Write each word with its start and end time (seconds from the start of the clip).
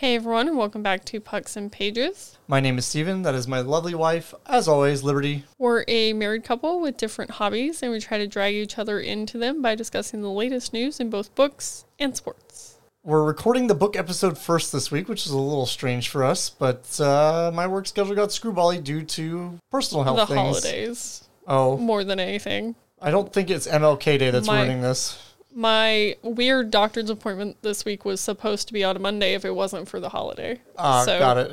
Hey 0.00 0.14
everyone, 0.14 0.48
and 0.48 0.56
welcome 0.56 0.82
back 0.82 1.04
to 1.04 1.20
Pucks 1.20 1.58
and 1.58 1.70
Pages. 1.70 2.38
My 2.48 2.58
name 2.58 2.78
is 2.78 2.86
Steven. 2.86 3.20
That 3.20 3.34
is 3.34 3.46
my 3.46 3.60
lovely 3.60 3.94
wife. 3.94 4.32
As 4.46 4.66
always, 4.66 5.02
Liberty. 5.02 5.44
We're 5.58 5.84
a 5.88 6.14
married 6.14 6.42
couple 6.42 6.80
with 6.80 6.96
different 6.96 7.32
hobbies, 7.32 7.82
and 7.82 7.92
we 7.92 8.00
try 8.00 8.16
to 8.16 8.26
drag 8.26 8.54
each 8.54 8.78
other 8.78 8.98
into 8.98 9.36
them 9.36 9.60
by 9.60 9.74
discussing 9.74 10.22
the 10.22 10.30
latest 10.30 10.72
news 10.72 11.00
in 11.00 11.10
both 11.10 11.34
books 11.34 11.84
and 11.98 12.16
sports. 12.16 12.78
We're 13.04 13.24
recording 13.24 13.66
the 13.66 13.74
book 13.74 13.94
episode 13.94 14.38
first 14.38 14.72
this 14.72 14.90
week, 14.90 15.06
which 15.06 15.26
is 15.26 15.32
a 15.32 15.38
little 15.38 15.66
strange 15.66 16.08
for 16.08 16.24
us, 16.24 16.48
but 16.48 16.98
uh, 16.98 17.50
my 17.52 17.66
work 17.66 17.86
schedule 17.86 18.14
got 18.14 18.30
screwbally 18.30 18.82
due 18.82 19.02
to 19.02 19.58
personal 19.70 20.04
health 20.04 20.16
the 20.16 20.26
things. 20.34 20.38
holidays, 20.38 21.28
Oh, 21.46 21.76
more 21.76 22.04
than 22.04 22.18
anything. 22.18 22.74
I 23.02 23.10
don't 23.10 23.30
think 23.30 23.50
it's 23.50 23.66
MLK 23.66 24.18
Day 24.18 24.30
that's 24.30 24.46
My- 24.46 24.62
ruining 24.62 24.80
this. 24.80 25.29
My 25.52 26.16
weird 26.22 26.70
doctor's 26.70 27.10
appointment 27.10 27.56
this 27.62 27.84
week 27.84 28.04
was 28.04 28.20
supposed 28.20 28.66
to 28.68 28.72
be 28.72 28.84
on 28.84 28.96
a 28.96 29.00
Monday 29.00 29.34
if 29.34 29.44
it 29.44 29.54
wasn't 29.54 29.88
for 29.88 30.00
the 30.00 30.08
holiday. 30.10 30.60
Ah, 30.78 31.04
So- 31.04 31.18
got 31.18 31.38
it. 31.38 31.52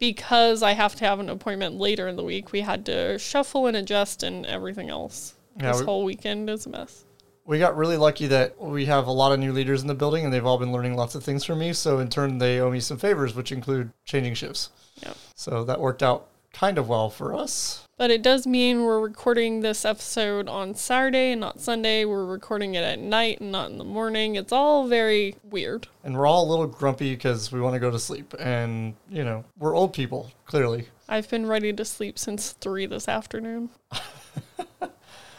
Because 0.00 0.62
I 0.62 0.72
have 0.72 0.96
to 0.96 1.04
have 1.04 1.20
an 1.20 1.30
appointment 1.30 1.76
later 1.78 2.08
in 2.08 2.16
the 2.16 2.24
week, 2.24 2.52
we 2.52 2.62
had 2.62 2.84
to 2.86 3.18
shuffle 3.18 3.66
and 3.66 3.76
adjust 3.76 4.22
and 4.22 4.44
everything 4.44 4.90
else. 4.90 5.34
Yeah, 5.60 5.70
this 5.72 5.80
we- 5.80 5.86
whole 5.86 6.04
weekend 6.04 6.50
is 6.50 6.66
a 6.66 6.70
mess. 6.70 7.04
We 7.46 7.58
got 7.58 7.76
really 7.76 7.96
lucky 7.98 8.26
that 8.28 8.60
we 8.60 8.86
have 8.86 9.06
a 9.06 9.12
lot 9.12 9.32
of 9.32 9.38
new 9.38 9.52
leaders 9.52 9.82
in 9.82 9.86
the 9.88 9.94
building, 9.94 10.24
and 10.24 10.32
they've 10.32 10.44
all 10.44 10.58
been 10.58 10.72
learning 10.72 10.96
lots 10.96 11.14
of 11.14 11.22
things 11.22 11.44
from 11.44 11.58
me. 11.58 11.74
So 11.74 11.98
in 11.98 12.08
turn, 12.08 12.38
they 12.38 12.58
owe 12.58 12.70
me 12.70 12.80
some 12.80 12.96
favors, 12.96 13.34
which 13.34 13.52
include 13.52 13.92
changing 14.06 14.34
shifts. 14.34 14.70
Yep. 15.02 15.16
So 15.36 15.62
that 15.64 15.78
worked 15.78 16.02
out 16.02 16.26
kind 16.54 16.78
of 16.78 16.88
well 16.88 17.10
for 17.10 17.34
us. 17.34 17.86
But 17.96 18.10
it 18.10 18.22
does 18.22 18.46
mean 18.46 18.82
we're 18.82 19.00
recording 19.00 19.60
this 19.60 19.84
episode 19.84 20.48
on 20.48 20.74
Saturday 20.74 21.32
and 21.32 21.40
not 21.40 21.60
Sunday. 21.60 22.04
We're 22.04 22.24
recording 22.24 22.74
it 22.74 22.82
at 22.82 22.98
night 22.98 23.40
and 23.40 23.52
not 23.52 23.70
in 23.70 23.78
the 23.78 23.84
morning. 23.84 24.34
It's 24.36 24.52
all 24.52 24.88
very 24.88 25.36
weird. 25.44 25.86
And 26.02 26.16
we're 26.16 26.26
all 26.26 26.48
a 26.48 26.50
little 26.50 26.66
grumpy 26.66 27.14
because 27.14 27.52
we 27.52 27.60
want 27.60 27.74
to 27.74 27.80
go 27.80 27.90
to 27.90 27.98
sleep. 27.98 28.34
And, 28.40 28.94
you 29.10 29.22
know, 29.22 29.44
we're 29.58 29.76
old 29.76 29.92
people, 29.92 30.32
clearly. 30.46 30.88
I've 31.08 31.28
been 31.28 31.46
ready 31.46 31.72
to 31.72 31.84
sleep 31.84 32.18
since 32.18 32.52
3 32.52 32.86
this 32.86 33.08
afternoon. 33.08 33.70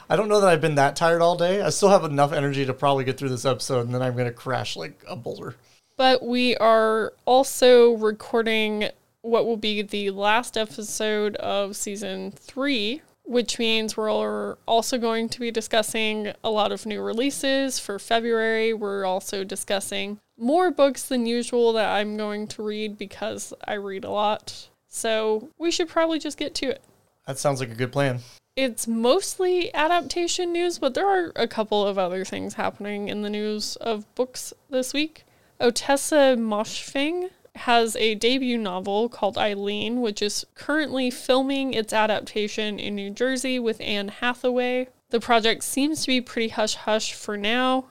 I 0.09 0.15
don't 0.15 0.29
know 0.29 0.39
that 0.39 0.49
I've 0.49 0.61
been 0.61 0.75
that 0.75 0.95
tired 0.95 1.21
all 1.21 1.35
day. 1.35 1.61
I 1.61 1.69
still 1.71 1.89
have 1.89 2.03
enough 2.03 2.31
energy 2.31 2.65
to 2.65 2.73
probably 2.73 3.03
get 3.03 3.17
through 3.17 3.29
this 3.29 3.45
episode, 3.45 3.85
and 3.85 3.93
then 3.93 4.03
I'm 4.03 4.13
going 4.13 4.27
to 4.27 4.33
crash 4.33 4.75
like 4.75 5.03
a 5.07 5.15
boulder. 5.15 5.55
But 5.97 6.23
we 6.23 6.55
are 6.57 7.13
also 7.25 7.93
recording 7.93 8.89
what 9.25 9.45
will 9.45 9.57
be 9.57 9.81
the 9.81 10.11
last 10.11 10.55
episode 10.55 11.35
of 11.37 11.75
season 11.75 12.31
3, 12.31 13.01
which 13.23 13.57
means 13.57 13.97
we're 13.97 14.53
also 14.67 14.97
going 14.97 15.27
to 15.29 15.39
be 15.39 15.49
discussing 15.49 16.31
a 16.43 16.51
lot 16.51 16.71
of 16.71 16.85
new 16.85 17.01
releases 17.01 17.79
for 17.79 17.97
February. 17.97 18.71
We're 18.71 19.03
also 19.03 19.43
discussing 19.43 20.19
more 20.37 20.69
books 20.69 21.03
than 21.03 21.25
usual 21.25 21.73
that 21.73 21.89
I'm 21.89 22.17
going 22.17 22.47
to 22.49 22.61
read 22.63 22.97
because 22.97 23.51
I 23.67 23.73
read 23.73 24.03
a 24.05 24.11
lot. 24.11 24.69
So 24.87 25.49
we 25.57 25.71
should 25.71 25.89
probably 25.89 26.19
just 26.19 26.37
get 26.37 26.53
to 26.55 26.69
it. 26.69 26.83
That 27.25 27.39
sounds 27.39 27.59
like 27.59 27.71
a 27.71 27.75
good 27.75 27.91
plan. 27.91 28.19
It's 28.55 28.87
mostly 28.87 29.73
adaptation 29.73 30.53
news, 30.53 30.77
but 30.77 30.93
there 30.93 31.07
are 31.07 31.31
a 31.35 31.47
couple 31.47 31.85
of 31.85 31.97
other 31.97 32.23
things 32.23 32.53
happening 32.53 33.07
in 33.07 33.23
the 33.23 33.29
news 33.29 33.75
of 33.77 34.05
books 34.15 34.53
this 34.69 34.93
week. 34.93 35.25
Ottessa 35.59 36.37
Moshfegh 36.37 37.31
has 37.55 37.95
a 37.95 38.15
debut 38.15 38.57
novel 38.57 39.09
called 39.09 39.37
Eileen, 39.37 40.01
which 40.01 40.21
is 40.21 40.45
currently 40.55 41.09
filming 41.09 41.73
its 41.73 41.93
adaptation 41.93 42.79
in 42.79 42.95
New 42.95 43.09
Jersey 43.09 43.59
with 43.59 43.79
Anne 43.81 44.09
Hathaway. 44.09 44.87
The 45.09 45.19
project 45.19 45.63
seems 45.63 46.01
to 46.01 46.07
be 46.07 46.21
pretty 46.21 46.49
hush 46.49 46.75
hush 46.75 47.13
for 47.13 47.37
now. 47.37 47.85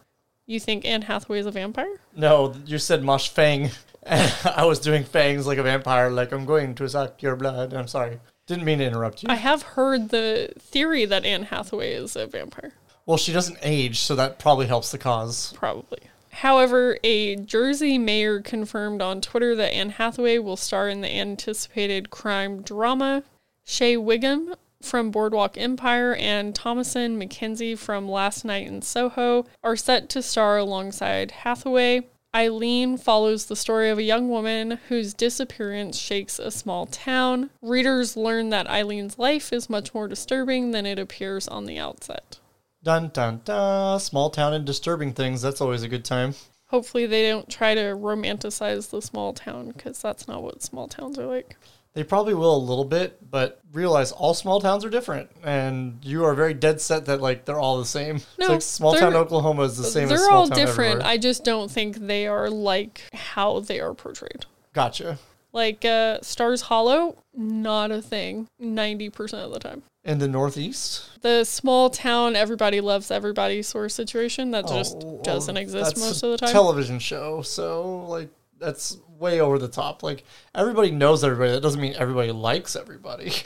You 0.47 0.61
think 0.61 0.85
Anne 0.85 1.03
Hathaway 1.03 1.39
is 1.39 1.47
a 1.47 1.51
vampire? 1.51 2.01
No, 2.15 2.55
you 2.67 2.79
said 2.79 3.03
Mosh 3.03 3.29
Fang. 3.29 3.71
I 4.07 4.65
was 4.67 4.79
doing 4.81 5.05
fangs 5.05 5.47
like 5.47 5.57
a 5.59 5.63
vampire, 5.63 6.11
like 6.11 6.33
I'm 6.33 6.45
going 6.45 6.75
to 6.75 6.89
suck 6.89 7.23
your 7.23 7.37
blood. 7.37 7.73
I'm 7.73 7.89
sorry. 7.89 8.21
Didn't 8.47 8.65
mean 8.65 8.79
to 8.81 8.85
interrupt 8.85 9.23
you. 9.23 9.29
I 9.31 9.37
have 9.37 9.63
heard 9.63 10.11
the 10.11 10.53
theory 10.59 11.07
that 11.07 11.25
Anne 11.25 11.45
Hathaway 11.45 11.95
is 11.95 12.15
a 12.15 12.27
vampire. 12.27 12.73
well, 13.07 13.17
she 13.17 13.33
doesn't 13.33 13.57
age, 13.63 14.01
so 14.01 14.15
that 14.17 14.39
probably 14.39 14.67
helps 14.67 14.91
the 14.91 14.99
cause. 14.99 15.55
Probably. 15.55 16.01
However, 16.39 16.99
a 17.05 17.37
Jersey 17.37 17.97
mayor 17.97 18.41
confirmed 18.41 19.01
on 19.01 19.21
Twitter 19.21 19.55
that 19.55 19.73
Anne 19.73 19.91
Hathaway 19.91 20.39
will 20.39 20.57
star 20.57 20.89
in 20.89 21.01
the 21.01 21.09
anticipated 21.09 22.11
crime 22.11 22.63
drama. 22.63 23.23
Shea 23.65 23.97
Whigham 23.97 24.55
from 24.83 25.11
Boardwalk 25.11 25.57
Empire 25.57 26.15
and 26.17 26.55
Thomasin 26.55 27.17
McKenzie 27.17 27.79
from 27.79 28.09
Last 28.09 28.45
Night 28.45 28.67
in 28.67 28.83
Soho 28.83 29.47
are 29.63 29.77
set 29.77 30.09
to 30.11 30.23
star 30.23 30.59
alongside 30.59 31.31
Hathaway. 31.31 32.03
Eileen 32.35 32.99
follows 32.99 33.47
the 33.47 33.55
story 33.55 33.89
of 33.89 33.99
a 33.99 34.03
young 34.03 34.29
woman 34.29 34.81
whose 34.89 35.15
disappearance 35.15 35.97
shakes 35.97 36.41
a 36.41 36.51
small 36.51 36.85
town. 36.87 37.51
Readers 37.63 38.17
learn 38.17 38.51
that 38.51 38.69
Eileen's 38.69 39.21
life 39.21 39.53
is 39.53 39.71
much 39.71 39.95
more 39.95 40.09
disturbing 40.09 40.73
than 40.73 40.85
it 40.85 40.99
appears 40.99 41.47
on 41.47 41.67
the 41.67 41.79
outset. 41.79 42.41
Dun 42.85 43.09
dun 43.15 43.41
dun. 43.45 43.99
Small 43.99 44.31
town 44.31 44.53
and 44.53 44.65
disturbing 44.65 45.15
things. 45.15 45.41
That's 45.41 45.61
always 45.61 45.83
a 45.83 45.89
good 45.89 46.05
time. 46.05 46.35
Hopefully, 46.67 47.07
they 47.07 47.29
don't 47.29 47.49
try 47.49 47.75
to 47.75 47.81
romanticize 47.81 48.91
the 48.91 49.01
small 49.01 49.33
town 49.33 49.69
because 49.69 50.01
that's 50.01 50.29
not 50.29 50.43
what 50.43 50.63
small 50.63 50.87
towns 50.87 51.19
are 51.19 51.27
like. 51.27 51.57
They 51.95 52.05
probably 52.05 52.35
will 52.35 52.57
a 52.57 52.59
little 52.59 52.85
bit, 52.85 53.31
but 53.31 53.61
realize 53.73 54.11
all 54.11 54.35
small 54.35 54.61
towns 54.61 54.85
are 54.85 54.91
different, 54.91 55.31
and 55.45 55.99
you 56.03 56.25
are 56.25 56.35
very 56.35 56.53
dead 56.53 56.81
set 56.81 57.07
that 57.07 57.23
like 57.23 57.45
they're 57.45 57.59
all 57.59 57.79
the 57.79 57.85
same. 57.85 58.21
No, 58.39 58.47
it's 58.47 58.49
like 58.49 58.63
small 58.63 58.95
town 58.95 59.15
Oklahoma 59.15 59.63
is 59.63 59.79
the 59.79 59.85
same 59.85 60.09
They're 60.09 60.19
as 60.19 60.25
small 60.25 60.41
all 60.41 60.49
town 60.49 60.59
different. 60.59 60.91
everywhere. 60.97 61.07
I 61.07 61.17
just 61.19 61.45
don't 61.45 61.71
think 61.71 61.97
they 61.97 62.27
are 62.27 62.51
like 62.51 63.03
how 63.15 63.61
they 63.61 63.81
are 63.81 63.95
portrayed. 63.95 64.45
Gotcha. 64.73 65.19
Like 65.53 65.85
uh, 65.85 66.19
Stars 66.21 66.63
Hollow, 66.63 67.17
not 67.33 67.93
a 67.93 68.03
thing 68.03 68.49
90% 68.61 69.35
of 69.35 69.53
the 69.53 69.61
time. 69.61 69.85
In 70.05 70.19
the 70.19 70.29
Northeast, 70.29 71.23
The 71.23 71.45
small 71.45 71.89
town, 71.89 72.37
everybody 72.37 72.83
loves 72.83 73.11
everybody 73.11 73.63
sort 73.63 73.87
of 73.87 73.93
situation 73.93 74.51
that 74.51 74.67
oh, 74.69 74.77
just 74.77 74.97
Oh, 74.97 75.13
well, 75.15 75.23
doesn't 75.23 75.57
exist 75.57 75.97
most 75.97 76.23
of 76.23 76.33
the 76.33 76.37
time. 76.37 76.53
Television 76.53 76.99
show, 76.99 77.41
so 77.41 78.05
like 78.07 78.29
that's 78.59 78.99
way 79.19 79.41
over 79.41 79.59
the 79.59 79.69
top. 79.69 80.03
Like 80.03 80.25
everybody 80.55 80.91
knows 80.91 81.25
everybody. 81.25 81.53
That 81.53 81.63
doesn't 81.63 81.81
mean 81.81 81.95
everybody 81.97 82.33
likes 82.33 82.77
everybody. 82.77 83.33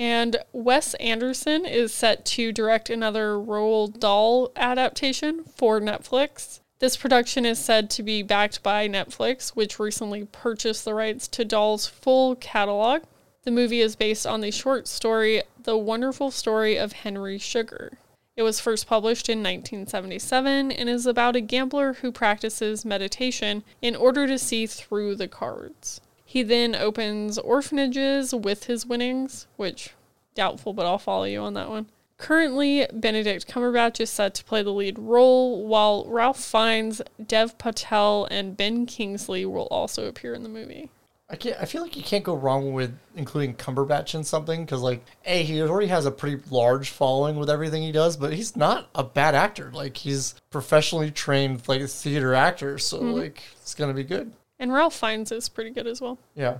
And 0.00 0.36
Wes 0.52 0.94
Anderson 0.94 1.66
is 1.66 1.92
set 1.92 2.24
to 2.26 2.52
direct 2.52 2.88
another 2.88 3.32
Roald 3.32 3.98
Dahl 3.98 4.52
adaptation 4.54 5.42
for 5.42 5.80
Netflix. 5.80 6.60
This 6.78 6.96
production 6.96 7.44
is 7.44 7.58
said 7.58 7.90
to 7.90 8.04
be 8.04 8.22
backed 8.22 8.62
by 8.62 8.88
Netflix, 8.88 9.50
which 9.50 9.80
recently 9.80 10.24
purchased 10.26 10.84
the 10.84 10.94
rights 10.94 11.26
to 11.28 11.44
Dahl's 11.44 11.88
full 11.88 12.36
catalog. 12.36 13.02
The 13.48 13.54
movie 13.54 13.80
is 13.80 13.96
based 13.96 14.26
on 14.26 14.42
the 14.42 14.50
short 14.50 14.86
story 14.86 15.42
The 15.62 15.74
Wonderful 15.74 16.30
Story 16.30 16.76
of 16.76 16.92
Henry 16.92 17.38
Sugar. 17.38 17.92
It 18.36 18.42
was 18.42 18.60
first 18.60 18.86
published 18.86 19.30
in 19.30 19.38
1977 19.38 20.70
and 20.70 20.86
is 20.86 21.06
about 21.06 21.34
a 21.34 21.40
gambler 21.40 21.94
who 21.94 22.12
practices 22.12 22.84
meditation 22.84 23.64
in 23.80 23.96
order 23.96 24.26
to 24.26 24.38
see 24.38 24.66
through 24.66 25.14
the 25.14 25.28
cards. 25.28 26.02
He 26.26 26.42
then 26.42 26.74
opens 26.74 27.38
orphanages 27.38 28.34
with 28.34 28.64
his 28.64 28.84
winnings, 28.84 29.46
which 29.56 29.94
doubtful, 30.34 30.74
but 30.74 30.84
I'll 30.84 30.98
follow 30.98 31.24
you 31.24 31.40
on 31.40 31.54
that 31.54 31.70
one. 31.70 31.86
Currently, 32.18 32.86
Benedict 32.92 33.48
Cumberbatch 33.48 33.98
is 33.98 34.10
set 34.10 34.34
to 34.34 34.44
play 34.44 34.62
the 34.62 34.74
lead 34.74 34.98
role, 34.98 35.66
while 35.66 36.04
Ralph 36.06 36.38
Fiennes, 36.38 37.00
Dev 37.26 37.56
Patel, 37.56 38.28
and 38.30 38.58
Ben 38.58 38.84
Kingsley 38.84 39.46
will 39.46 39.68
also 39.70 40.06
appear 40.06 40.34
in 40.34 40.42
the 40.42 40.50
movie. 40.50 40.90
I 41.30 41.36
can't. 41.36 41.56
I 41.60 41.66
feel 41.66 41.82
like 41.82 41.96
you 41.96 42.02
can't 42.02 42.24
go 42.24 42.34
wrong 42.34 42.72
with 42.72 42.96
including 43.14 43.54
Cumberbatch 43.54 44.14
in 44.14 44.24
something 44.24 44.64
because, 44.64 44.80
like, 44.80 45.04
a 45.26 45.42
he 45.42 45.60
already 45.60 45.88
has 45.88 46.06
a 46.06 46.10
pretty 46.10 46.42
large 46.50 46.88
following 46.90 47.36
with 47.36 47.50
everything 47.50 47.82
he 47.82 47.92
does, 47.92 48.16
but 48.16 48.32
he's 48.32 48.56
not 48.56 48.88
a 48.94 49.04
bad 49.04 49.34
actor. 49.34 49.70
Like, 49.72 49.98
he's 49.98 50.34
professionally 50.50 51.10
trained 51.10 51.68
like 51.68 51.82
a 51.82 51.86
theater 51.86 52.34
actor, 52.34 52.78
so 52.78 52.98
mm-hmm. 52.98 53.18
like 53.18 53.42
it's 53.60 53.74
gonna 53.74 53.92
be 53.92 54.04
good. 54.04 54.32
And 54.58 54.72
Ralph 54.72 54.94
Fiennes 54.94 55.30
is 55.30 55.48
pretty 55.48 55.70
good 55.70 55.86
as 55.86 56.00
well. 56.00 56.18
Yeah. 56.34 56.58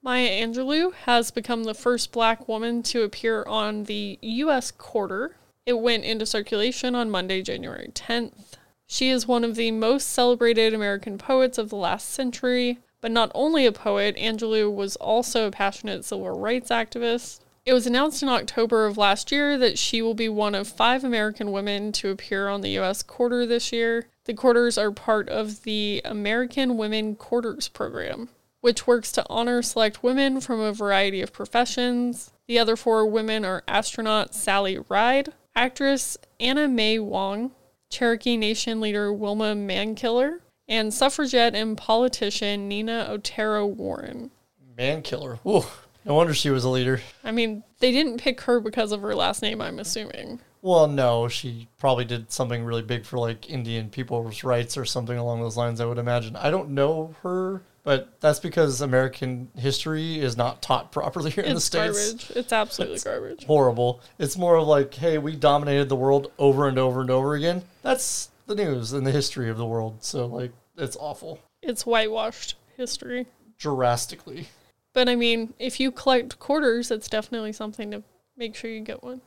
Maya 0.00 0.28
Angelou 0.28 0.92
has 0.92 1.30
become 1.30 1.64
the 1.64 1.74
first 1.74 2.12
black 2.12 2.46
woman 2.46 2.82
to 2.84 3.02
appear 3.02 3.42
on 3.44 3.84
the 3.84 4.18
U.S. 4.20 4.70
Quarter. 4.70 5.34
It 5.66 5.80
went 5.80 6.04
into 6.04 6.26
circulation 6.26 6.94
on 6.94 7.10
Monday, 7.10 7.40
January 7.40 7.90
10th. 7.94 8.52
She 8.86 9.08
is 9.08 9.26
one 9.26 9.44
of 9.44 9.56
the 9.56 9.70
most 9.70 10.10
celebrated 10.10 10.74
American 10.74 11.16
poets 11.16 11.56
of 11.56 11.70
the 11.70 11.76
last 11.76 12.10
century, 12.10 12.80
but 13.04 13.12
not 13.12 13.30
only 13.34 13.66
a 13.66 13.70
poet, 13.70 14.16
Angelou 14.16 14.74
was 14.74 14.96
also 14.96 15.46
a 15.46 15.50
passionate 15.50 16.06
civil 16.06 16.30
rights 16.40 16.70
activist. 16.70 17.40
It 17.66 17.74
was 17.74 17.86
announced 17.86 18.22
in 18.22 18.30
October 18.30 18.86
of 18.86 18.96
last 18.96 19.30
year 19.30 19.58
that 19.58 19.76
she 19.76 20.00
will 20.00 20.14
be 20.14 20.30
one 20.30 20.54
of 20.54 20.66
five 20.66 21.04
American 21.04 21.52
women 21.52 21.92
to 21.92 22.08
appear 22.08 22.48
on 22.48 22.62
the 22.62 22.70
U.S. 22.70 23.02
Quarter 23.02 23.44
this 23.44 23.72
year. 23.72 24.06
The 24.24 24.32
quarters 24.32 24.78
are 24.78 24.90
part 24.90 25.28
of 25.28 25.64
the 25.64 26.00
American 26.02 26.78
Women 26.78 27.14
Quarters 27.14 27.68
program, 27.68 28.30
which 28.62 28.86
works 28.86 29.12
to 29.12 29.26
honor 29.28 29.60
select 29.60 30.02
women 30.02 30.40
from 30.40 30.60
a 30.60 30.72
variety 30.72 31.20
of 31.20 31.30
professions. 31.30 32.32
The 32.48 32.58
other 32.58 32.74
four 32.74 33.04
women 33.04 33.44
are 33.44 33.64
astronaut 33.68 34.34
Sally 34.34 34.78
Ride, 34.88 35.34
actress 35.54 36.16
Anna 36.40 36.68
May 36.68 36.98
Wong, 36.98 37.50
Cherokee 37.90 38.38
Nation 38.38 38.80
leader 38.80 39.12
Wilma 39.12 39.54
Mankiller, 39.54 40.38
and 40.68 40.92
suffragette 40.92 41.54
and 41.54 41.76
politician 41.76 42.68
Nina 42.68 43.06
Otero 43.08 43.66
Warren. 43.66 44.30
Man 44.76 45.02
killer. 45.02 45.38
Ooh, 45.46 45.64
no 46.04 46.14
wonder 46.14 46.34
she 46.34 46.50
was 46.50 46.64
a 46.64 46.68
leader. 46.68 47.00
I 47.22 47.32
mean, 47.32 47.62
they 47.78 47.92
didn't 47.92 48.20
pick 48.20 48.42
her 48.42 48.60
because 48.60 48.92
of 48.92 49.02
her 49.02 49.14
last 49.14 49.42
name, 49.42 49.60
I'm 49.60 49.78
assuming. 49.78 50.40
Well, 50.62 50.86
no, 50.86 51.28
she 51.28 51.68
probably 51.78 52.06
did 52.06 52.32
something 52.32 52.64
really 52.64 52.82
big 52.82 53.04
for 53.04 53.18
like 53.18 53.50
Indian 53.50 53.90
people's 53.90 54.42
rights 54.44 54.78
or 54.78 54.86
something 54.86 55.18
along 55.18 55.42
those 55.42 55.58
lines, 55.58 55.80
I 55.80 55.84
would 55.84 55.98
imagine. 55.98 56.36
I 56.36 56.50
don't 56.50 56.70
know 56.70 57.14
her, 57.22 57.62
but 57.82 58.18
that's 58.20 58.40
because 58.40 58.80
American 58.80 59.50
history 59.56 60.18
is 60.18 60.38
not 60.38 60.62
taught 60.62 60.90
properly 60.90 61.30
here 61.30 61.44
in 61.44 61.54
the 61.54 61.60
States. 61.60 61.98
It's 61.98 62.24
garbage. 62.24 62.36
It's 62.36 62.52
absolutely 62.54 62.98
garbage. 63.00 63.44
Horrible. 63.44 64.00
It's 64.18 64.38
more 64.38 64.56
of 64.56 64.66
like, 64.66 64.94
hey, 64.94 65.18
we 65.18 65.36
dominated 65.36 65.90
the 65.90 65.96
world 65.96 66.32
over 66.38 66.66
and 66.66 66.78
over 66.78 67.02
and 67.02 67.10
over 67.10 67.34
again. 67.34 67.62
That's 67.82 68.30
the 68.46 68.54
news 68.54 68.92
and 68.92 69.06
the 69.06 69.12
history 69.12 69.50
of 69.50 69.56
the 69.56 69.66
world. 69.66 70.02
So, 70.04 70.26
like, 70.26 70.52
it's 70.76 70.96
awful. 70.98 71.40
It's 71.62 71.86
whitewashed 71.86 72.56
history. 72.76 73.26
Drastically. 73.58 74.48
But 74.92 75.08
I 75.08 75.16
mean, 75.16 75.54
if 75.58 75.80
you 75.80 75.90
collect 75.90 76.38
quarters, 76.38 76.90
it's 76.90 77.08
definitely 77.08 77.52
something 77.52 77.90
to 77.90 78.02
make 78.36 78.54
sure 78.54 78.70
you 78.70 78.80
get 78.80 79.02
one. 79.02 79.20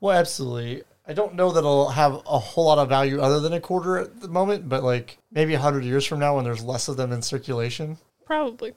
Well, 0.00 0.18
absolutely. 0.18 0.82
I 1.06 1.12
don't 1.12 1.34
know 1.34 1.50
that 1.50 1.60
it'll 1.60 1.90
have 1.90 2.22
a 2.26 2.38
whole 2.38 2.66
lot 2.66 2.78
of 2.78 2.88
value 2.88 3.20
other 3.20 3.40
than 3.40 3.52
a 3.52 3.60
quarter 3.60 3.98
at 3.98 4.20
the 4.20 4.28
moment, 4.28 4.68
but 4.68 4.82
like 4.82 5.18
maybe 5.32 5.54
a 5.54 5.58
hundred 5.58 5.84
years 5.84 6.06
from 6.06 6.20
now 6.20 6.36
when 6.36 6.44
there's 6.44 6.62
less 6.62 6.88
of 6.88 6.96
them 6.96 7.12
in 7.12 7.22
circulation. 7.22 7.98
Probably. 8.24 8.72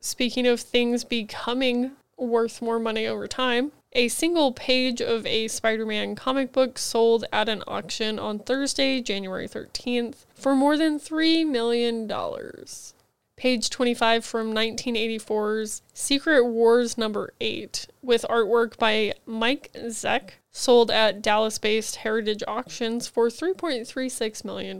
Speaking 0.00 0.46
of 0.46 0.60
things 0.60 1.04
becoming 1.04 1.92
worth 2.16 2.62
more 2.62 2.78
money 2.78 3.06
over 3.06 3.26
time, 3.26 3.72
a 3.96 4.08
single 4.08 4.50
page 4.52 5.00
of 5.00 5.24
a 5.24 5.46
Spider 5.46 5.86
Man 5.86 6.16
comic 6.16 6.52
book 6.52 6.78
sold 6.78 7.24
at 7.32 7.48
an 7.48 7.62
auction 7.68 8.18
on 8.18 8.40
Thursday, 8.40 9.00
January 9.00 9.46
13th, 9.46 10.26
for 10.34 10.54
more 10.54 10.76
than 10.76 10.98
$3 10.98 11.46
million. 11.46 12.10
Page 13.36 13.70
25 13.70 14.24
from 14.24 14.52
1984's 14.52 15.82
Secret 15.92 16.44
Wars 16.44 16.98
number 16.98 17.32
8, 17.40 17.86
with 18.02 18.24
artwork 18.28 18.76
by 18.78 19.12
Mike 19.26 19.70
Zeck, 19.74 20.30
sold 20.50 20.90
at 20.90 21.22
Dallas 21.22 21.58
based 21.58 21.96
Heritage 21.96 22.42
Auctions 22.48 23.06
for 23.06 23.28
$3.36 23.28 24.44
million. 24.44 24.78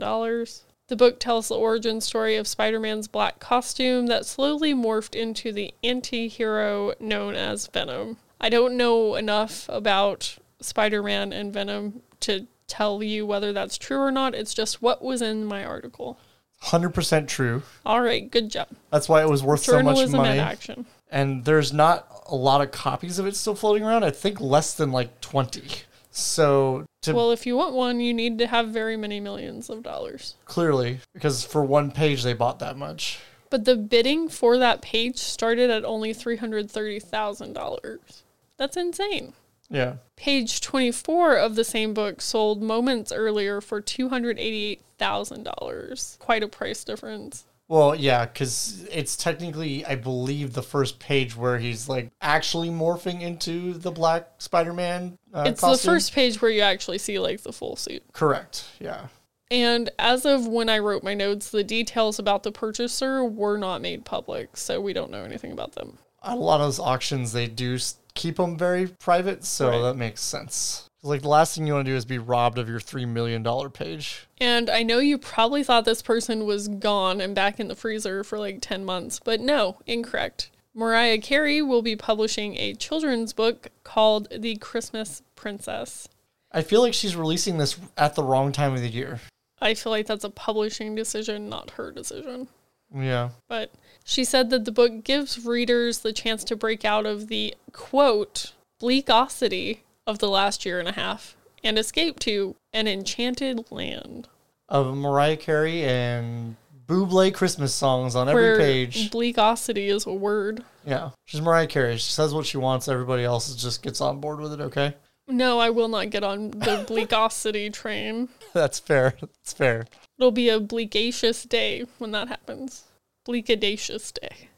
The 0.87 0.95
book 0.95 1.19
tells 1.19 1.47
the 1.47 1.55
origin 1.55 1.99
story 1.99 2.35
of 2.35 2.47
Spider 2.47 2.79
Man's 2.79 3.07
black 3.07 3.39
costume 3.39 4.07
that 4.07 4.25
slowly 4.25 4.73
morphed 4.73 5.15
into 5.15 5.51
the 5.51 5.73
anti 5.83 6.27
hero 6.27 6.93
known 6.99 7.35
as 7.35 7.67
Venom. 7.67 8.17
I 8.39 8.49
don't 8.49 8.77
know 8.77 9.15
enough 9.15 9.65
about 9.69 10.37
Spider 10.59 11.01
Man 11.01 11.33
and 11.33 11.53
Venom 11.53 12.01
to 12.21 12.47
tell 12.67 13.01
you 13.03 13.25
whether 13.25 13.53
that's 13.53 13.77
true 13.77 13.99
or 13.99 14.11
not. 14.11 14.35
It's 14.35 14.53
just 14.53 14.81
what 14.81 15.03
was 15.03 15.21
in 15.21 15.45
my 15.45 15.63
article. 15.63 16.19
Hundred 16.59 16.89
percent 16.91 17.29
true. 17.29 17.63
All 17.85 18.01
right, 18.01 18.29
good 18.29 18.49
job. 18.49 18.67
That's 18.89 19.07
why 19.07 19.21
it 19.21 19.29
was 19.29 19.43
worth 19.43 19.61
so 19.61 19.73
much 19.73 19.83
Journalism 19.97 20.17
money. 20.17 20.33
in 20.33 20.39
action. 20.39 20.85
And 21.11 21.45
there's 21.45 21.71
not 21.71 22.07
a 22.27 22.35
lot 22.35 22.61
of 22.61 22.71
copies 22.71 23.19
of 23.19 23.27
it 23.27 23.35
still 23.35 23.55
floating 23.55 23.83
around. 23.83 24.03
I 24.03 24.11
think 24.11 24.41
less 24.41 24.73
than 24.73 24.91
like 24.91 25.21
twenty. 25.21 25.63
So 26.09 26.85
to 27.01 27.13
Well, 27.13 27.31
if 27.31 27.45
you 27.45 27.55
want 27.55 27.75
one, 27.75 27.99
you 27.99 28.13
need 28.13 28.39
to 28.39 28.47
have 28.47 28.69
very 28.69 28.97
many 28.97 29.19
millions 29.19 29.69
of 29.69 29.83
dollars. 29.83 30.35
clearly, 30.45 30.99
because 31.13 31.43
for 31.43 31.63
one 31.63 31.91
page 31.91 32.23
they 32.23 32.33
bought 32.33 32.59
that 32.59 32.77
much. 32.77 33.19
But 33.51 33.65
the 33.65 33.75
bidding 33.75 34.27
for 34.29 34.57
that 34.57 34.81
page 34.81 35.19
started 35.19 35.69
at 35.69 35.85
only 35.85 36.13
$330,000. 36.13 38.23
That's 38.57 38.77
insane. 38.77 39.33
Yeah. 39.69 39.95
Page 40.15 40.61
24 40.61 41.37
of 41.37 41.55
the 41.55 41.63
same 41.63 41.93
book 41.93 42.21
sold 42.21 42.61
moments 42.61 43.11
earlier 43.11 43.61
for 43.61 43.81
$288,000. 43.81 46.19
Quite 46.19 46.43
a 46.43 46.47
price 46.47 46.83
difference. 46.83 47.45
Well, 47.67 47.95
yeah, 47.95 48.25
because 48.25 48.87
it's 48.91 49.17
technically, 49.17 49.83
I 49.85 49.95
believe, 49.95 50.53
the 50.53 50.61
first 50.61 50.99
page 50.99 51.35
where 51.35 51.57
he's 51.57 51.89
like 51.89 52.11
actually 52.21 52.69
morphing 52.69 53.21
into 53.21 53.73
the 53.73 53.89
Black 53.89 54.29
Spider-Man. 54.37 55.17
Uh, 55.33 55.45
it's 55.47 55.61
costume. 55.61 55.93
the 55.93 55.95
first 55.95 56.13
page 56.13 56.39
where 56.41 56.51
you 56.51 56.61
actually 56.61 56.99
see 56.99 57.17
like 57.17 57.41
the 57.41 57.51
full 57.51 57.75
suit. 57.75 58.03
Correct. 58.13 58.65
Yeah. 58.79 59.07
And 59.49 59.89
as 59.97 60.25
of 60.25 60.47
when 60.47 60.69
I 60.69 60.77
wrote 60.77 61.03
my 61.03 61.15
notes, 61.15 61.49
the 61.49 61.63
details 61.63 62.19
about 62.19 62.43
the 62.43 62.51
purchaser 62.51 63.23
were 63.25 63.57
not 63.57 63.81
made 63.81 64.05
public, 64.05 64.57
so 64.57 64.79
we 64.79 64.93
don't 64.93 65.09
know 65.11 65.23
anything 65.23 65.51
about 65.51 65.71
them. 65.73 65.97
a 66.21 66.35
lot 66.35 66.61
of 66.61 66.67
those 66.67 66.79
auctions 66.79 67.33
they 67.33 67.47
do 67.47 67.77
keep 68.15 68.37
them 68.37 68.57
very 68.57 68.87
private, 68.87 69.43
so 69.45 69.69
Right. 69.69 69.81
that 69.83 69.95
makes 69.95 70.21
sense. 70.21 70.89
Like 71.03 71.21
the 71.21 71.27
last 71.29 71.53
thing 71.55 71.67
you 71.67 71.73
want 71.73 71.85
to 71.85 71.91
do 71.91 71.95
is 71.95 72.05
be 72.05 72.17
robbed 72.17 72.57
of 72.57 72.67
your 72.67 72.79
three 72.79 73.05
million 73.05 73.43
dollar 73.43 73.69
page. 73.69 74.25
And 74.39 74.69
I 74.69 74.81
know 74.81 74.97
you 74.97 75.17
probably 75.19 75.63
thought 75.63 75.85
this 75.85 76.01
person 76.01 76.45
was 76.45 76.67
gone 76.67 77.21
and 77.21 77.35
back 77.35 77.59
in 77.59 77.67
the 77.67 77.75
freezer 77.75 78.23
for 78.23 78.39
like 78.39 78.57
10 78.61 78.83
months, 78.83 79.19
but 79.23 79.39
no, 79.39 79.77
incorrect. 79.85 80.49
Mariah 80.73 81.19
Carey 81.19 81.61
will 81.61 81.81
be 81.83 81.95
publishing 81.95 82.57
a 82.57 82.73
children's 82.73 83.33
book 83.33 83.67
called 83.83 84.27
The 84.35 84.55
Christmas 84.57 85.21
Princess. 85.35 86.09
I 86.51 86.63
feel 86.63 86.81
like 86.81 86.93
she's 86.93 87.15
releasing 87.15 87.57
this 87.59 87.77
at 87.97 88.15
the 88.15 88.23
wrong 88.23 88.51
time 88.51 88.73
of 88.73 88.81
the 88.81 88.89
year. 88.89 89.19
I 89.61 89.73
feel 89.73 89.91
like 89.91 90.07
that's 90.07 90.23
a 90.25 90.29
publishing 90.29 90.95
decision, 90.95 91.47
not 91.49 91.71
her 91.71 91.91
decision. 91.91 92.47
Yeah. 92.95 93.29
But 93.47 93.71
she 94.03 94.23
said 94.23 94.49
that 94.51 94.65
the 94.65 94.71
book 94.71 95.03
gives 95.03 95.45
readers 95.45 95.99
the 95.99 96.13
chance 96.13 96.43
to 96.45 96.55
break 96.55 96.85
out 96.85 97.05
of 97.05 97.27
the 97.27 97.55
quote, 97.71 98.53
bleakosity 98.81 99.79
of 100.07 100.19
the 100.19 100.29
last 100.29 100.65
year 100.65 100.79
and 100.79 100.87
a 100.87 100.93
half 100.93 101.35
and 101.63 101.77
escape 101.77 102.19
to 102.19 102.55
an 102.71 102.87
enchanted 102.87 103.71
land. 103.71 104.27
Of 104.69 104.95
Mariah 104.95 105.37
Carey 105.37 105.83
and 105.83 106.55
Buble 106.87 107.33
Christmas 107.33 107.73
songs 107.73 108.15
on 108.15 108.29
every 108.29 108.43
where 108.43 108.57
page. 108.57 109.09
bleakosity 109.11 109.87
is 109.87 110.05
a 110.05 110.13
word. 110.13 110.63
Yeah. 110.85 111.11
She's 111.25 111.41
Mariah 111.41 111.67
Carey. 111.67 111.97
She 111.97 112.11
says 112.11 112.33
what 112.33 112.45
she 112.45 112.57
wants. 112.57 112.87
Everybody 112.87 113.23
else 113.23 113.53
just 113.55 113.81
gets 113.81 114.01
on 114.01 114.19
board 114.19 114.39
with 114.39 114.53
it, 114.53 114.61
okay? 114.61 114.93
No, 115.27 115.59
I 115.59 115.71
will 115.71 115.87
not 115.87 116.11
get 116.11 116.23
on 116.23 116.51
the 116.51 116.85
bleakosity 116.87 117.73
train. 117.73 118.29
That's 118.53 118.79
fair. 118.79 119.15
That's 119.19 119.53
fair. 119.53 119.85
It'll 120.17 120.31
be 120.31 120.49
a 120.49 120.59
bleakacious 120.59 121.47
day 121.47 121.85
when 121.97 122.11
that 122.11 122.27
happens. 122.27 122.85
Bleakadacious 123.27 124.13
day. 124.13 124.49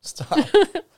Stop. 0.00 0.48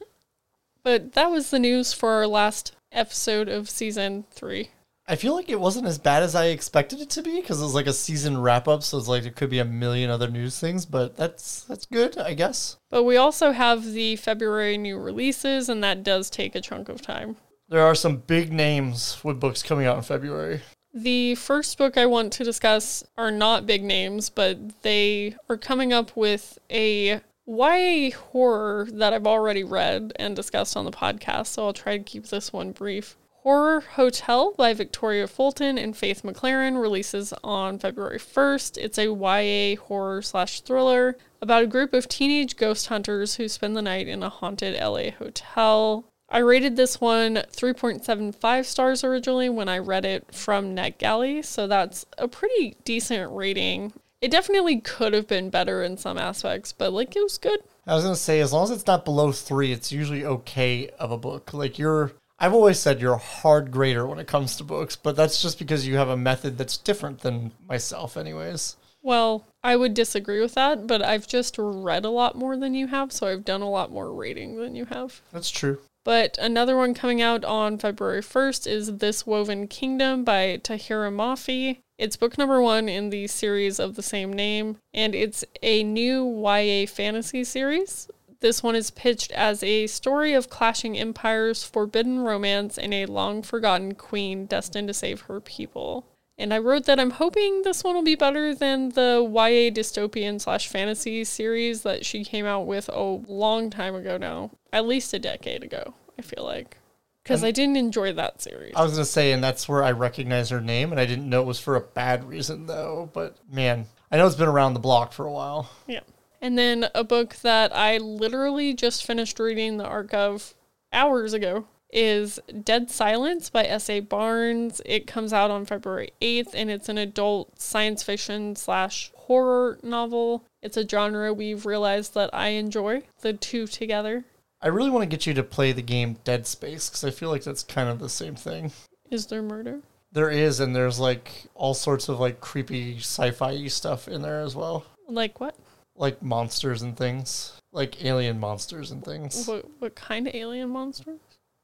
But 0.88 1.12
that 1.12 1.30
was 1.30 1.50
the 1.50 1.58
news 1.58 1.92
for 1.92 2.12
our 2.12 2.26
last 2.26 2.74
episode 2.92 3.46
of 3.48 3.68
season 3.68 4.24
three. 4.30 4.70
I 5.06 5.16
feel 5.16 5.34
like 5.34 5.50
it 5.50 5.60
wasn't 5.60 5.86
as 5.86 5.98
bad 5.98 6.22
as 6.22 6.34
I 6.34 6.46
expected 6.46 7.00
it 7.00 7.10
to 7.10 7.22
be 7.22 7.40
because 7.40 7.60
it 7.60 7.64
was 7.64 7.74
like 7.74 7.86
a 7.86 7.92
season 7.92 8.40
wrap 8.40 8.66
up, 8.66 8.82
so 8.82 8.96
it's 8.96 9.06
like 9.06 9.24
it 9.24 9.36
could 9.36 9.50
be 9.50 9.58
a 9.58 9.66
million 9.66 10.08
other 10.08 10.28
news 10.28 10.58
things, 10.58 10.86
but 10.86 11.14
that's 11.14 11.64
that's 11.64 11.84
good, 11.84 12.16
I 12.16 12.32
guess. 12.32 12.78
But 12.88 13.04
we 13.04 13.18
also 13.18 13.52
have 13.52 13.92
the 13.92 14.16
February 14.16 14.78
new 14.78 14.98
releases, 14.98 15.68
and 15.68 15.84
that 15.84 16.02
does 16.02 16.30
take 16.30 16.54
a 16.54 16.60
chunk 16.62 16.88
of 16.88 17.02
time. 17.02 17.36
There 17.68 17.84
are 17.84 17.94
some 17.94 18.18
big 18.18 18.50
names 18.50 19.22
with 19.22 19.40
books 19.40 19.62
coming 19.62 19.84
out 19.86 19.98
in 19.98 20.02
February. 20.02 20.62
The 20.94 21.34
first 21.34 21.76
book 21.78 21.96
I 21.96 22.06
want 22.06 22.32
to 22.34 22.44
discuss 22.44 23.04
are 23.16 23.30
not 23.30 23.66
big 23.66 23.84
names, 23.84 24.30
but 24.30 24.82
they 24.82 25.36
are 25.48 25.56
coming 25.56 25.92
up 25.92 26.16
with 26.16 26.58
a 26.70 27.20
YA 27.46 28.10
horror 28.16 28.88
that 28.92 29.12
I've 29.12 29.26
already 29.26 29.64
read 29.64 30.12
and 30.16 30.34
discussed 30.34 30.76
on 30.76 30.84
the 30.84 30.90
podcast, 30.90 31.48
so 31.48 31.66
I'll 31.66 31.72
try 31.72 31.96
to 31.96 32.04
keep 32.04 32.26
this 32.26 32.52
one 32.52 32.72
brief. 32.72 33.16
Horror 33.42 33.80
Hotel 33.80 34.52
by 34.56 34.74
Victoria 34.74 35.26
Fulton 35.26 35.78
and 35.78 35.96
Faith 35.96 36.22
McLaren 36.22 36.80
releases 36.80 37.32
on 37.44 37.78
February 37.78 38.18
1st. 38.18 38.76
It's 38.76 38.98
a 38.98 39.06
YA 39.06 39.80
horror 39.80 40.20
slash 40.20 40.60
thriller 40.60 41.16
about 41.40 41.62
a 41.62 41.68
group 41.68 41.94
of 41.94 42.08
teenage 42.08 42.56
ghost 42.56 42.88
hunters 42.88 43.36
who 43.36 43.48
spend 43.48 43.76
the 43.76 43.82
night 43.82 44.08
in 44.08 44.22
a 44.22 44.28
haunted 44.28 44.78
LA 44.78 45.12
hotel. 45.12 46.04
I 46.30 46.38
rated 46.38 46.76
this 46.76 47.00
one 47.00 47.36
3.75 47.52 48.64
stars 48.66 49.02
originally 49.02 49.48
when 49.48 49.68
I 49.68 49.78
read 49.78 50.04
it 50.04 50.34
from 50.34 50.76
NetGalley, 50.76 51.44
so 51.44 51.66
that's 51.66 52.04
a 52.18 52.28
pretty 52.28 52.76
decent 52.84 53.32
rating. 53.32 53.94
It 54.20 54.30
definitely 54.30 54.80
could 54.80 55.14
have 55.14 55.26
been 55.26 55.48
better 55.48 55.82
in 55.82 55.96
some 55.96 56.18
aspects, 56.18 56.72
but 56.72 56.92
like 56.92 57.16
it 57.16 57.22
was 57.22 57.38
good. 57.38 57.60
I 57.86 57.94
was 57.94 58.04
gonna 58.04 58.16
say, 58.16 58.40
as 58.40 58.52
long 58.52 58.64
as 58.64 58.70
it's 58.70 58.86
not 58.86 59.06
below 59.06 59.32
three, 59.32 59.72
it's 59.72 59.90
usually 59.90 60.24
okay 60.24 60.90
of 60.98 61.10
a 61.10 61.16
book. 61.16 61.54
Like 61.54 61.78
you're, 61.78 62.12
I've 62.38 62.52
always 62.52 62.78
said 62.78 63.00
you're 63.00 63.14
a 63.14 63.18
hard 63.18 63.70
grader 63.70 64.06
when 64.06 64.18
it 64.18 64.26
comes 64.26 64.56
to 64.56 64.64
books, 64.64 64.96
but 64.96 65.16
that's 65.16 65.40
just 65.40 65.58
because 65.58 65.86
you 65.86 65.96
have 65.96 66.10
a 66.10 66.16
method 66.16 66.58
that's 66.58 66.76
different 66.76 67.20
than 67.20 67.52
myself, 67.66 68.18
anyways. 68.18 68.76
Well, 69.00 69.46
I 69.62 69.76
would 69.76 69.94
disagree 69.94 70.40
with 70.40 70.54
that, 70.54 70.86
but 70.86 71.00
I've 71.00 71.26
just 71.26 71.56
read 71.56 72.04
a 72.04 72.10
lot 72.10 72.34
more 72.34 72.56
than 72.56 72.74
you 72.74 72.88
have, 72.88 73.12
so 73.12 73.28
I've 73.28 73.44
done 73.44 73.62
a 73.62 73.70
lot 73.70 73.90
more 73.90 74.12
rating 74.12 74.56
than 74.56 74.74
you 74.74 74.84
have. 74.86 75.22
That's 75.32 75.50
true. 75.50 75.78
But 76.04 76.38
another 76.38 76.76
one 76.76 76.94
coming 76.94 77.20
out 77.20 77.44
on 77.44 77.78
February 77.78 78.22
1st 78.22 78.66
is 78.66 78.96
This 78.98 79.26
Woven 79.26 79.68
Kingdom 79.68 80.24
by 80.24 80.58
Tahereh 80.62 81.12
Mafi. 81.12 81.80
It's 81.98 82.16
book 82.16 82.38
number 82.38 82.62
one 82.62 82.88
in 82.88 83.10
the 83.10 83.26
series 83.26 83.78
of 83.78 83.96
the 83.96 84.02
same 84.02 84.32
name, 84.32 84.78
and 84.94 85.14
it's 85.14 85.44
a 85.62 85.82
new 85.82 86.24
YA 86.24 86.86
fantasy 86.86 87.44
series. 87.44 88.08
This 88.40 88.62
one 88.62 88.76
is 88.76 88.92
pitched 88.92 89.32
as 89.32 89.64
a 89.64 89.88
story 89.88 90.32
of 90.32 90.48
clashing 90.48 90.96
empires, 90.96 91.64
forbidden 91.64 92.20
romance, 92.20 92.78
and 92.78 92.94
a 92.94 93.06
long 93.06 93.42
forgotten 93.42 93.94
queen 93.94 94.46
destined 94.46 94.86
to 94.88 94.94
save 94.94 95.22
her 95.22 95.40
people. 95.40 96.06
And 96.38 96.54
I 96.54 96.58
wrote 96.58 96.84
that 96.84 97.00
I'm 97.00 97.10
hoping 97.10 97.62
this 97.62 97.82
one 97.82 97.96
will 97.96 98.04
be 98.04 98.14
better 98.14 98.54
than 98.54 98.90
the 98.90 99.20
YA 99.28 99.72
dystopian 99.72 100.40
slash 100.40 100.68
fantasy 100.68 101.24
series 101.24 101.82
that 101.82 102.06
she 102.06 102.24
came 102.24 102.46
out 102.46 102.66
with 102.66 102.88
a 102.88 103.02
long 103.02 103.70
time 103.70 103.96
ago 103.96 104.16
now, 104.16 104.52
at 104.72 104.86
least 104.86 105.12
a 105.12 105.18
decade 105.18 105.64
ago, 105.64 105.94
I 106.16 106.22
feel 106.22 106.44
like. 106.44 106.76
Because 107.24 107.44
I 107.44 107.50
didn't 107.50 107.76
enjoy 107.76 108.12
that 108.14 108.40
series. 108.40 108.72
I 108.74 108.82
was 108.82 108.92
gonna 108.92 109.04
say, 109.04 109.32
and 109.32 109.44
that's 109.44 109.68
where 109.68 109.84
I 109.84 109.92
recognize 109.92 110.48
her 110.48 110.62
name, 110.62 110.92
and 110.92 111.00
I 111.00 111.04
didn't 111.04 111.28
know 111.28 111.42
it 111.42 111.46
was 111.46 111.60
for 111.60 111.76
a 111.76 111.80
bad 111.80 112.24
reason 112.26 112.66
though. 112.66 113.10
But 113.12 113.36
man, 113.52 113.86
I 114.10 114.16
know 114.16 114.26
it's 114.26 114.36
been 114.36 114.48
around 114.48 114.72
the 114.74 114.80
block 114.80 115.12
for 115.12 115.26
a 115.26 115.32
while. 115.32 115.68
Yeah. 115.86 116.00
And 116.40 116.56
then 116.56 116.88
a 116.94 117.04
book 117.04 117.34
that 117.42 117.74
I 117.76 117.98
literally 117.98 118.72
just 118.72 119.04
finished 119.04 119.38
reading 119.38 119.76
the 119.76 119.84
arc 119.84 120.14
of 120.14 120.54
hours 120.92 121.34
ago 121.34 121.66
is 121.90 122.38
Dead 122.64 122.90
Silence 122.90 123.50
by 123.50 123.64
S.A. 123.64 124.00
Barnes. 124.00 124.80
It 124.84 125.06
comes 125.06 125.32
out 125.32 125.50
on 125.50 125.64
February 125.64 126.10
8th 126.20 126.50
and 126.54 126.70
it's 126.70 126.88
an 126.88 126.98
adult 126.98 127.60
science 127.60 128.02
fiction 128.02 128.56
slash 128.56 129.10
horror 129.16 129.78
novel. 129.82 130.44
It's 130.62 130.76
a 130.76 130.86
genre 130.88 131.32
we've 131.32 131.66
realized 131.66 132.14
that 132.14 132.30
I 132.32 132.48
enjoy, 132.48 133.02
the 133.20 133.32
two 133.32 133.66
together. 133.66 134.24
I 134.60 134.68
really 134.68 134.90
want 134.90 135.02
to 135.02 135.08
get 135.08 135.26
you 135.26 135.34
to 135.34 135.42
play 135.42 135.72
the 135.72 135.82
game 135.82 136.16
Dead 136.24 136.46
Space 136.46 136.88
because 136.88 137.04
I 137.04 137.10
feel 137.10 137.30
like 137.30 137.44
that's 137.44 137.62
kind 137.62 137.88
of 137.88 138.00
the 138.00 138.08
same 138.08 138.34
thing. 138.34 138.72
Is 139.10 139.26
there 139.26 139.42
murder? 139.42 139.80
There 140.10 140.30
is, 140.30 140.58
and 140.60 140.74
there's 140.74 140.98
like 140.98 141.46
all 141.54 141.74
sorts 141.74 142.08
of 142.08 142.18
like 142.18 142.40
creepy 142.40 142.96
sci-fi 142.98 143.66
stuff 143.68 144.08
in 144.08 144.22
there 144.22 144.40
as 144.40 144.56
well, 144.56 144.84
Like 145.06 145.38
what? 145.38 145.54
like 145.94 146.22
monsters 146.22 146.82
and 146.82 146.96
things, 146.96 147.60
like 147.72 148.04
alien 148.04 148.40
monsters 148.40 148.90
and 148.90 149.04
things. 149.04 149.46
What, 149.46 149.66
what 149.80 149.94
kind 149.94 150.26
of 150.26 150.34
alien 150.34 150.70
monster? 150.70 151.16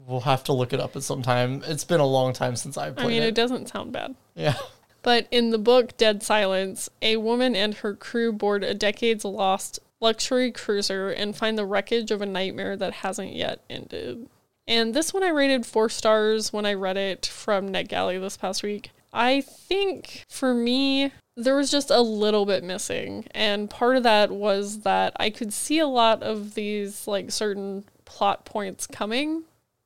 We'll 0.06 0.20
have 0.20 0.44
to 0.44 0.52
look 0.52 0.72
it 0.72 0.80
up 0.80 0.96
at 0.96 1.02
some 1.02 1.22
time. 1.22 1.62
It's 1.66 1.84
been 1.84 2.00
a 2.00 2.06
long 2.06 2.32
time 2.32 2.56
since 2.56 2.76
I've 2.76 2.96
played 2.96 3.06
I 3.06 3.08
mean, 3.08 3.22
it 3.22 3.28
it. 3.28 3.34
doesn't 3.34 3.68
sound 3.68 3.92
bad. 3.92 4.14
Yeah. 4.34 4.56
But 5.02 5.28
in 5.30 5.50
the 5.50 5.58
book 5.58 5.96
Dead 5.96 6.22
Silence, 6.22 6.88
a 7.02 7.18
woman 7.18 7.54
and 7.54 7.74
her 7.74 7.94
crew 7.94 8.32
board 8.32 8.64
a 8.64 8.74
decades 8.74 9.24
lost 9.24 9.78
luxury 10.00 10.50
cruiser 10.50 11.10
and 11.10 11.36
find 11.36 11.56
the 11.56 11.66
wreckage 11.66 12.10
of 12.10 12.22
a 12.22 12.26
nightmare 12.26 12.76
that 12.76 12.92
hasn't 12.94 13.34
yet 13.34 13.60
ended. 13.68 14.28
And 14.66 14.94
this 14.94 15.12
one 15.12 15.22
I 15.22 15.28
rated 15.28 15.66
four 15.66 15.88
stars 15.88 16.52
when 16.52 16.64
I 16.64 16.72
read 16.72 16.96
it 16.96 17.26
from 17.26 17.70
NetGalley 17.70 18.20
this 18.20 18.36
past 18.36 18.62
week. 18.62 18.90
I 19.12 19.42
think 19.42 20.24
for 20.28 20.54
me, 20.54 21.12
there 21.36 21.56
was 21.56 21.70
just 21.70 21.90
a 21.90 22.00
little 22.00 22.46
bit 22.46 22.64
missing. 22.64 23.26
And 23.32 23.68
part 23.68 23.96
of 23.96 24.02
that 24.04 24.30
was 24.30 24.80
that 24.80 25.12
I 25.16 25.30
could 25.30 25.52
see 25.52 25.78
a 25.78 25.86
lot 25.86 26.22
of 26.22 26.54
these, 26.54 27.06
like, 27.06 27.30
certain 27.30 27.84
plot 28.04 28.44
points 28.44 28.86
coming, 28.86 29.44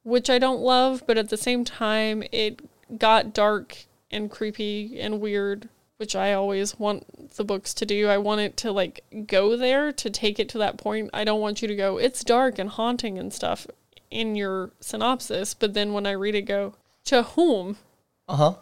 which 0.08 0.30
I 0.30 0.38
don't 0.38 0.60
love, 0.60 1.02
but 1.06 1.18
at 1.18 1.28
the 1.28 1.36
same 1.36 1.64
time, 1.64 2.22
it 2.32 2.60
got 2.98 3.34
dark 3.34 3.84
and 4.10 4.30
creepy 4.30 4.98
and 4.98 5.20
weird, 5.20 5.68
which 5.98 6.16
I 6.16 6.32
always 6.32 6.78
want 6.78 7.36
the 7.36 7.44
books 7.44 7.74
to 7.74 7.86
do. 7.86 8.08
I 8.08 8.16
want 8.16 8.40
it 8.40 8.56
to 8.58 8.72
like 8.72 9.04
go 9.26 9.56
there 9.56 9.92
to 9.92 10.10
take 10.10 10.38
it 10.38 10.48
to 10.50 10.58
that 10.58 10.78
point. 10.78 11.10
I 11.12 11.24
don't 11.24 11.40
want 11.40 11.60
you 11.60 11.68
to 11.68 11.76
go, 11.76 11.98
it's 11.98 12.24
dark 12.24 12.58
and 12.58 12.70
haunting 12.70 13.18
and 13.18 13.32
stuff 13.32 13.66
in 14.10 14.34
your 14.34 14.70
synopsis, 14.80 15.52
but 15.52 15.74
then 15.74 15.92
when 15.92 16.06
I 16.06 16.12
read 16.12 16.34
it 16.34 16.42
go, 16.42 16.74
to 17.04 17.22
whom? 17.22 17.76
Uh 18.26 18.36
huh. 18.36 18.54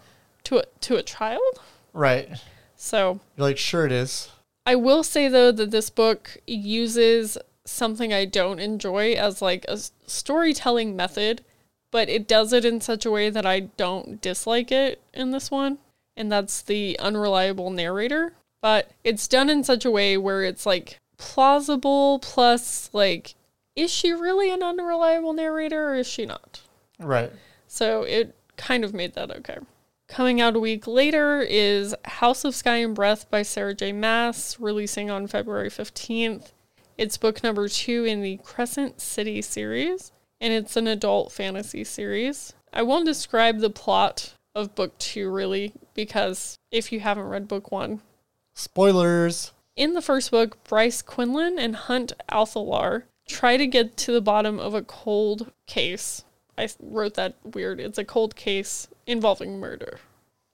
To 0.45 0.59
a 0.59 0.65
to 0.81 0.97
a 0.97 1.03
child? 1.03 1.61
Right. 1.93 2.29
So 2.77 3.21
You're 3.37 3.47
like, 3.47 3.59
sure 3.59 3.87
it 3.87 3.93
is. 3.93 4.31
I 4.65 4.75
will 4.75 5.05
say 5.05 5.29
though 5.29 5.53
that 5.53 5.71
this 5.71 5.91
book 5.91 6.39
uses 6.47 7.39
something 7.67 8.13
I 8.13 8.25
don't 8.25 8.59
enjoy 8.59 9.13
as 9.13 9.43
like 9.43 9.65
a 9.69 9.79
storytelling 10.07 10.97
method, 10.97 11.45
but 11.91 12.09
it 12.09 12.27
does 12.27 12.53
it 12.53 12.65
in 12.65 12.81
such 12.81 13.05
a 13.05 13.11
way 13.11 13.31
that 13.31 13.47
I 13.47 13.61
don't 13.61 14.21
dislike 14.21 14.73
it 14.73 15.01
in 15.13 15.31
this 15.31 15.51
one, 15.51 15.79
and 16.17 16.31
that's 16.31 16.63
the 16.63 16.99
unreliable 16.99 17.71
narrator. 17.71 18.33
But 18.63 18.91
it's 19.05 19.29
done 19.29 19.51
in 19.51 19.65
such 19.65 19.85
a 19.85 19.91
way 19.91 20.17
where 20.17 20.43
it's 20.43 20.67
like 20.67 20.99
plausible 21.19 22.19
plus 22.19 22.91
like 22.93 23.35
is 23.75 23.91
she 23.93 24.13
really 24.13 24.51
an 24.51 24.63
unreliable 24.63 25.35
narrator 25.35 25.91
or 25.91 25.95
is 25.95 26.07
she 26.07 26.27
not? 26.27 26.63
Right. 26.99 27.31
So 27.67 28.03
it 28.03 28.35
kind 28.57 28.85
of 28.85 28.95
made 28.95 29.15
that 29.15 29.31
okay. 29.31 29.59
Coming 30.09 30.41
out 30.41 30.57
a 30.57 30.61
week 30.61 30.87
later 30.87 31.41
is 31.43 31.95
House 32.05 32.45
of 32.45 32.55
Sky 32.55 32.77
and 32.77 32.95
Breath 32.95 33.29
by 33.29 33.43
Sarah 33.43 33.75
J. 33.75 33.93
Maas, 33.93 34.57
releasing 34.59 35.11
on 35.11 35.27
February 35.27 35.69
15th. 35.69 36.53
It's 36.99 37.19
book 37.19 37.43
number 37.43 37.69
two 37.69 38.07
in 38.07 38.23
the 38.23 38.39
Crescent 38.43 39.03
City 39.03 39.43
series, 39.43 40.13
and 40.41 40.55
it's 40.55 40.77
an 40.77 40.87
adult 40.87 41.31
fantasy 41.31 41.85
series. 41.85 42.55
I 42.73 42.83
won't 42.83 43.05
describe 43.05 43.59
the 43.59 43.69
plot 43.69 44.33
of 44.55 44.75
book 44.75 44.97
two 44.97 45.31
really, 45.31 45.75
because 45.93 46.57
if 46.71 46.91
you 46.91 47.01
haven't 47.01 47.29
read 47.29 47.49
book 47.49 47.71
one, 47.71 48.01
Spoilers. 48.55 49.53
in 49.77 49.93
the 49.93 50.01
first 50.01 50.31
book, 50.31 50.65
Bryce 50.65 51.03
Quinlan 51.03 51.59
and 51.59 51.77
Hunt 51.77 52.15
Athalar 52.31 53.03
try 53.29 53.59
to 53.59 53.67
get 53.67 53.99
to 53.99 54.13
the 54.13 54.23
bottom 54.23 54.59
of 54.59 54.73
a 54.73 54.81
cold 54.81 55.53
case. 55.67 56.25
I 56.57 56.71
wrote 56.81 57.13
that 57.15 57.35
weird. 57.45 57.79
It's 57.79 57.99
a 57.99 58.05
cold 58.07 58.37
case 58.37 58.89
involving 59.07 59.61
murder. 59.61 60.01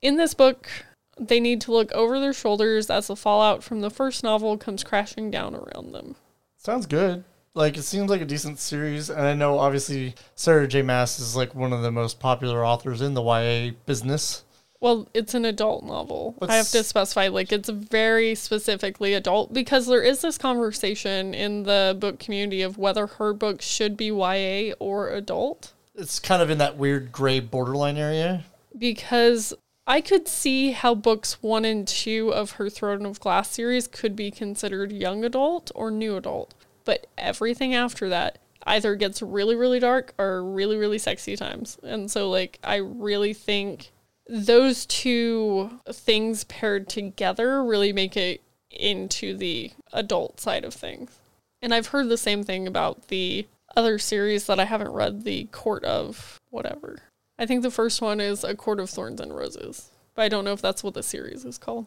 In 0.00 0.16
this 0.16 0.34
book, 0.34 0.68
they 1.16 1.38
need 1.38 1.60
to 1.60 1.72
look 1.72 1.92
over 1.92 2.18
their 2.18 2.32
shoulders 2.32 2.90
as 2.90 3.06
the 3.06 3.14
fallout 3.14 3.62
from 3.62 3.80
the 3.80 3.90
first 3.90 4.24
novel 4.24 4.58
comes 4.58 4.82
crashing 4.82 5.30
down 5.30 5.54
around 5.54 5.92
them. 5.92 6.16
Sounds 6.64 6.86
good. 6.86 7.24
Like 7.54 7.76
it 7.76 7.82
seems 7.82 8.08
like 8.08 8.20
a 8.20 8.24
decent 8.24 8.58
series, 8.58 9.10
and 9.10 9.20
I 9.20 9.34
know 9.34 9.58
obviously 9.58 10.14
Sarah 10.36 10.68
J. 10.68 10.82
Maas 10.82 11.18
is 11.18 11.36
like 11.36 11.54
one 11.54 11.72
of 11.72 11.82
the 11.82 11.90
most 11.90 12.20
popular 12.20 12.64
authors 12.64 13.02
in 13.02 13.14
the 13.14 13.22
YA 13.22 13.72
business. 13.84 14.44
Well, 14.80 15.08
it's 15.12 15.34
an 15.34 15.44
adult 15.44 15.84
novel. 15.84 16.34
I 16.40 16.56
have 16.56 16.68
to 16.70 16.82
specify, 16.82 17.28
like, 17.28 17.52
it's 17.52 17.68
very 17.68 18.34
specifically 18.34 19.14
adult 19.14 19.52
because 19.52 19.86
there 19.86 20.02
is 20.02 20.22
this 20.22 20.38
conversation 20.38 21.34
in 21.34 21.62
the 21.62 21.96
book 22.00 22.18
community 22.18 22.62
of 22.62 22.78
whether 22.78 23.06
her 23.06 23.32
book 23.32 23.62
should 23.62 23.96
be 23.96 24.06
YA 24.06 24.74
or 24.80 25.10
adult. 25.10 25.72
It's 25.94 26.18
kind 26.18 26.42
of 26.42 26.50
in 26.50 26.58
that 26.58 26.78
weird 26.78 27.12
gray 27.12 27.38
borderline 27.38 27.96
area. 27.96 28.44
because 28.76 29.54
I 29.86 30.00
could 30.00 30.28
see 30.28 30.70
how 30.70 30.94
books 30.94 31.42
one 31.42 31.64
and 31.64 31.86
two 31.86 32.32
of 32.32 32.52
her 32.52 32.70
Throne 32.70 33.04
of 33.04 33.18
Glass 33.18 33.50
series 33.50 33.88
could 33.88 34.14
be 34.14 34.30
considered 34.30 34.92
young 34.92 35.24
adult 35.24 35.72
or 35.74 35.90
new 35.90 36.16
adult. 36.16 36.54
But 36.84 37.06
everything 37.18 37.74
after 37.74 38.08
that 38.08 38.38
either 38.64 38.94
gets 38.94 39.22
really, 39.22 39.56
really 39.56 39.80
dark 39.80 40.14
or 40.18 40.44
really, 40.44 40.76
really 40.76 40.98
sexy 40.98 41.36
times. 41.36 41.78
And 41.82 42.10
so, 42.10 42.30
like, 42.30 42.58
I 42.62 42.76
really 42.76 43.34
think 43.34 43.90
those 44.28 44.86
two 44.86 45.80
things 45.90 46.44
paired 46.44 46.88
together 46.88 47.64
really 47.64 47.92
make 47.92 48.16
it 48.16 48.40
into 48.70 49.36
the 49.36 49.72
adult 49.92 50.40
side 50.40 50.64
of 50.64 50.74
things. 50.74 51.18
And 51.60 51.74
I've 51.74 51.88
heard 51.88 52.08
the 52.08 52.16
same 52.16 52.44
thing 52.44 52.66
about 52.66 53.08
the 53.08 53.46
other 53.76 53.98
series 53.98 54.46
that 54.46 54.60
I 54.60 54.64
haven't 54.64 54.92
read, 54.92 55.24
the 55.24 55.44
Court 55.46 55.84
of 55.84 56.40
whatever. 56.50 57.00
I 57.42 57.46
think 57.46 57.62
the 57.62 57.72
first 57.72 58.00
one 58.00 58.20
is 58.20 58.44
A 58.44 58.54
Court 58.54 58.78
of 58.78 58.88
Thorns 58.88 59.20
and 59.20 59.34
Roses, 59.34 59.90
but 60.14 60.22
I 60.22 60.28
don't 60.28 60.44
know 60.44 60.52
if 60.52 60.62
that's 60.62 60.84
what 60.84 60.94
the 60.94 61.02
series 61.02 61.44
is 61.44 61.58
called. 61.58 61.86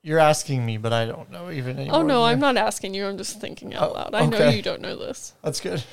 You're 0.00 0.18
asking 0.18 0.64
me, 0.64 0.78
but 0.78 0.94
I 0.94 1.04
don't 1.04 1.30
know 1.30 1.50
even 1.50 1.78
anymore. 1.78 2.00
Oh 2.00 2.02
no, 2.02 2.24
I'm 2.24 2.40
not 2.40 2.56
asking 2.56 2.94
you. 2.94 3.06
I'm 3.06 3.18
just 3.18 3.38
thinking 3.38 3.74
out 3.74 3.90
Oh, 3.90 3.92
loud. 3.92 4.14
I 4.14 4.24
know 4.24 4.48
you 4.48 4.62
don't 4.62 4.80
know 4.80 4.96
this. 4.96 5.34
That's 5.42 5.60
good. 5.60 5.84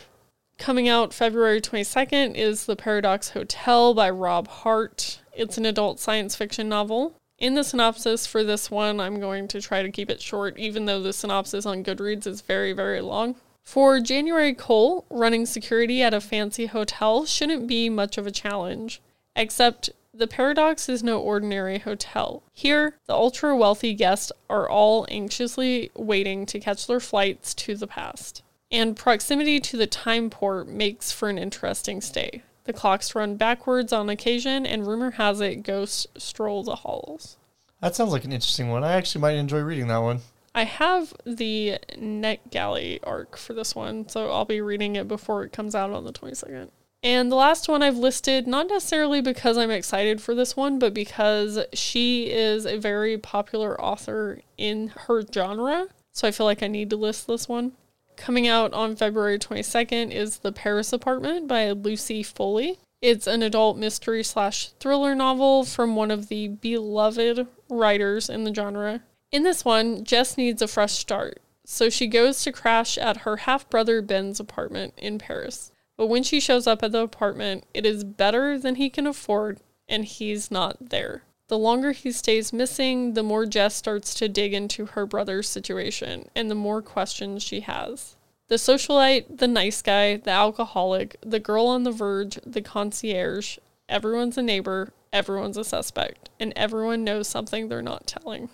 Coming 0.57 0.87
out 0.87 1.13
February 1.13 1.59
22nd 1.59 2.35
is 2.35 2.65
The 2.65 2.77
Paradox 2.77 3.31
Hotel 3.31 3.93
by 3.93 4.09
Rob 4.09 4.47
Hart. 4.47 5.19
It's 5.33 5.57
an 5.57 5.65
adult 5.65 5.99
science 5.99 6.37
fiction 6.37 6.69
novel. 6.69 7.17
In 7.37 7.55
the 7.55 7.65
synopsis 7.65 8.25
for 8.25 8.45
this 8.45 8.71
one, 8.71 9.01
I'm 9.01 9.19
going 9.19 9.49
to 9.49 9.59
try 9.59 9.83
to 9.83 9.91
keep 9.91 10.09
it 10.09 10.21
short, 10.21 10.57
even 10.57 10.85
though 10.85 11.01
the 11.01 11.11
synopsis 11.11 11.65
on 11.65 11.83
Goodreads 11.83 12.27
is 12.27 12.39
very, 12.39 12.71
very 12.71 13.01
long. 13.01 13.35
For 13.63 13.99
January 13.99 14.53
Cole, 14.53 15.05
running 15.09 15.45
security 15.45 16.03
at 16.03 16.13
a 16.13 16.19
fancy 16.19 16.65
hotel 16.65 17.25
shouldn't 17.25 17.67
be 17.67 17.89
much 17.89 18.17
of 18.17 18.27
a 18.27 18.31
challenge, 18.31 19.01
except 19.35 19.89
the 20.13 20.27
Paradox 20.27 20.89
is 20.89 21.01
no 21.01 21.19
ordinary 21.19 21.79
hotel. 21.79 22.43
Here, 22.53 22.97
the 23.07 23.13
ultra 23.13 23.55
wealthy 23.55 23.93
guests 23.93 24.31
are 24.49 24.69
all 24.69 25.07
anxiously 25.09 25.89
waiting 25.95 26.45
to 26.47 26.59
catch 26.59 26.85
their 26.85 26.99
flights 26.99 27.53
to 27.55 27.75
the 27.75 27.87
past. 27.87 28.43
And 28.71 28.95
proximity 28.95 29.59
to 29.61 29.77
the 29.77 29.87
time 29.87 30.29
port 30.29 30.67
makes 30.67 31.11
for 31.11 31.29
an 31.29 31.37
interesting 31.37 32.01
stay. 32.01 32.43
The 32.65 32.73
clocks 32.73 33.15
run 33.15 33.37
backwards 33.37 33.93
on 33.93 34.09
occasion, 34.09 34.65
and 34.65 34.85
rumor 34.85 35.11
has 35.11 35.39
it 35.39 35.63
ghosts 35.63 36.07
stroll 36.17 36.63
the 36.63 36.77
halls. 36.77 37.37
That 37.79 37.95
sounds 37.95 38.11
like 38.11 38.25
an 38.25 38.33
interesting 38.33 38.69
one. 38.69 38.83
I 38.83 38.93
actually 38.93 39.21
might 39.21 39.37
enjoy 39.37 39.61
reading 39.61 39.87
that 39.87 39.97
one. 39.97 40.19
I 40.53 40.63
have 40.63 41.13
the 41.25 41.77
NetGalley 41.93 42.99
arc 43.03 43.37
for 43.37 43.53
this 43.53 43.75
one, 43.75 44.09
so 44.09 44.29
I'll 44.31 44.45
be 44.45 44.61
reading 44.61 44.95
it 44.95 45.07
before 45.07 45.43
it 45.43 45.53
comes 45.53 45.75
out 45.75 45.91
on 45.91 46.03
the 46.03 46.11
22nd. 46.11 46.69
And 47.03 47.31
the 47.31 47.35
last 47.35 47.67
one 47.67 47.81
I've 47.81 47.97
listed, 47.97 48.45
not 48.45 48.67
necessarily 48.67 49.21
because 49.21 49.57
I'm 49.57 49.71
excited 49.71 50.21
for 50.21 50.35
this 50.35 50.55
one, 50.55 50.77
but 50.77 50.93
because 50.93 51.59
she 51.73 52.29
is 52.29 52.65
a 52.65 52.77
very 52.77 53.17
popular 53.17 53.79
author 53.81 54.41
in 54.57 54.89
her 54.89 55.23
genre. 55.33 55.87
So 56.11 56.27
I 56.27 56.31
feel 56.31 56.45
like 56.45 56.61
I 56.61 56.67
need 56.67 56.89
to 56.91 56.97
list 56.97 57.27
this 57.27 57.49
one. 57.49 57.71
Coming 58.17 58.47
out 58.47 58.73
on 58.73 58.95
February 58.95 59.39
22nd 59.39 60.11
is 60.11 60.39
The 60.39 60.51
Paris 60.51 60.93
Apartment 60.93 61.47
by 61.47 61.71
Lucy 61.71 62.21
Foley. 62.21 62.77
It's 63.01 63.25
an 63.25 63.41
adult 63.41 63.77
mystery 63.77 64.23
slash 64.23 64.69
thriller 64.79 65.15
novel 65.15 65.63
from 65.63 65.95
one 65.95 66.11
of 66.11 66.27
the 66.27 66.49
beloved 66.49 67.47
writers 67.67 68.29
in 68.29 68.43
the 68.43 68.53
genre. 68.53 69.01
In 69.31 69.43
this 69.43 69.63
one, 69.63 70.03
Jess 70.03 70.37
needs 70.37 70.61
a 70.61 70.67
fresh 70.67 70.93
start, 70.93 71.41
so 71.65 71.89
she 71.89 72.07
goes 72.07 72.43
to 72.43 72.51
crash 72.51 72.97
at 72.97 73.17
her 73.17 73.37
half 73.37 73.69
brother 73.69 74.01
Ben's 74.01 74.41
apartment 74.41 74.93
in 74.97 75.17
Paris. 75.17 75.71
But 75.95 76.07
when 76.07 76.23
she 76.23 76.41
shows 76.41 76.67
up 76.67 76.83
at 76.83 76.91
the 76.91 77.01
apartment, 77.01 77.63
it 77.73 77.85
is 77.85 78.03
better 78.03 78.57
than 78.57 78.75
he 78.75 78.89
can 78.89 79.07
afford, 79.07 79.59
and 79.87 80.03
he's 80.03 80.51
not 80.51 80.89
there. 80.89 81.23
The 81.47 81.57
longer 81.57 81.91
he 81.91 82.11
stays 82.11 82.51
missing, 82.51 83.13
the 83.13 83.23
more 83.23 83.45
Jess 83.45 83.75
starts 83.75 84.13
to 84.15 84.27
dig 84.27 84.53
into 84.53 84.85
her 84.87 85.05
brother's 85.05 85.49
situation 85.49 86.29
and 86.35 86.49
the 86.49 86.55
more 86.55 86.81
questions 86.81 87.43
she 87.43 87.59
has. 87.61 88.15
The 88.47 88.55
socialite, 88.55 89.37
the 89.37 89.47
nice 89.47 89.81
guy, 89.81 90.17
the 90.17 90.31
alcoholic, 90.31 91.17
the 91.21 91.39
girl 91.39 91.67
on 91.67 91.83
the 91.83 91.91
verge, 91.91 92.39
the 92.45 92.61
concierge, 92.61 93.57
everyone's 93.87 94.37
a 94.37 94.41
neighbor, 94.41 94.93
everyone's 95.13 95.57
a 95.57 95.63
suspect, 95.63 96.29
and 96.39 96.51
everyone 96.55 97.03
knows 97.03 97.27
something 97.27 97.67
they're 97.67 97.81
not 97.81 98.07
telling. 98.07 98.49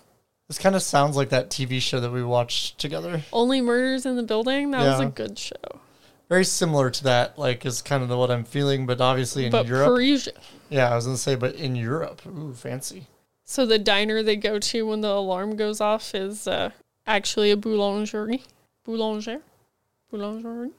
This 0.48 0.58
kind 0.58 0.74
of 0.74 0.82
sounds 0.82 1.14
like 1.14 1.28
that 1.28 1.50
TV 1.50 1.80
show 1.80 2.00
that 2.00 2.10
we 2.10 2.22
watched 2.24 2.78
together. 2.78 3.22
Only 3.32 3.60
Murders 3.60 4.06
in 4.06 4.16
the 4.16 4.22
Building, 4.22 4.70
that 4.70 4.80
was 4.80 5.00
a 5.00 5.06
good 5.06 5.38
show. 5.38 5.80
Very 6.30 6.44
similar 6.44 6.90
to 6.90 7.04
that, 7.04 7.38
like 7.38 7.64
is 7.66 7.82
kind 7.82 8.02
of 8.02 8.10
what 8.10 8.30
I'm 8.30 8.44
feeling, 8.44 8.86
but 8.86 9.00
obviously 9.00 9.44
in 9.46 9.52
but 9.52 9.66
Europe. 9.66 9.88
Parisian. 9.88 10.34
yeah, 10.70 10.90
I 10.90 10.94
was 10.94 11.06
gonna 11.06 11.18
say, 11.18 11.34
but 11.34 11.54
in 11.54 11.76
Europe, 11.76 12.22
ooh, 12.26 12.54
fancy. 12.54 13.06
So 13.44 13.64
the 13.64 13.78
diner 13.78 14.22
they 14.22 14.36
go 14.36 14.58
to 14.58 14.86
when 14.86 15.00
the 15.00 15.08
alarm 15.08 15.56
goes 15.56 15.80
off 15.80 16.14
is 16.14 16.46
uh, 16.46 16.70
actually 17.06 17.50
a 17.50 17.56
boulangerie. 17.56 18.42
Boulanger? 18.84 19.40
Boulangerie? 20.12 20.72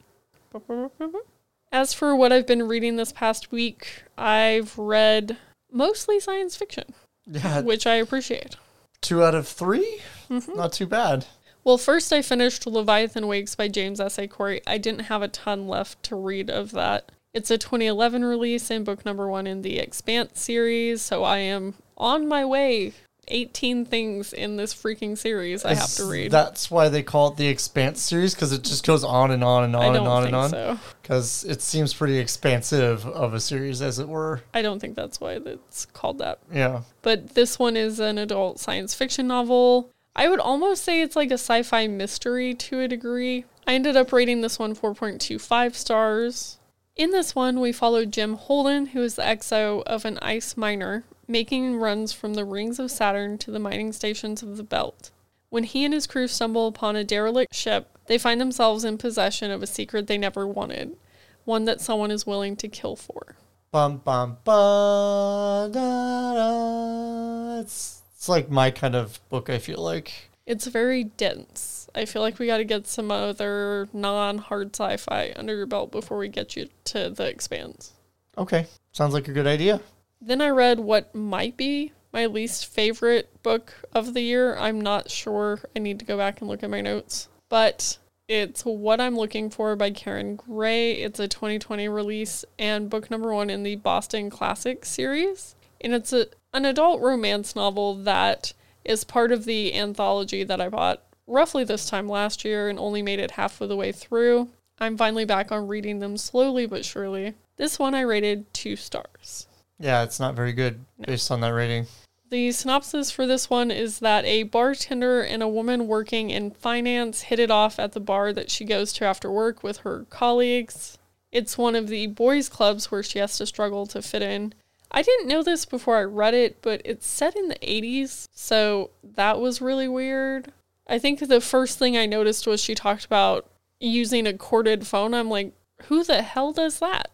As 1.72 1.94
for 1.94 2.16
what 2.16 2.32
I've 2.32 2.46
been 2.46 2.66
reading 2.66 2.96
this 2.96 3.12
past 3.12 3.52
week, 3.52 4.02
I've 4.18 4.76
read 4.76 5.36
mostly 5.70 6.18
science 6.18 6.56
fiction, 6.56 6.92
Yeah, 7.26 7.60
which 7.60 7.86
I 7.86 7.94
appreciate. 7.96 8.56
Two 9.02 9.22
out 9.22 9.34
of 9.34 9.48
3 9.48 10.00
Mm-hmm. 10.30 10.56
Not 10.56 10.72
too 10.72 10.86
bad. 10.86 11.26
Well, 11.64 11.76
first 11.76 12.12
I 12.12 12.22
finished 12.22 12.66
Leviathan 12.66 13.26
Wakes 13.26 13.54
by 13.56 13.68
James 13.68 14.00
S. 14.00 14.18
A. 14.18 14.28
Corey. 14.28 14.62
I 14.66 14.78
didn't 14.78 15.06
have 15.06 15.22
a 15.22 15.28
ton 15.28 15.66
left 15.66 16.02
to 16.04 16.16
read 16.16 16.48
of 16.48 16.70
that. 16.72 17.10
It's 17.34 17.50
a 17.50 17.58
2011 17.58 18.24
release 18.24 18.70
and 18.70 18.84
book 18.84 19.04
number 19.04 19.28
one 19.28 19.46
in 19.46 19.62
the 19.62 19.78
Expanse 19.78 20.40
series, 20.40 21.02
so 21.02 21.24
I 21.24 21.38
am 21.38 21.74
on 21.96 22.28
my 22.28 22.44
way. 22.44 22.92
18 23.30 23.84
things 23.86 24.32
in 24.32 24.56
this 24.56 24.74
freaking 24.74 25.16
series 25.16 25.64
I 25.64 25.74
have 25.74 25.94
to 25.94 26.04
read. 26.04 26.30
That's 26.30 26.70
why 26.70 26.88
they 26.88 27.02
call 27.02 27.28
it 27.28 27.36
the 27.36 27.48
Expanse 27.48 28.00
series 28.00 28.34
because 28.34 28.52
it 28.52 28.62
just 28.62 28.86
goes 28.86 29.04
on 29.04 29.30
and 29.30 29.42
on 29.42 29.64
and 29.64 29.76
on 29.76 29.96
and 29.96 30.06
on 30.06 30.26
and 30.26 30.36
on. 30.36 30.50
so. 30.50 30.78
Because 31.02 31.44
it 31.44 31.62
seems 31.62 31.94
pretty 31.94 32.18
expansive 32.18 33.06
of 33.06 33.34
a 33.34 33.40
series, 33.40 33.80
as 33.82 33.98
it 33.98 34.08
were. 34.08 34.42
I 34.52 34.62
don't 34.62 34.80
think 34.80 34.96
that's 34.96 35.20
why 35.20 35.32
it's 35.44 35.86
called 35.86 36.18
that. 36.18 36.38
Yeah. 36.52 36.82
But 37.02 37.34
this 37.34 37.58
one 37.58 37.76
is 37.76 38.00
an 38.00 38.18
adult 38.18 38.60
science 38.60 38.94
fiction 38.94 39.26
novel. 39.26 39.90
I 40.14 40.28
would 40.28 40.40
almost 40.40 40.84
say 40.84 41.00
it's 41.00 41.16
like 41.16 41.30
a 41.30 41.34
sci 41.34 41.62
fi 41.62 41.86
mystery 41.86 42.54
to 42.54 42.80
a 42.80 42.88
degree. 42.88 43.44
I 43.66 43.74
ended 43.74 43.96
up 43.96 44.12
rating 44.12 44.40
this 44.40 44.58
one 44.58 44.74
4.25 44.74 45.74
stars. 45.74 46.58
In 46.96 47.12
this 47.12 47.34
one, 47.34 47.60
we 47.60 47.72
follow 47.72 48.04
Jim 48.04 48.34
Holden, 48.34 48.86
who 48.86 49.02
is 49.02 49.14
the 49.14 49.22
XO 49.22 49.82
of 49.84 50.04
an 50.04 50.18
ice 50.20 50.56
miner, 50.56 51.04
making 51.30 51.76
runs 51.76 52.12
from 52.12 52.34
the 52.34 52.44
rings 52.44 52.78
of 52.78 52.90
Saturn 52.90 53.38
to 53.38 53.50
the 53.50 53.58
mining 53.60 53.92
stations 53.92 54.42
of 54.42 54.56
the 54.56 54.64
belt. 54.64 55.10
When 55.48 55.64
he 55.64 55.84
and 55.84 55.94
his 55.94 56.06
crew 56.06 56.28
stumble 56.28 56.66
upon 56.66 56.96
a 56.96 57.04
derelict 57.04 57.54
ship, 57.54 57.96
they 58.06 58.18
find 58.18 58.40
themselves 58.40 58.84
in 58.84 58.98
possession 58.98 59.50
of 59.50 59.62
a 59.62 59.66
secret 59.66 60.06
they 60.06 60.18
never 60.18 60.46
wanted, 60.46 60.96
one 61.44 61.64
that 61.64 61.80
someone 61.80 62.10
is 62.10 62.26
willing 62.26 62.56
to 62.56 62.68
kill 62.68 62.96
for. 62.96 63.36
Bum 63.70 63.98
bum 63.98 64.38
ba 64.44 65.70
da 65.72 66.34
da. 66.34 67.60
It's 67.60 68.02
it's 68.14 68.28
like 68.28 68.50
my 68.50 68.70
kind 68.72 68.96
of 68.96 69.20
book. 69.28 69.48
I 69.48 69.58
feel 69.58 69.78
like. 69.78 70.30
It's 70.46 70.66
very 70.66 71.04
dense. 71.04 71.88
I 71.94 72.04
feel 72.04 72.22
like 72.22 72.40
we 72.40 72.46
got 72.46 72.58
to 72.58 72.64
get 72.64 72.88
some 72.88 73.12
other 73.12 73.88
non 73.92 74.38
hard 74.38 74.74
sci 74.74 74.96
fi 74.96 75.32
under 75.36 75.56
your 75.56 75.66
belt 75.66 75.92
before 75.92 76.18
we 76.18 76.28
get 76.28 76.56
you 76.56 76.68
to 76.86 77.10
the 77.10 77.28
expanse. 77.28 77.92
Okay, 78.36 78.66
sounds 78.92 79.14
like 79.14 79.28
a 79.28 79.32
good 79.32 79.46
idea. 79.46 79.80
Then 80.20 80.40
I 80.40 80.48
read 80.50 80.80
what 80.80 81.14
might 81.14 81.56
be 81.56 81.92
my 82.12 82.26
least 82.26 82.66
favorite 82.66 83.42
book 83.42 83.72
of 83.94 84.12
the 84.14 84.20
year. 84.20 84.56
I'm 84.56 84.80
not 84.80 85.10
sure. 85.10 85.60
I 85.74 85.78
need 85.78 85.98
to 86.00 86.04
go 86.04 86.16
back 86.16 86.40
and 86.40 86.50
look 86.50 86.62
at 86.62 86.70
my 86.70 86.80
notes. 86.80 87.28
But 87.48 87.98
it's 88.28 88.62
What 88.64 89.00
I'm 89.00 89.16
Looking 89.16 89.50
For 89.50 89.74
by 89.76 89.90
Karen 89.90 90.36
Gray. 90.36 90.92
It's 90.92 91.18
a 91.18 91.26
2020 91.26 91.88
release 91.88 92.44
and 92.58 92.90
book 92.90 93.10
number 93.10 93.34
one 93.34 93.50
in 93.50 93.62
the 93.62 93.76
Boston 93.76 94.30
Classic 94.30 94.84
series. 94.84 95.54
And 95.80 95.94
it's 95.94 96.12
a, 96.12 96.26
an 96.52 96.64
adult 96.64 97.00
romance 97.00 97.56
novel 97.56 97.94
that 98.02 98.52
is 98.84 99.04
part 99.04 99.32
of 99.32 99.46
the 99.46 99.74
anthology 99.74 100.44
that 100.44 100.60
I 100.60 100.68
bought 100.68 101.02
roughly 101.26 101.64
this 101.64 101.88
time 101.88 102.08
last 102.08 102.44
year 102.44 102.68
and 102.68 102.78
only 102.78 103.02
made 103.02 103.20
it 103.20 103.32
half 103.32 103.60
of 103.60 103.68
the 103.68 103.76
way 103.76 103.90
through. 103.90 104.50
I'm 104.78 104.96
finally 104.96 105.24
back 105.24 105.50
on 105.50 105.68
reading 105.68 105.98
them 105.98 106.16
slowly 106.16 106.66
but 106.66 106.84
surely. 106.84 107.34
This 107.56 107.78
one 107.78 107.94
I 107.94 108.02
rated 108.02 108.52
two 108.52 108.76
stars. 108.76 109.46
Yeah, 109.80 110.02
it's 110.02 110.20
not 110.20 110.36
very 110.36 110.52
good 110.52 110.84
based 111.00 111.30
on 111.30 111.40
that 111.40 111.54
rating. 111.54 111.86
The 112.28 112.52
synopsis 112.52 113.10
for 113.10 113.26
this 113.26 113.50
one 113.50 113.72
is 113.72 113.98
that 113.98 114.24
a 114.24 114.44
bartender 114.44 115.20
and 115.20 115.42
a 115.42 115.48
woman 115.48 115.88
working 115.88 116.30
in 116.30 116.52
finance 116.52 117.22
hit 117.22 117.40
it 117.40 117.50
off 117.50 117.80
at 117.80 117.92
the 117.92 117.98
bar 117.98 118.32
that 118.32 118.50
she 118.50 118.64
goes 118.64 118.92
to 118.94 119.04
after 119.04 119.30
work 119.32 119.64
with 119.64 119.78
her 119.78 120.06
colleagues. 120.10 120.96
It's 121.32 121.58
one 121.58 121.74
of 121.74 121.88
the 121.88 122.06
boys' 122.06 122.48
clubs 122.48 122.90
where 122.90 123.02
she 123.02 123.18
has 123.18 123.36
to 123.38 123.46
struggle 123.46 123.86
to 123.86 124.02
fit 124.02 124.22
in. 124.22 124.52
I 124.92 125.02
didn't 125.02 125.28
know 125.28 125.42
this 125.42 125.64
before 125.64 125.96
I 125.96 126.02
read 126.02 126.34
it, 126.34 126.62
but 126.62 126.82
it's 126.84 127.06
set 127.06 127.34
in 127.34 127.48
the 127.48 127.56
80s, 127.56 128.28
so 128.32 128.90
that 129.02 129.40
was 129.40 129.60
really 129.60 129.88
weird. 129.88 130.52
I 130.88 130.98
think 130.98 131.20
the 131.20 131.40
first 131.40 131.78
thing 131.78 131.96
I 131.96 132.06
noticed 132.06 132.46
was 132.46 132.62
she 132.62 132.74
talked 132.74 133.04
about 133.04 133.48
using 133.78 134.26
a 134.26 134.34
corded 134.34 134.86
phone. 134.86 135.14
I'm 135.14 135.30
like, 135.30 135.52
who 135.84 136.04
the 136.04 136.22
hell 136.22 136.52
does 136.52 136.80
that? 136.80 137.10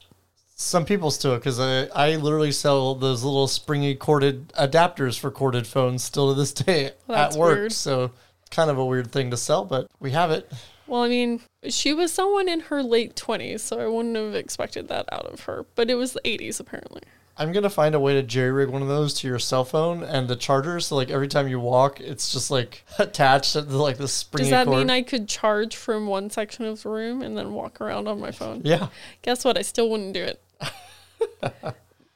Some 0.59 0.87
people 0.87 1.11
still, 1.11 1.37
because 1.37 1.61
I, 1.61 1.85
I 1.95 2.17
literally 2.17 2.51
sell 2.51 2.95
those 2.95 3.23
little 3.23 3.47
springy 3.47 3.95
corded 3.95 4.49
adapters 4.55 5.19
for 5.19 5.31
corded 5.31 5.67
phones 5.67 6.03
still 6.03 6.29
to 6.33 6.35
this 6.35 6.53
day 6.65 6.93
Well, 7.07 7.19
at 7.19 7.35
work. 7.35 7.57
weird. 7.59 7.73
So 7.73 8.13
kind 8.51 8.71
of 8.71 8.79
a 8.79 8.85
weird 8.85 9.13
thing 9.13 9.31
to 9.33 9.37
sell, 9.37 9.67
but 9.67 9.87
we 10.01 10.13
have 10.13 10.31
it. 10.31 10.51
Well, 10.87 11.03
I 11.03 11.09
mean, 11.09 11.43
she 11.69 11.93
was 11.93 12.11
someone 12.11 12.49
in 12.49 12.61
her 12.61 12.83
late 12.83 13.17
20s, 13.17 13.61
so 13.61 13.81
I 13.81 13.87
wouldn't 13.87 14.17
have 14.17 14.35
expected 14.35 14.89
that 14.89 15.05
out 15.13 15.27
of 15.27 15.41
her. 15.41 15.67
But 15.75 15.91
it 15.91 15.97
was 15.97 16.15
the 16.15 16.21
80s, 16.25 16.59
apparently. 16.59 17.03
I'm 17.39 17.53
gonna 17.53 17.69
find 17.69 17.95
a 17.95 18.01
way 18.01 18.15
to 18.15 18.23
jerry 18.23 18.51
rig 18.51 18.71
one 18.71 18.81
of 18.81 18.89
those 18.89 19.13
to 19.15 19.29
your 19.29 19.39
cell 19.39 19.63
phone 19.67 20.03
and 20.03 20.27
the 20.27 20.37
charger, 20.37 20.81
so 20.81 20.97
like 20.97 21.11
every 21.11 21.29
time 21.29 21.49
you 21.49 21.61
walk, 21.61 22.01
it's 22.01 22.33
just 22.33 22.51
like 22.51 22.83
attached 22.99 23.53
to 23.53 23.61
the, 23.61 23.77
like 23.77 23.99
the 23.99 24.09
springy 24.09 24.45
Does 24.45 24.51
that 24.53 24.65
cord. 24.67 24.79
mean 24.79 24.89
I 24.89 25.03
could 25.03 25.29
charge 25.29 25.77
from 25.77 26.07
one 26.07 26.31
section 26.31 26.65
of 26.65 26.83
the 26.83 26.89
room 26.89 27.21
and 27.21 27.37
then 27.37 27.53
walk 27.53 27.79
around 27.79 28.09
on 28.09 28.21
my 28.21 28.31
phone? 28.31 28.63
yeah, 28.65 28.89
Guess 29.21 29.45
what? 29.45 29.59
I 29.59 29.63
still 29.63 29.91
wouldn't 29.91 30.15
do 30.15 30.23
it. 30.23 30.41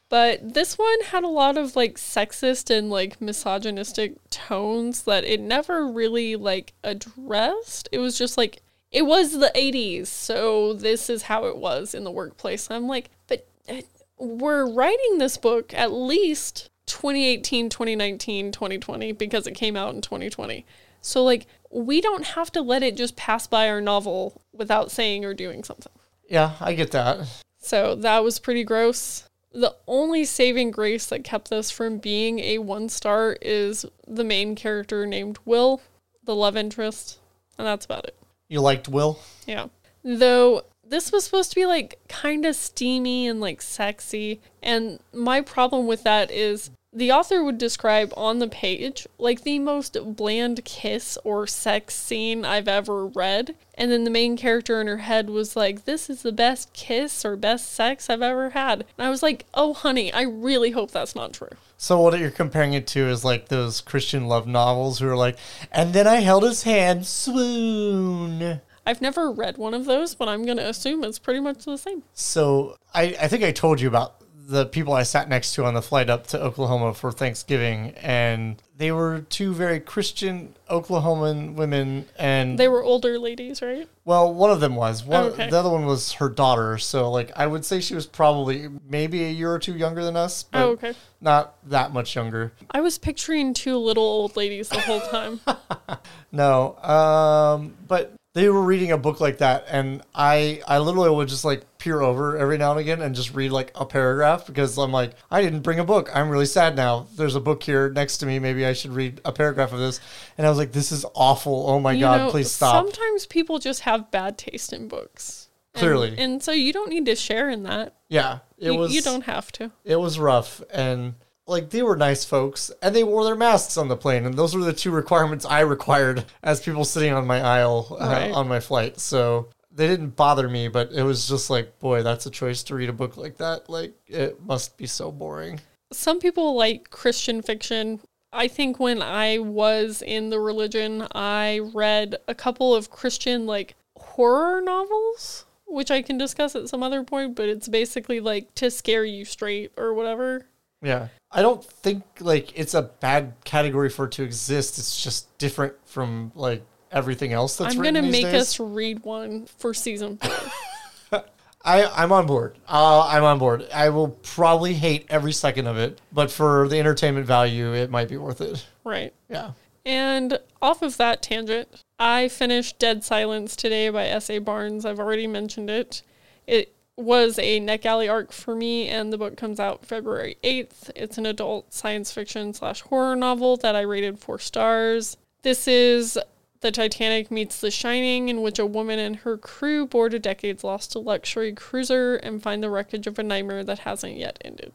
but 0.08 0.54
this 0.54 0.76
one 0.78 1.00
had 1.06 1.24
a 1.24 1.28
lot 1.28 1.56
of 1.56 1.76
like 1.76 1.94
sexist 1.94 2.76
and 2.76 2.90
like 2.90 3.20
misogynistic 3.20 4.16
tones 4.30 5.02
that 5.02 5.24
it 5.24 5.40
never 5.40 5.86
really 5.86 6.36
like 6.36 6.72
addressed. 6.82 7.88
It 7.92 7.98
was 7.98 8.18
just 8.18 8.36
like 8.36 8.62
it 8.90 9.06
was 9.06 9.38
the 9.38 9.52
80s, 9.54 10.08
so 10.08 10.74
this 10.74 11.08
is 11.08 11.22
how 11.22 11.46
it 11.46 11.56
was 11.56 11.94
in 11.94 12.04
the 12.04 12.10
workplace. 12.10 12.70
I'm 12.70 12.88
like, 12.88 13.10
but 13.28 13.46
uh, 13.68 13.82
we're 14.18 14.66
writing 14.68 15.18
this 15.18 15.36
book 15.36 15.72
at 15.74 15.92
least 15.92 16.70
2018, 16.86 17.68
2019, 17.68 18.52
2020 18.52 19.12
because 19.12 19.46
it 19.46 19.54
came 19.54 19.76
out 19.76 19.94
in 19.94 20.00
2020. 20.00 20.66
So 21.00 21.22
like 21.22 21.46
we 21.70 22.00
don't 22.00 22.24
have 22.24 22.50
to 22.52 22.62
let 22.62 22.82
it 22.82 22.96
just 22.96 23.16
pass 23.16 23.46
by 23.46 23.68
our 23.68 23.80
novel 23.80 24.42
without 24.52 24.90
saying 24.90 25.24
or 25.24 25.34
doing 25.34 25.62
something. 25.62 25.92
yeah, 26.28 26.56
I 26.60 26.74
get 26.74 26.90
that. 26.90 27.26
So 27.60 27.94
that 27.94 28.24
was 28.24 28.38
pretty 28.38 28.64
gross. 28.64 29.28
The 29.52 29.74
only 29.86 30.24
saving 30.24 30.70
grace 30.70 31.06
that 31.06 31.24
kept 31.24 31.50
this 31.50 31.70
from 31.70 31.98
being 31.98 32.38
a 32.40 32.58
one 32.58 32.88
star 32.88 33.36
is 33.42 33.84
the 34.06 34.24
main 34.24 34.54
character 34.54 35.06
named 35.06 35.38
Will, 35.44 35.80
the 36.24 36.34
love 36.34 36.56
interest, 36.56 37.18
and 37.58 37.66
that's 37.66 37.84
about 37.84 38.04
it. 38.04 38.16
You 38.48 38.60
liked 38.60 38.88
Will? 38.88 39.18
Yeah. 39.46 39.66
Though 40.02 40.62
this 40.86 41.12
was 41.12 41.24
supposed 41.24 41.50
to 41.50 41.56
be 41.56 41.66
like 41.66 41.98
kind 42.08 42.44
of 42.46 42.56
steamy 42.56 43.28
and 43.28 43.40
like 43.40 43.60
sexy, 43.60 44.40
and 44.62 44.98
my 45.12 45.40
problem 45.40 45.86
with 45.86 46.02
that 46.04 46.30
is 46.30 46.70
the 46.92 47.12
author 47.12 47.44
would 47.44 47.58
describe 47.58 48.12
on 48.16 48.40
the 48.40 48.48
page 48.48 49.06
like 49.16 49.42
the 49.42 49.58
most 49.58 49.96
bland 50.16 50.64
kiss 50.64 51.16
or 51.22 51.46
sex 51.46 51.94
scene 51.94 52.44
I've 52.44 52.68
ever 52.68 53.06
read. 53.06 53.54
And 53.74 53.90
then 53.90 54.04
the 54.04 54.10
main 54.10 54.36
character 54.36 54.80
in 54.80 54.86
her 54.88 54.98
head 54.98 55.30
was 55.30 55.54
like, 55.54 55.84
This 55.84 56.10
is 56.10 56.22
the 56.22 56.32
best 56.32 56.72
kiss 56.72 57.24
or 57.24 57.36
best 57.36 57.72
sex 57.72 58.10
I've 58.10 58.22
ever 58.22 58.50
had. 58.50 58.84
And 58.98 59.06
I 59.06 59.10
was 59.10 59.22
like, 59.22 59.46
Oh, 59.54 59.72
honey, 59.72 60.12
I 60.12 60.22
really 60.22 60.72
hope 60.72 60.90
that's 60.90 61.14
not 61.14 61.32
true. 61.32 61.50
So 61.76 62.00
what 62.00 62.18
you're 62.18 62.30
comparing 62.30 62.74
it 62.74 62.86
to 62.88 63.08
is 63.08 63.24
like 63.24 63.48
those 63.48 63.80
Christian 63.80 64.26
love 64.26 64.46
novels 64.46 64.98
who 64.98 65.08
are 65.08 65.16
like, 65.16 65.38
and 65.70 65.94
then 65.94 66.06
I 66.06 66.16
held 66.16 66.42
his 66.42 66.64
hand, 66.64 67.06
swoon. 67.06 68.60
I've 68.84 69.00
never 69.00 69.30
read 69.30 69.56
one 69.56 69.74
of 69.74 69.84
those, 69.84 70.14
but 70.14 70.28
I'm 70.28 70.44
going 70.44 70.56
to 70.56 70.68
assume 70.68 71.04
it's 71.04 71.18
pretty 71.18 71.40
much 71.40 71.64
the 71.64 71.78
same. 71.78 72.02
So 72.12 72.76
I, 72.92 73.16
I 73.20 73.28
think 73.28 73.44
I 73.44 73.52
told 73.52 73.80
you 73.80 73.88
about 73.88 74.19
the 74.50 74.66
people 74.66 74.92
I 74.94 75.04
sat 75.04 75.28
next 75.28 75.54
to 75.54 75.64
on 75.64 75.74
the 75.74 75.82
flight 75.82 76.10
up 76.10 76.26
to 76.28 76.40
Oklahoma 76.42 76.92
for 76.92 77.12
Thanksgiving, 77.12 77.94
and 78.02 78.60
they 78.76 78.90
were 78.90 79.20
two 79.30 79.54
very 79.54 79.78
Christian 79.78 80.54
Oklahoman 80.68 81.54
women, 81.54 82.06
and 82.18 82.58
They 82.58 82.66
were 82.66 82.82
older 82.82 83.16
ladies, 83.18 83.62
right? 83.62 83.88
well, 84.04 84.34
one 84.34 84.50
of 84.50 84.58
them 84.58 84.74
was. 84.74 85.04
One, 85.04 85.22
Oh, 85.24 85.26
okay. 85.28 85.48
The 85.50 85.56
other 85.58 85.70
one 85.70 85.86
was 85.86 86.12
her 86.14 86.28
daughter. 86.28 86.78
So, 86.78 87.10
like, 87.12 87.30
I 87.36 87.46
would 87.46 87.64
say 87.64 87.80
she 87.80 87.94
was 87.94 88.06
probably 88.06 88.68
maybe 88.88 89.24
a 89.24 89.30
year 89.30 89.52
or 89.52 89.60
two 89.60 89.76
younger 89.76 90.02
than 90.02 90.16
us, 90.16 90.42
but 90.42 90.62
Oh, 90.64 90.70
okay. 90.70 90.94
not 91.20 91.54
that 91.68 91.92
much 91.92 92.16
younger. 92.16 92.52
I 92.72 92.80
was 92.80 92.98
picturing 92.98 93.54
two 93.54 93.76
little 93.76 94.02
old 94.02 94.34
ladies 94.36 94.68
the 94.68 94.80
whole 94.80 95.00
time. 95.00 95.40
No, 96.32 96.76
um, 96.78 97.74
but 97.88 98.14
they 98.32 98.48
were 98.48 98.62
reading 98.62 98.92
a 98.92 98.98
book 98.98 99.20
like 99.20 99.38
that, 99.38 99.64
and 99.68 100.02
I, 100.14 100.62
I 100.68 100.78
literally 100.78 101.10
would 101.10 101.28
just 101.28 101.44
like 101.44 101.64
peer 101.78 102.00
over 102.00 102.36
every 102.36 102.58
now 102.58 102.70
and 102.70 102.78
again 102.80 103.00
and 103.02 103.14
just 103.14 103.34
read 103.34 103.50
like 103.50 103.72
a 103.74 103.84
paragraph 103.84 104.46
because 104.46 104.78
I'm 104.78 104.92
like, 104.92 105.12
I 105.30 105.42
didn't 105.42 105.60
bring 105.60 105.80
a 105.80 105.84
book. 105.84 106.10
I'm 106.14 106.28
really 106.28 106.46
sad 106.46 106.76
now. 106.76 107.06
There's 107.16 107.34
a 107.34 107.40
book 107.40 107.62
here 107.62 107.90
next 107.90 108.18
to 108.18 108.26
me. 108.26 108.38
Maybe 108.38 108.64
I 108.64 108.72
should 108.72 108.92
read 108.92 109.20
a 109.24 109.32
paragraph 109.32 109.72
of 109.72 109.78
this. 109.80 109.98
And 110.38 110.46
I 110.46 110.50
was 110.50 110.58
like, 110.58 110.72
this 110.72 110.92
is 110.92 111.04
awful. 111.14 111.64
Oh 111.68 111.80
my 111.80 111.92
You 111.92 112.00
god, 112.00 112.16
know, 112.18 112.30
please 112.30 112.50
stop. 112.52 112.84
Sometimes 112.84 113.26
people 113.26 113.58
just 113.58 113.80
have 113.80 114.10
bad 114.10 114.38
taste 114.38 114.72
in 114.72 114.88
books. 114.88 115.48
And- 115.74 115.80
Clearly. 115.80 116.14
And, 116.18 116.42
so 116.42 116.52
you 116.52 116.72
don't 116.72 116.90
need 116.90 117.06
to 117.06 117.16
share 117.16 117.48
in 117.48 117.62
that. 117.64 117.94
yeah, 118.08 118.40
it 118.58 118.72
you, 118.72 118.78
was. 118.78 118.94
you 118.94 119.00
don't 119.02 119.22
have 119.24 119.50
to. 119.52 119.70
it 119.84 119.96
was 119.96 120.18
rough 120.18 120.62
and 120.72 121.14
like 121.50 121.70
they 121.70 121.82
were 121.82 121.96
nice 121.96 122.24
folks 122.24 122.70
and 122.80 122.94
they 122.96 123.04
wore 123.04 123.24
their 123.24 123.34
masks 123.36 123.76
on 123.76 123.88
the 123.88 123.96
plane 123.96 124.24
and 124.24 124.34
those 124.34 124.54
were 124.56 124.64
the 124.64 124.72
two 124.72 124.90
requirements 124.90 125.44
i 125.44 125.60
required 125.60 126.24
as 126.42 126.60
people 126.60 126.84
sitting 126.84 127.12
on 127.12 127.26
my 127.26 127.40
aisle 127.40 127.96
uh, 128.00 128.06
Right. 128.06 128.30
on 128.32 128.48
my 128.48 128.60
flight 128.60 128.98
so 128.98 129.48
they 129.72 129.86
didn't 129.86 130.16
bother 130.16 130.48
me 130.48 130.68
but 130.68 130.90
it 130.92 131.02
was 131.02 131.28
just 131.28 131.50
like 131.50 131.78
boy 131.78 132.02
that's 132.02 132.26
a 132.26 132.30
choice 132.30 132.62
to 132.64 132.74
read 132.74 132.88
a 132.88 132.92
book 132.94 133.16
like 133.16 133.36
that 133.38 133.68
like 133.68 133.94
it 134.06 134.40
must 134.44 134.76
be 134.76 134.86
so 134.86 135.10
boring 135.12 135.60
Some 135.92 136.20
people 136.20 136.54
like 136.54 136.90
Christian 136.90 137.42
fiction. 137.42 137.98
I 138.32 138.46
think 138.46 138.78
when 138.78 139.02
I 139.02 139.38
was 139.38 140.02
in 140.02 140.30
the 140.30 140.38
religion, 140.38 141.04
I 141.16 141.58
read 141.74 142.14
a 142.28 142.34
couple 142.34 142.72
of 142.76 142.88
Christian 142.90 143.44
like 143.44 143.74
horror 143.96 144.60
novels, 144.60 145.46
which 145.66 145.90
I 145.90 146.00
can 146.02 146.16
discuss 146.16 146.54
at 146.54 146.68
some 146.68 146.84
other 146.84 147.02
point, 147.02 147.34
but 147.34 147.48
it's 147.48 147.66
basically 147.66 148.20
like 148.20 148.54
to 148.54 148.70
scare 148.70 149.04
you 149.04 149.24
straight 149.24 149.72
or 149.76 149.94
whatever. 149.94 150.46
Yeah 150.82 151.08
i 151.30 151.42
don't 151.42 151.64
think 151.64 152.02
like 152.20 152.58
it's 152.58 152.74
a 152.74 152.82
bad 152.82 153.34
category 153.44 153.88
for 153.88 154.06
it 154.06 154.12
to 154.12 154.22
exist 154.22 154.78
it's 154.78 155.02
just 155.02 155.36
different 155.38 155.74
from 155.84 156.32
like 156.34 156.62
everything 156.92 157.32
else 157.32 157.56
that's 157.56 157.74
I'm 157.74 157.82
gonna 157.82 158.02
make 158.02 158.24
days. 158.24 158.34
us 158.34 158.60
read 158.60 159.04
one 159.04 159.46
for 159.46 159.72
season 159.74 160.18
four. 160.18 161.22
I, 161.62 161.84
I'm 161.84 162.10
on 162.10 162.26
board. 162.26 162.56
Uh, 162.66 163.06
I'm 163.06 163.22
on 163.22 163.38
board. 163.38 163.68
I 163.72 163.90
will 163.90 164.08
probably 164.08 164.72
hate 164.72 165.04
every 165.10 165.32
second 165.32 165.66
of 165.66 165.76
it, 165.76 166.00
but 166.10 166.30
for 166.30 166.66
the 166.68 166.78
entertainment 166.78 167.26
value, 167.26 167.74
it 167.74 167.90
might 167.90 168.08
be 168.08 168.16
worth 168.16 168.40
it. 168.40 168.66
right. 168.84 169.12
Yeah. 169.28 169.52
And 169.84 170.38
off 170.60 170.82
of 170.82 170.96
that 170.98 171.22
tangent, 171.22 171.82
I 171.98 172.28
finished 172.28 172.78
Dead 172.78 173.02
Silence 173.02 173.56
today 173.56 173.88
by 173.88 174.06
S.A. 174.06 174.38
Barnes. 174.38 174.84
I've 174.84 175.00
already 175.00 175.26
mentioned 175.26 175.70
it. 175.70 176.02
It 176.46 176.74
was 177.02 177.38
a 177.38 177.60
NetGalley 177.60 178.10
arc 178.10 178.32
for 178.32 178.54
me, 178.54 178.88
and 178.88 179.12
the 179.12 179.18
book 179.18 179.36
comes 179.36 179.60
out 179.60 179.84
February 179.84 180.36
8th. 180.42 180.90
It's 180.94 181.18
an 181.18 181.26
adult 181.26 181.72
science 181.72 182.12
fiction 182.12 182.54
slash 182.54 182.80
horror 182.82 183.16
novel 183.16 183.56
that 183.58 183.76
I 183.76 183.80
rated 183.82 184.18
four 184.18 184.38
stars. 184.38 185.16
This 185.42 185.66
is 185.66 186.18
the 186.60 186.70
Titanic 186.70 187.30
meets 187.30 187.60
The 187.60 187.70
Shining, 187.70 188.28
in 188.28 188.42
which 188.42 188.58
a 188.58 188.66
woman 188.66 188.98
and 188.98 189.16
her 189.16 189.36
crew 189.38 189.86
board 189.86 190.14
a 190.14 190.18
decades 190.18 190.62
lost 190.62 190.94
luxury 190.94 191.52
cruiser 191.52 192.16
and 192.16 192.42
find 192.42 192.62
the 192.62 192.70
wreckage 192.70 193.06
of 193.06 193.18
a 193.18 193.22
nightmare 193.22 193.64
that 193.64 193.80
hasn't 193.80 194.16
yet 194.16 194.38
ended. 194.44 194.72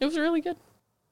It 0.00 0.04
was 0.04 0.18
really 0.18 0.40
good. 0.40 0.56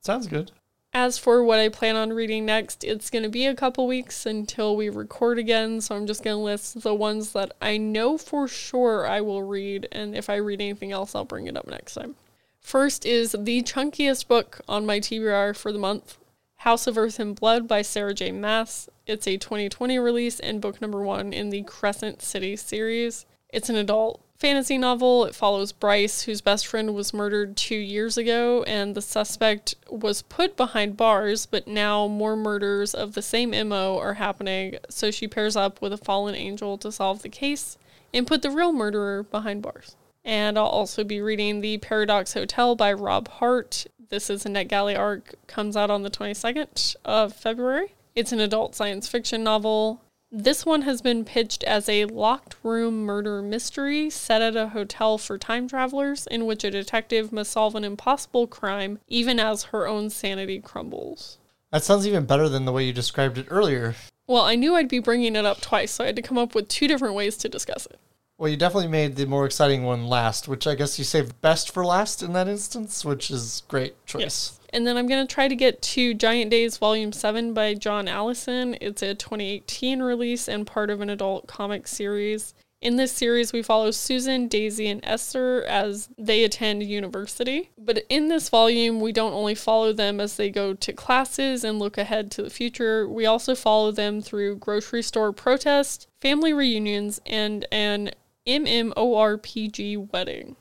Sounds 0.00 0.26
good. 0.26 0.52
As 0.94 1.16
for 1.16 1.42
what 1.42 1.58
I 1.58 1.70
plan 1.70 1.96
on 1.96 2.12
reading 2.12 2.44
next, 2.44 2.84
it's 2.84 3.08
going 3.08 3.22
to 3.22 3.30
be 3.30 3.46
a 3.46 3.54
couple 3.54 3.86
weeks 3.86 4.26
until 4.26 4.76
we 4.76 4.90
record 4.90 5.38
again, 5.38 5.80
so 5.80 5.96
I'm 5.96 6.06
just 6.06 6.22
going 6.22 6.36
to 6.36 6.42
list 6.42 6.82
the 6.82 6.94
ones 6.94 7.32
that 7.32 7.52
I 7.62 7.78
know 7.78 8.18
for 8.18 8.46
sure 8.46 9.06
I 9.06 9.22
will 9.22 9.42
read, 9.42 9.88
and 9.90 10.14
if 10.14 10.28
I 10.28 10.36
read 10.36 10.60
anything 10.60 10.92
else, 10.92 11.14
I'll 11.14 11.24
bring 11.24 11.46
it 11.46 11.56
up 11.56 11.66
next 11.66 11.94
time. 11.94 12.16
First 12.60 13.06
is 13.06 13.34
the 13.38 13.62
chunkiest 13.62 14.28
book 14.28 14.60
on 14.68 14.84
my 14.84 15.00
TBR 15.00 15.56
for 15.56 15.72
the 15.72 15.78
month 15.78 16.18
House 16.56 16.86
of 16.86 16.98
Earth 16.98 17.18
and 17.18 17.34
Blood 17.34 17.66
by 17.66 17.80
Sarah 17.80 18.14
J. 18.14 18.30
Maas. 18.30 18.90
It's 19.06 19.26
a 19.26 19.38
2020 19.38 19.98
release 19.98 20.38
and 20.38 20.60
book 20.60 20.80
number 20.82 21.02
one 21.02 21.32
in 21.32 21.48
the 21.48 21.62
Crescent 21.62 22.20
City 22.20 22.54
series. 22.54 23.24
It's 23.48 23.68
an 23.68 23.76
adult 23.76 24.21
fantasy 24.42 24.76
novel. 24.76 25.24
It 25.24 25.36
follows 25.36 25.70
Bryce, 25.70 26.22
whose 26.22 26.40
best 26.40 26.66
friend 26.66 26.96
was 26.96 27.14
murdered 27.14 27.56
two 27.56 27.76
years 27.76 28.18
ago, 28.18 28.64
and 28.64 28.96
the 28.96 29.00
suspect 29.00 29.76
was 29.88 30.22
put 30.22 30.56
behind 30.56 30.96
bars, 30.96 31.46
but 31.46 31.68
now 31.68 32.08
more 32.08 32.34
murders 32.34 32.92
of 32.92 33.14
the 33.14 33.22
same 33.22 33.52
MO 33.68 33.96
are 34.00 34.14
happening, 34.14 34.78
so 34.90 35.12
she 35.12 35.28
pairs 35.28 35.54
up 35.54 35.80
with 35.80 35.92
a 35.92 35.96
fallen 35.96 36.34
angel 36.34 36.76
to 36.78 36.90
solve 36.90 37.22
the 37.22 37.28
case 37.28 37.78
and 38.12 38.26
put 38.26 38.42
the 38.42 38.50
real 38.50 38.72
murderer 38.72 39.22
behind 39.22 39.62
bars. 39.62 39.94
And 40.24 40.58
I'll 40.58 40.66
also 40.66 41.04
be 41.04 41.20
reading 41.20 41.60
The 41.60 41.78
Paradox 41.78 42.34
Hotel 42.34 42.74
by 42.74 42.92
Rob 42.92 43.28
Hart. 43.28 43.86
This 44.08 44.28
is 44.28 44.44
a 44.44 44.48
NetGalley 44.48 44.98
arc, 44.98 45.36
comes 45.46 45.76
out 45.76 45.88
on 45.88 46.02
the 46.02 46.10
22nd 46.10 46.96
of 47.04 47.32
February. 47.32 47.94
It's 48.16 48.32
an 48.32 48.40
adult 48.40 48.74
science 48.74 49.06
fiction 49.06 49.44
novel. 49.44 50.00
This 50.34 50.64
one 50.64 50.80
has 50.82 51.02
been 51.02 51.26
pitched 51.26 51.62
as 51.64 51.90
a 51.90 52.06
locked 52.06 52.56
room 52.62 53.02
murder 53.02 53.42
mystery 53.42 54.08
set 54.08 54.40
at 54.40 54.56
a 54.56 54.68
hotel 54.68 55.18
for 55.18 55.36
time 55.36 55.68
travelers, 55.68 56.26
in 56.26 56.46
which 56.46 56.64
a 56.64 56.70
detective 56.70 57.32
must 57.32 57.52
solve 57.52 57.74
an 57.74 57.84
impossible 57.84 58.46
crime 58.46 58.98
even 59.08 59.38
as 59.38 59.64
her 59.64 59.86
own 59.86 60.08
sanity 60.08 60.58
crumbles. 60.58 61.36
That 61.70 61.84
sounds 61.84 62.06
even 62.06 62.24
better 62.24 62.48
than 62.48 62.64
the 62.64 62.72
way 62.72 62.86
you 62.86 62.94
described 62.94 63.36
it 63.36 63.46
earlier. 63.50 63.94
Well, 64.26 64.40
I 64.40 64.54
knew 64.54 64.74
I'd 64.74 64.88
be 64.88 65.00
bringing 65.00 65.36
it 65.36 65.44
up 65.44 65.60
twice, 65.60 65.90
so 65.90 66.04
I 66.04 66.06
had 66.06 66.16
to 66.16 66.22
come 66.22 66.38
up 66.38 66.54
with 66.54 66.66
two 66.68 66.88
different 66.88 67.14
ways 67.14 67.36
to 67.36 67.50
discuss 67.50 67.84
it. 67.84 67.98
Well, 68.42 68.50
you 68.50 68.56
definitely 68.56 68.88
made 68.88 69.14
the 69.14 69.24
more 69.24 69.46
exciting 69.46 69.84
one 69.84 70.08
last, 70.08 70.48
which 70.48 70.66
I 70.66 70.74
guess 70.74 70.98
you 70.98 71.04
saved 71.04 71.40
best 71.42 71.72
for 71.72 71.84
last 71.84 72.24
in 72.24 72.32
that 72.32 72.48
instance, 72.48 73.04
which 73.04 73.30
is 73.30 73.62
great 73.68 74.04
choice. 74.04 74.20
Yes. 74.20 74.60
And 74.70 74.84
then 74.84 74.96
I'm 74.96 75.06
going 75.06 75.24
to 75.24 75.32
try 75.32 75.46
to 75.46 75.54
get 75.54 75.80
to 75.82 76.12
Giant 76.12 76.50
Days 76.50 76.76
Volume 76.76 77.12
7 77.12 77.54
by 77.54 77.74
John 77.74 78.08
Allison. 78.08 78.76
It's 78.80 79.00
a 79.00 79.14
2018 79.14 80.02
release 80.02 80.48
and 80.48 80.66
part 80.66 80.90
of 80.90 81.00
an 81.00 81.08
adult 81.08 81.46
comic 81.46 81.86
series. 81.86 82.52
In 82.80 82.96
this 82.96 83.12
series, 83.12 83.52
we 83.52 83.62
follow 83.62 83.92
Susan, 83.92 84.48
Daisy, 84.48 84.88
and 84.88 84.98
Esther 85.04 85.62
as 85.68 86.08
they 86.18 86.42
attend 86.42 86.82
university. 86.82 87.70
But 87.78 88.04
in 88.08 88.26
this 88.26 88.48
volume, 88.48 89.00
we 89.00 89.12
don't 89.12 89.34
only 89.34 89.54
follow 89.54 89.92
them 89.92 90.18
as 90.18 90.34
they 90.34 90.50
go 90.50 90.74
to 90.74 90.92
classes 90.92 91.62
and 91.62 91.78
look 91.78 91.96
ahead 91.96 92.32
to 92.32 92.42
the 92.42 92.50
future, 92.50 93.08
we 93.08 93.24
also 93.24 93.54
follow 93.54 93.92
them 93.92 94.20
through 94.20 94.56
grocery 94.56 95.02
store 95.02 95.32
protests, 95.32 96.08
family 96.20 96.52
reunions, 96.52 97.20
and 97.24 97.66
an 97.70 98.10
MMORPG 98.46 100.12
wedding. 100.12 100.56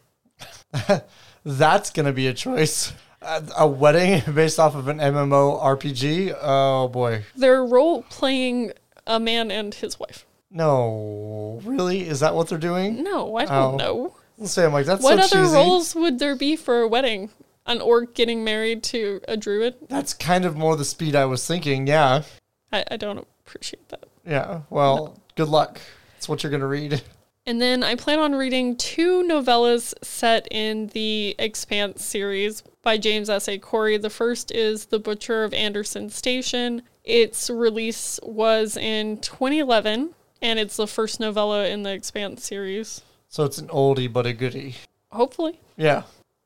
That's 1.45 1.89
going 1.89 2.05
to 2.05 2.13
be 2.13 2.27
a 2.27 2.33
choice. 2.33 2.93
A, 3.21 3.43
a 3.59 3.67
wedding 3.67 4.21
based 4.33 4.59
off 4.59 4.75
of 4.75 4.87
an 4.87 4.97
MMO 4.97 5.61
RPG? 5.61 6.35
Oh 6.41 6.87
boy. 6.87 7.23
They're 7.35 7.63
role 7.65 8.03
playing 8.03 8.73
a 9.05 9.19
man 9.19 9.51
and 9.51 9.73
his 9.73 9.99
wife. 9.99 10.25
No. 10.49 11.61
Really? 11.63 12.07
Is 12.07 12.19
that 12.19 12.33
what 12.35 12.49
they're 12.49 12.57
doing? 12.57 13.03
No, 13.03 13.35
I 13.35 13.43
Oh. 13.45 13.47
don't 13.47 13.77
know. 13.77 14.15
Let's 14.37 14.53
say 14.53 14.65
I'm 14.65 14.73
like, 14.73 14.85
that's 14.87 15.03
What 15.03 15.17
so 15.19 15.23
other 15.37 15.45
cheesy. 15.45 15.55
roles 15.55 15.95
would 15.95 16.19
there 16.19 16.35
be 16.35 16.55
for 16.55 16.81
a 16.81 16.87
wedding? 16.87 17.29
An 17.67 17.79
orc 17.79 18.15
getting 18.15 18.43
married 18.43 18.81
to 18.85 19.21
a 19.27 19.37
druid? 19.37 19.75
That's 19.87 20.13
kind 20.15 20.45
of 20.45 20.57
more 20.57 20.75
the 20.75 20.83
speed 20.85 21.15
I 21.15 21.25
was 21.25 21.45
thinking. 21.45 21.85
Yeah. 21.85 22.23
I, 22.73 22.83
I 22.89 22.97
don't 22.97 23.19
appreciate 23.45 23.87
that. 23.89 24.05
Yeah. 24.25 24.61
Well, 24.71 25.19
good 25.35 25.47
luck. 25.47 25.79
That's 26.15 26.27
what 26.27 26.41
you're 26.43 26.49
going 26.49 26.61
to 26.61 26.67
read. 26.67 27.01
And 27.45 27.59
then 27.59 27.83
I 27.83 27.95
plan 27.95 28.19
on 28.19 28.35
reading 28.35 28.75
two 28.75 29.23
novellas 29.23 29.93
set 30.03 30.47
in 30.51 30.87
the 30.87 31.35
Expanse 31.39 32.05
series 32.05 32.61
by 32.83 32.97
James 32.97 33.29
S. 33.29 33.47
A. 33.47 33.57
Corey. 33.57 33.97
The 33.97 34.11
first 34.11 34.51
is 34.51 34.85
The 34.85 34.99
Butcher 34.99 35.43
of 35.43 35.53
Anderson 35.53 36.09
Station. 36.11 36.83
Its 37.03 37.49
release 37.49 38.19
was 38.21 38.77
in 38.77 39.17
2011, 39.21 40.13
and 40.41 40.59
it's 40.59 40.77
the 40.77 40.85
first 40.85 41.19
novella 41.19 41.67
in 41.67 41.81
the 41.81 41.91
Expanse 41.91 42.45
series. 42.45 43.01
So 43.27 43.43
it's 43.43 43.57
an 43.57 43.69
oldie 43.69 44.11
but 44.11 44.27
a 44.27 44.33
goodie. 44.33 44.75
Hopefully. 45.11 45.59
Yeah. 45.77 46.03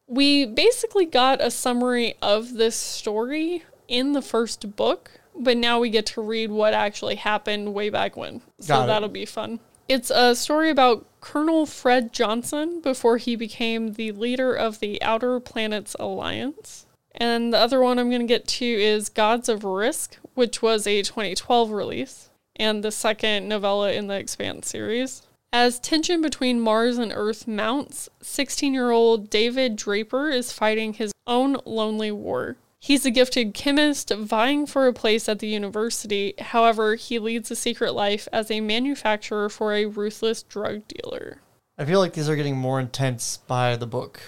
we 0.08 0.46
basically 0.46 1.06
got 1.06 1.42
a 1.42 1.52
summary 1.52 2.16
of 2.22 2.54
this 2.54 2.76
story 2.76 3.64
in 3.88 4.14
the 4.14 4.22
first 4.22 4.76
book, 4.78 5.12
but 5.36 5.58
now 5.58 5.80
we 5.80 5.90
get 5.90 6.06
to 6.08 6.22
read 6.22 6.52
what 6.52 6.74
actually 6.74 7.16
happened 7.16 7.74
way 7.74 7.90
back 7.90 8.16
when. 8.16 8.42
So 8.60 8.86
that'll 8.88 9.10
be 9.10 9.26
fun. 9.26 9.60
It's 9.88 10.10
a 10.10 10.36
story 10.36 10.72
about 10.72 11.06
Colonel 11.22 11.68
Fred 11.68 12.12
Johnson 12.12 12.82
before 12.82 13.18
he 13.18 13.36
became 13.36 13.94
the 13.94 14.12
leader 14.14 14.52
of 14.54 14.80
the 14.80 15.00
Outer 15.04 15.40
Planets 15.40 15.96
Alliance. 16.00 16.88
And 17.14 17.54
the 17.54 17.60
other 17.60 17.80
one 17.80 18.00
I'm 18.00 18.10
going 18.10 18.22
to 18.22 18.28
get 18.28 18.48
to 18.48 18.66
is 18.66 19.10
Gods 19.10 19.48
of 19.48 19.64
Risk, 19.64 20.18
which 20.34 20.62
was 20.62 20.88
a 20.88 21.04
2012 21.04 21.70
release, 21.70 22.30
and 22.56 22.84
the 22.84 22.92
second 22.92 23.48
novella 23.48 23.92
in 23.92 24.08
the 24.08 24.16
Expanse 24.16 24.70
series. 24.70 25.22
As 25.54 25.80
tension 25.80 26.20
between 26.20 26.60
Mars 26.60 26.98
and 26.98 27.14
Earth 27.16 27.48
mounts, 27.48 28.10
16 28.22 28.74
year 28.74 28.90
old 28.90 29.30
David 29.30 29.76
Draper 29.76 30.30
is 30.30 30.52
fighting 30.52 30.94
his 30.94 31.12
own 31.28 31.58
lonely 31.64 32.12
war. 32.12 32.58
He's 32.86 33.04
a 33.04 33.10
gifted 33.10 33.56
chemist 33.56 34.12
vying 34.12 34.68
for 34.68 34.86
a 34.86 34.94
place 34.94 35.28
at 35.28 35.40
the 35.40 35.48
university. 35.48 36.36
However, 36.38 36.94
he 36.94 37.18
leads 37.18 37.50
a 37.50 37.56
secret 37.56 37.96
life 37.96 38.28
as 38.32 38.52
a 38.52 38.62
manufacturer 38.62 39.50
for 39.50 39.74
a 39.74 39.86
ruthless 39.88 40.44
drug 40.44 40.84
dealer. 40.88 41.40
I 41.80 41.86
feel 41.86 42.00
like 42.00 42.14
these 42.14 42.30
are 42.30 42.36
getting 42.36 42.56
more 42.58 42.80
intense 42.80 43.38
by 43.38 43.76
the 43.76 43.88
book. 43.88 44.22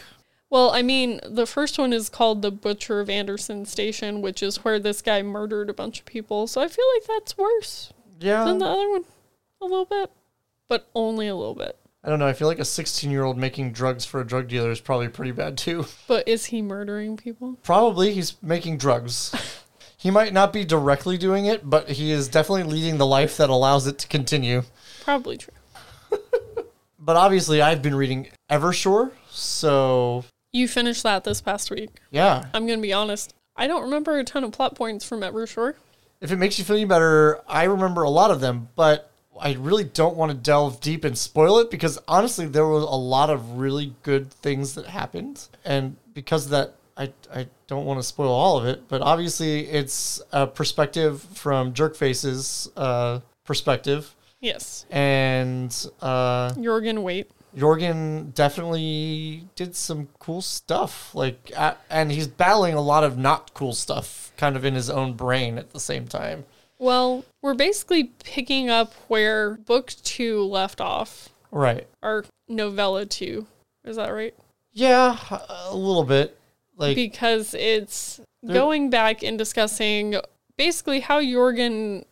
Well, 0.50 0.72
I 0.72 0.82
mean, 0.82 1.20
the 1.24 1.46
first 1.46 1.78
one 1.78 1.94
is 1.94 2.10
called 2.10 2.42
The 2.42 2.50
Butcher 2.50 3.00
of 3.00 3.12
Anderson 3.12 3.64
Station, 3.68 4.24
which 4.24 4.42
is 4.42 4.64
where 4.64 4.80
this 4.80 5.04
guy 5.04 5.22
murdered 5.22 5.70
a 5.70 5.74
bunch 5.76 6.00
of 6.00 6.08
people. 6.08 6.48
So 6.48 6.60
I 6.60 6.68
feel 6.68 6.86
like 6.96 7.06
that's 7.08 7.38
worse 7.38 7.94
Yeah. 8.20 8.44
than 8.44 8.58
the 8.58 8.66
other 8.66 8.90
one. 8.90 9.06
A 9.62 9.66
little 9.66 9.86
bit, 9.86 10.10
but 10.68 10.88
only 10.96 11.28
a 11.28 11.36
little 11.36 11.54
bit. 11.54 11.78
I 12.08 12.10
don't 12.10 12.20
know. 12.20 12.28
I 12.28 12.32
feel 12.32 12.48
like 12.48 12.60
a 12.60 12.66
16 12.66 13.12
year 13.12 13.26
old 13.26 13.38
making 13.38 13.74
drugs 13.74 14.06
for 14.06 14.22
a 14.22 14.26
drug 14.26 14.48
dealer 14.48 14.72
is 14.72 14.80
probably 14.80 15.10
pretty 15.10 15.34
bad 15.34 15.58
too. 15.58 15.86
But 16.08 16.26
is 16.26 16.46
he 16.46 16.62
murdering 16.62 17.18
people? 17.18 17.58
Probably 17.64 18.14
he's 18.14 18.42
making 18.42 18.78
drugs. 18.78 19.36
he 19.98 20.10
might 20.10 20.32
not 20.32 20.54
be 20.54 20.64
directly 20.64 21.18
doing 21.18 21.48
it, 21.48 21.70
but 21.70 21.90
he 21.90 22.12
is 22.12 22.30
definitely 22.30 22.64
leading 22.64 22.98
the 22.98 23.06
life 23.06 23.36
that 23.36 23.50
allows 23.50 23.88
it 23.88 23.98
to 23.98 24.08
continue. 24.08 24.64
Probably 25.04 25.38
true. 25.38 25.54
But 27.00 27.16
obviously, 27.16 27.62
I've 27.62 27.82
been 27.82 27.96
reading 27.96 28.28
Evershore, 28.52 29.12
so 29.30 30.26
You 30.52 30.68
finished 30.68 31.04
that 31.04 31.24
this 31.24 31.40
past 31.40 31.72
week. 31.72 31.90
yeah. 32.12 32.46
I'm 32.54 32.66
going 32.68 32.80
to 32.80 32.82
be 32.82 32.92
honest. 32.92 33.34
I 33.56 33.68
don't 33.68 33.84
remember 33.84 34.18
a 34.18 34.26
ton 34.26 34.44
of 34.44 34.52
plot 34.52 34.76
points 34.76 35.06
from 35.06 35.22
Evershore. 35.22 35.76
If 36.20 36.32
it 36.32 36.38
makes 36.38 36.60
you 36.60 36.66
feel 36.66 36.76
any 36.76 36.84
better, 36.86 37.40
I 37.48 37.64
remember 37.66 38.02
a 38.04 38.10
lot 38.10 38.32
of 38.32 38.42
them, 38.42 38.70
but 38.76 39.12
I 39.42 39.54
really 39.54 39.84
don't 39.84 40.16
want 40.18 40.32
to 40.32 40.38
delve 40.38 40.82
deep 40.82 41.04
and 41.04 41.18
spoil 41.18 41.60
it 41.60 41.70
because 41.72 42.00
honestly, 42.08 42.46
there 42.46 42.68
was 42.68 42.84
a 42.84 42.88
lot 42.88 43.30
of 43.30 43.58
really 43.58 43.94
good 44.04 44.32
things 44.32 44.76
that 44.76 44.86
happened, 44.88 45.48
and 45.66 45.96
because 46.14 46.46
of 46.46 46.52
that, 46.52 46.76
I 46.98 47.12
I 47.34 47.48
don't 47.68 47.86
want 47.86 48.00
to 48.00 48.04
spoil 48.04 48.32
all 48.32 48.58
of 48.58 48.66
it. 48.66 48.88
But 48.88 49.02
obviously, 49.02 49.68
it's 49.68 50.22
a 50.32 50.48
perspective 50.48 51.22
from 51.34 51.74
Jerkface's 51.74 52.70
uh, 52.78 53.20
perspective, 53.46 54.16
Yes. 54.40 54.86
and 54.90 55.70
uh, 56.02 56.52
Jorgen 56.54 57.04
Wait. 57.04 57.32
Jorgen 57.56 58.34
definitely 58.36 59.48
did 59.56 59.76
some 59.76 60.10
cool 60.20 60.42
stuff. 60.42 61.16
Like, 61.16 61.52
and 61.90 62.12
he's 62.12 62.28
battling 62.28 62.76
a 62.76 62.82
lot 62.82 63.04
of 63.04 63.18
not 63.18 63.54
cool 63.56 63.74
stuff, 63.74 64.32
kind 64.38 64.56
of 64.56 64.64
in 64.66 64.76
his 64.76 64.90
own 64.90 65.14
brain 65.14 65.58
at 65.58 65.72
the 65.72 65.80
same 65.80 66.08
time. 66.08 66.46
Well, 66.80 67.26
we're 67.42 67.54
basically 67.56 68.06
picking 68.24 68.70
up 68.70 68.94
where 69.08 69.56
book 69.56 69.94
two 70.04 70.44
left 70.44 70.80
off, 70.82 71.30
Right. 71.52 71.88
or 72.04 72.26
novella 72.48 73.06
two. 73.06 73.48
Is 73.84 73.96
that 73.96 74.10
right? 74.10 74.36
Yeah, 74.74 75.18
a 75.60 75.76
little 75.76 76.04
bit. 76.04 76.38
Like, 76.76 76.96
because 76.96 77.54
it's 77.56 78.22
going 78.46 78.90
back 78.92 79.24
and 79.24 79.38
discussing 79.38 80.16
basically 80.58 81.00
how 81.00 81.20
Jorgen 81.22 82.06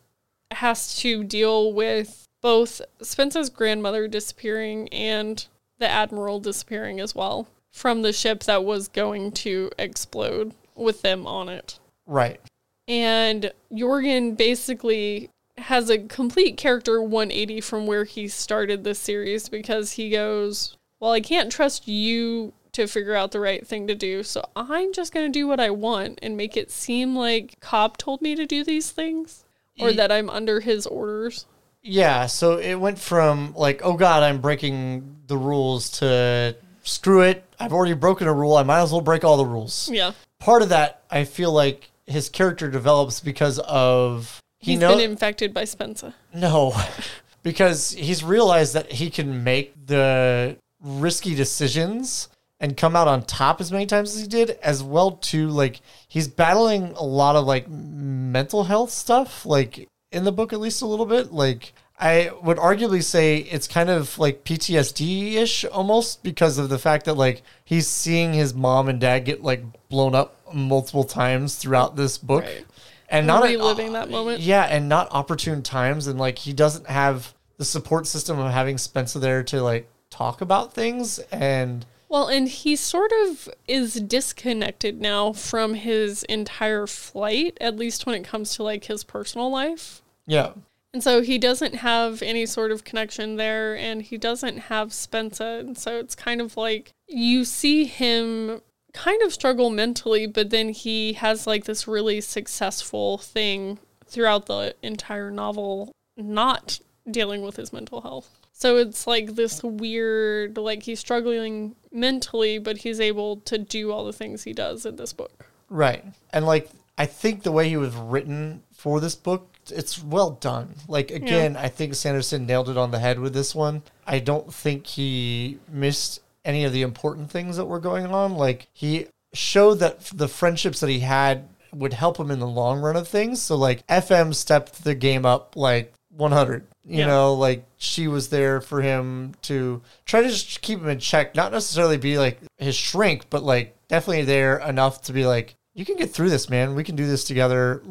has 0.50 0.96
to 0.98 1.22
deal 1.22 1.72
with 1.72 2.24
both 2.42 2.80
Spence's 3.00 3.48
grandmother 3.50 4.08
disappearing 4.08 4.88
and 4.88 5.46
the 5.78 5.88
admiral 5.88 6.40
disappearing 6.40 6.98
as 7.00 7.14
well 7.14 7.46
from 7.72 8.02
the 8.02 8.12
ship 8.12 8.42
that 8.44 8.64
was 8.64 8.88
going 8.88 9.30
to 9.32 9.70
explode 9.78 10.52
with 10.74 11.02
them 11.02 11.26
on 11.26 11.48
it. 11.48 11.78
right. 12.06 12.40
And 12.88 13.52
Jorgen 13.72 14.36
basically 14.36 15.30
has 15.58 15.90
a 15.90 15.98
complete 15.98 16.56
character 16.56 17.00
180 17.00 17.60
from 17.60 17.86
where 17.86 18.04
he 18.04 18.28
started 18.28 18.84
this 18.84 18.98
series 18.98 19.48
because 19.48 19.92
he 19.92 20.10
goes, 20.10 20.76
Well, 21.00 21.12
I 21.12 21.20
can't 21.20 21.50
trust 21.50 21.88
you 21.88 22.52
to 22.72 22.86
figure 22.86 23.14
out 23.14 23.32
the 23.32 23.40
right 23.40 23.66
thing 23.66 23.86
to 23.86 23.94
do, 23.94 24.22
so 24.22 24.44
I'm 24.54 24.92
just 24.92 25.12
going 25.14 25.26
to 25.26 25.32
do 25.32 25.48
what 25.48 25.58
I 25.58 25.70
want 25.70 26.18
and 26.22 26.36
make 26.36 26.56
it 26.56 26.70
seem 26.70 27.16
like 27.16 27.58
Cobb 27.60 27.96
told 27.96 28.20
me 28.20 28.34
to 28.34 28.44
do 28.44 28.62
these 28.62 28.90
things 28.90 29.44
or 29.78 29.92
that 29.92 30.12
I'm 30.12 30.28
under 30.30 30.60
his 30.60 30.86
orders. 30.86 31.46
Yeah, 31.82 32.26
so 32.26 32.58
it 32.58 32.74
went 32.74 32.98
from 32.98 33.54
like, 33.54 33.80
oh 33.84 33.94
god, 33.94 34.22
I'm 34.22 34.40
breaking 34.40 35.16
the 35.26 35.36
rules 35.36 35.90
to 36.00 36.56
screw 36.82 37.22
it. 37.22 37.44
I've 37.58 37.72
already 37.72 37.94
broken 37.94 38.26
a 38.26 38.32
rule. 38.32 38.56
I 38.56 38.62
might 38.62 38.82
as 38.82 38.92
well 38.92 39.00
break 39.00 39.24
all 39.24 39.36
the 39.36 39.46
rules. 39.46 39.88
Yeah. 39.90 40.12
Part 40.38 40.62
of 40.62 40.68
that, 40.70 41.02
I 41.10 41.24
feel 41.24 41.52
like 41.52 41.90
his 42.06 42.28
character 42.28 42.70
develops 42.70 43.20
because 43.20 43.58
of 43.60 44.40
he 44.58 44.72
He's 44.72 44.80
know 44.80 44.96
been 44.96 45.10
infected 45.10 45.52
by 45.52 45.62
Spensa. 45.64 46.14
no, 46.34 46.74
because 47.42 47.90
he's 47.92 48.24
realized 48.24 48.74
that 48.74 48.92
he 48.92 49.10
can 49.10 49.44
make 49.44 49.74
the 49.86 50.56
risky 50.80 51.34
decisions 51.34 52.28
and 52.58 52.76
come 52.76 52.96
out 52.96 53.06
on 53.06 53.22
top 53.22 53.60
as 53.60 53.70
many 53.70 53.84
times 53.86 54.14
as 54.14 54.22
he 54.22 54.26
did, 54.26 54.50
as 54.62 54.82
well 54.82 55.12
too. 55.12 55.48
Like 55.48 55.80
he's 56.08 56.26
battling 56.28 56.92
a 56.96 57.04
lot 57.04 57.36
of 57.36 57.44
like 57.44 57.68
mental 57.68 58.64
health 58.64 58.90
stuff, 58.90 59.44
like 59.44 59.88
in 60.10 60.24
the 60.24 60.32
book 60.32 60.52
at 60.52 60.60
least 60.60 60.82
a 60.82 60.86
little 60.86 61.06
bit. 61.06 61.32
Like 61.32 61.74
I 61.98 62.30
would 62.42 62.58
arguably 62.58 63.02
say 63.02 63.38
it's 63.38 63.66
kind 63.66 63.88
of 63.88 64.18
like 64.18 64.44
PTSD 64.44 65.34
ish 65.34 65.64
almost 65.64 66.22
because 66.22 66.58
of 66.58 66.68
the 66.68 66.78
fact 66.78 67.06
that 67.06 67.14
like 67.14 67.42
he's 67.64 67.86
seeing 67.88 68.34
his 68.34 68.52
mom 68.52 68.88
and 68.88 69.00
dad 69.00 69.20
get 69.20 69.42
like 69.42 69.62
blown 69.88 70.14
up 70.14 70.36
multiple 70.52 71.04
times 71.04 71.56
throughout 71.56 71.96
this 71.96 72.18
book. 72.18 72.44
Right. 72.44 72.66
And 73.08 73.26
not 73.26 73.44
Reliving 73.44 73.92
that 73.92 74.10
moment. 74.10 74.40
yeah, 74.40 74.64
and 74.64 74.88
not 74.88 75.08
opportune 75.12 75.62
times, 75.62 76.06
and 76.08 76.18
like 76.18 76.38
he 76.38 76.52
doesn't 76.52 76.88
have 76.88 77.34
the 77.56 77.64
support 77.64 78.06
system 78.06 78.38
of 78.38 78.52
having 78.52 78.76
Spensa 78.76 79.20
there 79.20 79.42
to 79.44 79.62
like 79.62 79.88
talk 80.10 80.40
about 80.40 80.74
things, 80.74 81.20
and 81.30 81.86
Well, 82.08 82.26
and 82.26 82.48
he 82.48 82.74
sort 82.74 83.12
of 83.24 83.48
is 83.68 83.94
disconnected 83.94 85.00
now 85.00 85.32
from 85.32 85.74
his 85.74 86.24
entire 86.24 86.88
flight, 86.88 87.56
at 87.60 87.76
least 87.76 88.06
when 88.06 88.16
it 88.16 88.24
comes 88.24 88.56
to 88.56 88.64
like 88.64 88.84
his 88.86 89.04
personal 89.04 89.50
life. 89.52 90.02
yeah, 90.26 90.50
And 90.92 91.02
so 91.02 91.20
he 91.20 91.36
doesn't 91.36 91.76
have 91.76 92.22
any 92.22 92.46
sort 92.46 92.70
of 92.70 92.84
connection 92.84 93.36
there, 93.36 93.76
and 93.76 94.02
he 94.02 94.16
doesn't 94.16 94.58
have 94.58 94.90
Spensa. 94.90 95.60
And 95.60 95.76
so 95.76 95.98
it's 95.98 96.14
kind 96.14 96.40
of 96.40 96.56
like 96.56 96.92
you 97.06 97.44
see 97.44 97.84
him 97.84 98.62
kind 98.92 99.22
of 99.22 99.32
struggle 99.32 99.68
mentally, 99.70 100.26
but 100.26 100.50
then 100.50 100.70
he 100.70 101.12
has 101.14 101.46
like 101.46 101.64
this 101.64 101.86
really 101.86 102.20
successful 102.20 103.18
thing 103.18 103.78
throughout 104.06 104.46
the 104.46 104.74
entire 104.82 105.30
novel, 105.30 105.92
not 106.16 106.80
dealing 107.10 107.42
with 107.42 107.56
his 107.56 107.72
mental 107.72 108.00
health. 108.00 108.30
So 108.52 108.78
it's 108.78 109.06
like 109.06 109.34
this 109.34 109.62
weird, 109.62 110.56
like 110.56 110.84
he's 110.84 110.98
struggling 110.98 111.76
mentally, 111.92 112.58
but 112.58 112.78
he's 112.78 113.00
able 113.00 113.36
to 113.40 113.58
do 113.58 113.92
all 113.92 114.06
the 114.06 114.14
things 114.14 114.44
he 114.44 114.54
does 114.54 114.86
in 114.86 114.96
this 114.96 115.12
book. 115.12 115.46
right, 115.68 116.04
and 116.32 116.46
like 116.46 116.70
I 116.96 117.04
think 117.04 117.42
the 117.42 117.52
way 117.52 117.68
he 117.68 117.76
was 117.76 117.94
written 117.94 118.62
for 118.72 118.98
this 119.00 119.14
book, 119.14 119.50
it's 119.70 120.02
well 120.02 120.30
done. 120.32 120.74
Like 120.88 121.10
again, 121.10 121.56
I 121.56 121.68
think 121.68 121.94
Sanderson 121.94 122.46
nailed 122.46 122.68
it 122.68 122.76
on 122.76 122.90
the 122.90 122.98
head 122.98 123.18
with 123.18 123.34
this 123.34 123.54
one. 123.54 123.82
I 124.06 124.18
don't 124.18 124.52
think 124.52 124.86
he 124.86 125.58
missed 125.68 126.20
any 126.44 126.64
of 126.64 126.72
the 126.72 126.82
important 126.82 127.30
things 127.30 127.56
that 127.56 127.64
were 127.66 127.80
going 127.80 128.06
on. 128.06 128.36
Like 128.36 128.68
he 128.72 129.06
showed 129.32 129.74
that 129.76 130.00
the 130.14 130.28
friendships 130.28 130.80
that 130.80 130.90
he 130.90 131.00
had 131.00 131.48
would 131.74 131.92
help 131.92 132.18
him 132.18 132.30
in 132.30 132.38
the 132.38 132.46
long 132.46 132.80
run 132.80 132.96
of 132.96 133.08
things. 133.08 133.42
So 133.42 133.56
like 133.56 133.86
FM 133.86 134.34
stepped 134.34 134.84
the 134.84 134.94
game 134.94 135.26
up 135.26 135.56
like 135.56 135.92
100. 136.16 136.66
You 136.88 137.00
Yeah. 137.00 137.06
know, 137.08 137.34
like 137.34 137.66
she 137.76 138.06
was 138.08 138.28
there 138.28 138.60
for 138.60 138.80
him 138.80 139.34
to 139.42 139.82
try 140.04 140.22
to 140.22 140.28
just 140.28 140.60
keep 140.62 140.78
him 140.78 140.88
in 140.88 141.00
check, 141.00 141.34
not 141.34 141.52
necessarily 141.52 141.96
be 141.98 142.16
like 142.16 142.38
his 142.58 142.76
shrink, 142.76 143.28
but 143.28 143.42
like 143.42 143.76
definitely 143.88 144.24
there 144.24 144.58
enough 144.58 145.02
to 145.02 145.12
be 145.12 145.26
like, 145.26 145.54
you 145.74 145.84
can 145.84 145.96
get 145.96 146.10
through 146.10 146.30
this, 146.30 146.48
man. 146.48 146.74
We 146.74 146.84
can 146.84 146.96
do 146.96 147.06
this 147.06 147.24
together. 147.24 147.82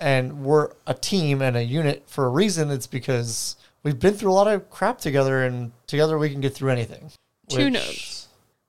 And 0.00 0.44
we're 0.44 0.70
a 0.86 0.94
team 0.94 1.40
and 1.40 1.56
a 1.56 1.62
unit 1.62 2.04
for 2.06 2.26
a 2.26 2.28
reason. 2.28 2.70
It's 2.70 2.86
because 2.86 3.56
we've 3.82 3.98
been 3.98 4.14
through 4.14 4.30
a 4.30 4.34
lot 4.34 4.48
of 4.48 4.68
crap 4.70 4.98
together, 4.98 5.44
and 5.44 5.72
together 5.86 6.18
we 6.18 6.30
can 6.30 6.40
get 6.40 6.54
through 6.54 6.70
anything. 6.70 7.10
Two 7.48 7.66
Which- 7.66 7.74
notes. 7.74 8.28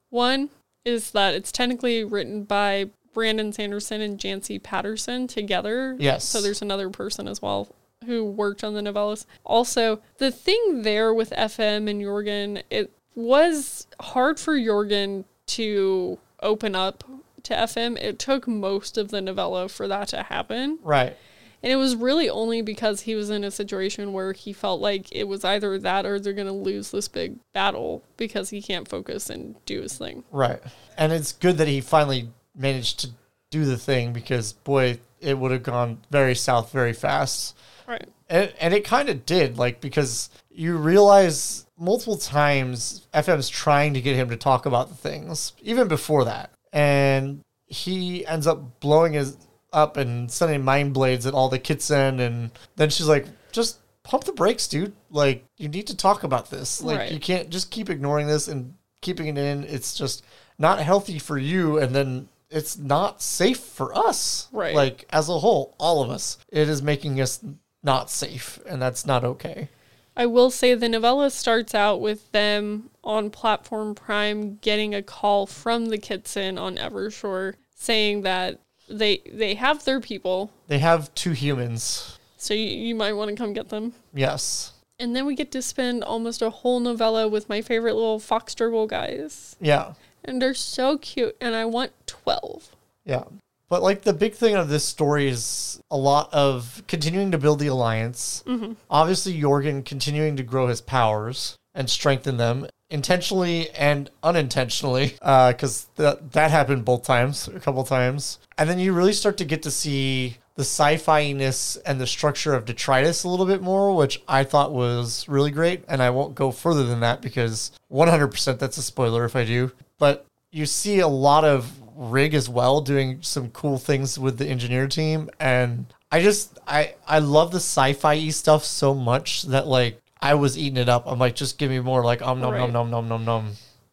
One 0.09 0.49
is 0.85 1.11
that 1.11 1.33
it's 1.33 1.51
technically 1.51 2.03
written 2.03 2.43
by 2.43 2.89
Brandon 3.13 3.51
Sanderson 3.51 4.01
and 4.01 4.19
Janci 4.19 4.61
Patterson 4.61 5.27
together. 5.27 5.95
Yes. 5.99 6.23
So 6.25 6.41
there's 6.41 6.61
another 6.61 6.89
person 6.89 7.27
as 7.27 7.41
well 7.41 7.69
who 8.05 8.23
worked 8.23 8.63
on 8.63 8.75
the 8.75 8.81
novellas. 8.81 9.25
Also, 9.43 10.01
the 10.17 10.31
thing 10.31 10.83
there 10.83 11.13
with 11.13 11.31
FM 11.31 11.89
and 11.89 12.01
Jorgen, 12.01 12.61
it 12.69 12.91
was 13.15 13.87
hard 13.99 14.39
for 14.39 14.55
Jorgen 14.55 15.23
to 15.47 16.19
open 16.41 16.75
up 16.75 17.03
to 17.45 17.53
FM. 17.53 17.97
It 18.01 18.19
took 18.19 18.47
most 18.47 18.97
of 18.97 19.09
the 19.09 19.21
novella 19.21 19.69
for 19.69 19.87
that 19.87 20.09
to 20.09 20.23
happen. 20.23 20.79
Right. 20.83 21.15
And 21.63 21.71
it 21.71 21.77
was 21.77 21.95
really 21.95 22.29
only 22.29 22.61
because 22.61 23.01
he 23.01 23.15
was 23.15 23.31
in 23.31 23.43
a 23.43 23.49
situation 23.49 24.13
where 24.13 24.33
he 24.33 24.53
felt 24.53 24.81
like 24.81 25.11
it 25.11 25.23
was 25.23 25.43
either 25.43 25.79
that 25.79 26.05
or 26.05 26.19
they're 26.19 26.33
going 26.33 26.45
to 26.45 26.53
lose 26.53 26.91
this 26.91 27.07
big 27.07 27.39
battle 27.53 28.03
because 28.17 28.51
he 28.51 28.61
can't 28.61 28.87
focus 28.87 29.31
and 29.31 29.55
do 29.65 29.81
his 29.81 29.97
thing. 29.97 30.23
Right. 30.31 30.61
And 30.95 31.11
it's 31.11 31.31
good 31.31 31.57
that 31.57 31.67
he 31.67 31.81
finally 31.81 32.29
managed 32.55 32.99
to 32.99 33.09
do 33.49 33.65
the 33.65 33.77
thing 33.77 34.13
because, 34.13 34.53
boy, 34.53 34.99
it 35.19 35.39
would 35.39 35.51
have 35.51 35.63
gone 35.63 35.99
very 36.11 36.35
south 36.35 36.71
very 36.71 36.93
fast. 36.93 37.57
Right. 37.87 38.09
And, 38.29 38.53
and 38.59 38.73
it 38.73 38.83
kind 38.85 39.09
of 39.09 39.25
did, 39.25 39.57
like, 39.57 39.81
because 39.81 40.29
you 40.51 40.77
realize 40.77 41.65
multiple 41.77 42.17
times 42.17 43.07
FM's 43.13 43.49
trying 43.49 43.93
to 43.95 44.01
get 44.01 44.15
him 44.15 44.29
to 44.29 44.37
talk 44.37 44.65
about 44.65 44.89
the 44.89 44.95
things, 44.95 45.53
even 45.61 45.87
before 45.87 46.25
that. 46.25 46.51
And 46.75 47.41
he 47.65 48.25
ends 48.27 48.45
up 48.45 48.79
blowing 48.79 49.13
his 49.13 49.37
up 49.73 49.97
and 49.97 50.31
sending 50.31 50.63
mind 50.63 50.93
blades 50.93 51.25
at 51.25 51.33
all 51.33 51.49
the 51.49 51.59
Kitsen 51.59 52.19
and 52.19 52.51
then 52.75 52.89
she's 52.89 53.07
like, 53.07 53.25
just 53.51 53.79
pump 54.03 54.23
the 54.23 54.31
brakes, 54.31 54.67
dude. 54.67 54.93
Like, 55.09 55.43
you 55.57 55.67
need 55.67 55.87
to 55.87 55.97
talk 55.97 56.23
about 56.23 56.49
this. 56.49 56.81
Like 56.81 56.99
Right. 56.99 57.11
you 57.11 57.19
can't 57.19 57.49
just 57.49 57.71
keep 57.71 57.89
ignoring 57.89 58.27
this 58.27 58.47
and 58.47 58.75
keeping 59.01 59.27
it 59.27 59.37
in. 59.37 59.63
It's 59.63 59.95
just 59.95 60.23
not 60.57 60.79
healthy 60.79 61.19
for 61.19 61.37
you 61.37 61.79
and 61.79 61.93
then 61.95 62.29
it's 62.49 62.77
not 62.77 63.21
safe 63.21 63.59
for 63.59 63.97
us. 63.97 64.47
Right. 64.51 64.75
Like 64.75 65.05
as 65.09 65.27
a 65.27 65.39
whole, 65.39 65.75
all 65.77 66.03
of 66.03 66.09
us. 66.09 66.37
It 66.51 66.69
is 66.69 66.81
making 66.81 67.19
us 67.19 67.43
not 67.83 68.09
safe 68.09 68.59
and 68.67 68.81
that's 68.81 69.05
not 69.05 69.23
okay. 69.23 69.69
I 70.17 70.25
will 70.25 70.49
say 70.49 70.73
the 70.75 70.89
novella 70.89 71.29
starts 71.29 71.75
out 71.75 71.99
with 72.01 72.31
them 72.31 72.89
on 73.03 73.29
Platform 73.29 73.95
Prime 73.95 74.55
getting 74.61 74.95
a 74.95 75.01
call 75.01 75.45
from 75.45 75.87
the 75.87 75.97
Kitsen 75.97 76.59
on 76.59 76.77
Evershore 76.77 77.55
saying 77.75 78.21
that 78.21 78.59
they 78.89 79.21
they 79.31 79.55
have 79.55 79.83
their 79.83 79.99
people, 79.99 80.51
They 80.67 80.79
have 80.79 81.13
two 81.15 81.31
humans. 81.31 82.17
so 82.37 82.53
you, 82.53 82.67
you 82.67 82.95
might 82.95 83.13
want 83.13 83.29
to 83.29 83.35
come 83.35 83.53
get 83.53 83.69
them. 83.69 83.93
Yes. 84.13 84.71
And 84.99 85.13
then 85.15 85.25
we 85.25 85.35
get 85.35 85.51
to 85.51 85.61
spend 85.61 86.03
almost 86.03 86.41
a 86.41 86.49
whole 86.49 86.79
novella 86.79 87.27
with 87.27 87.49
my 87.49 87.61
favorite 87.61 87.95
little 87.95 88.19
fox 88.19 88.55
turtle 88.55 88.87
guys. 88.87 89.57
Yeah. 89.59 89.93
And 90.23 90.41
they're 90.41 90.53
so 90.53 90.97
cute, 90.97 91.35
and 91.41 91.53
I 91.55 91.65
want 91.65 91.91
12. 92.07 92.75
Yeah. 93.03 93.25
But 93.69 93.81
like 93.81 94.03
the 94.03 94.13
big 94.13 94.33
thing 94.33 94.55
of 94.55 94.69
this 94.69 94.85
story 94.85 95.27
is 95.27 95.81
a 95.89 95.97
lot 95.97 96.33
of 96.33 96.83
continuing 96.87 97.31
to 97.31 97.37
build 97.37 97.59
the 97.59 97.67
alliance. 97.67 98.43
Mm-hmm. 98.45 98.73
Obviously, 98.89 99.39
Jorgen 99.39 99.83
continuing 99.83 100.35
to 100.37 100.43
grow 100.43 100.67
his 100.67 100.81
powers 100.81 101.57
and 101.73 101.89
strengthen 101.89 102.37
them 102.37 102.67
intentionally 102.89 103.69
and 103.71 104.09
unintentionally, 104.23 105.17
uh, 105.21 105.51
because 105.51 105.87
that 105.95 106.31
that 106.33 106.51
happened 106.51 106.85
both 106.85 107.03
times, 107.03 107.47
a 107.47 107.59
couple 107.59 107.83
times. 107.83 108.39
And 108.57 108.69
then 108.69 108.79
you 108.79 108.93
really 108.93 109.13
start 109.13 109.37
to 109.37 109.45
get 109.45 109.63
to 109.63 109.71
see 109.71 110.37
the 110.55 110.61
sci-fi-ness 110.61 111.75
and 111.85 111.99
the 111.99 112.07
structure 112.07 112.53
of 112.53 112.63
detritus 112.63 113.25
a 113.25 113.29
little 113.29 113.45
bit 113.45 113.61
more, 113.61 113.93
which 113.93 114.21
I 114.27 114.45
thought 114.45 114.71
was 114.71 115.27
really 115.27 115.51
great. 115.51 115.83
And 115.89 116.01
I 116.01 116.11
won't 116.11 116.33
go 116.33 116.51
further 116.51 116.85
than 116.85 117.01
that 117.01 117.21
because 117.21 117.71
100% 117.91 118.59
that's 118.59 118.77
a 118.77 118.81
spoiler 118.81 119.25
if 119.25 119.35
I 119.35 119.43
do. 119.43 119.71
But 119.99 120.25
you 120.51 120.65
see 120.65 120.99
a 120.99 121.07
lot 121.09 121.43
of 121.43 121.69
rig 121.95 122.33
as 122.33 122.49
well 122.49 122.81
doing 122.81 123.21
some 123.21 123.49
cool 123.51 123.77
things 123.77 124.19
with 124.19 124.37
the 124.37 124.45
engineer 124.45 124.87
team 124.87 125.29
and 125.39 125.85
i 126.11 126.21
just 126.21 126.59
i 126.67 126.93
i 127.07 127.19
love 127.19 127.51
the 127.51 127.57
sci-fi 127.57 128.27
stuff 128.29 128.63
so 128.65 128.93
much 128.93 129.43
that 129.43 129.65
like 129.65 129.99
i 130.21 130.33
was 130.33 130.57
eating 130.57 130.77
it 130.77 130.89
up 130.89 131.03
i'm 131.07 131.19
like 131.19 131.35
just 131.35 131.57
give 131.57 131.69
me 131.71 131.79
more 131.79 132.03
like 132.03 132.21
um 132.21 132.41
nom 132.41 132.51
nom 132.51 132.61
Right. 132.61 132.73
nom 132.73 132.89
nom 132.91 133.07
nom 133.07 133.25
nom 133.25 133.51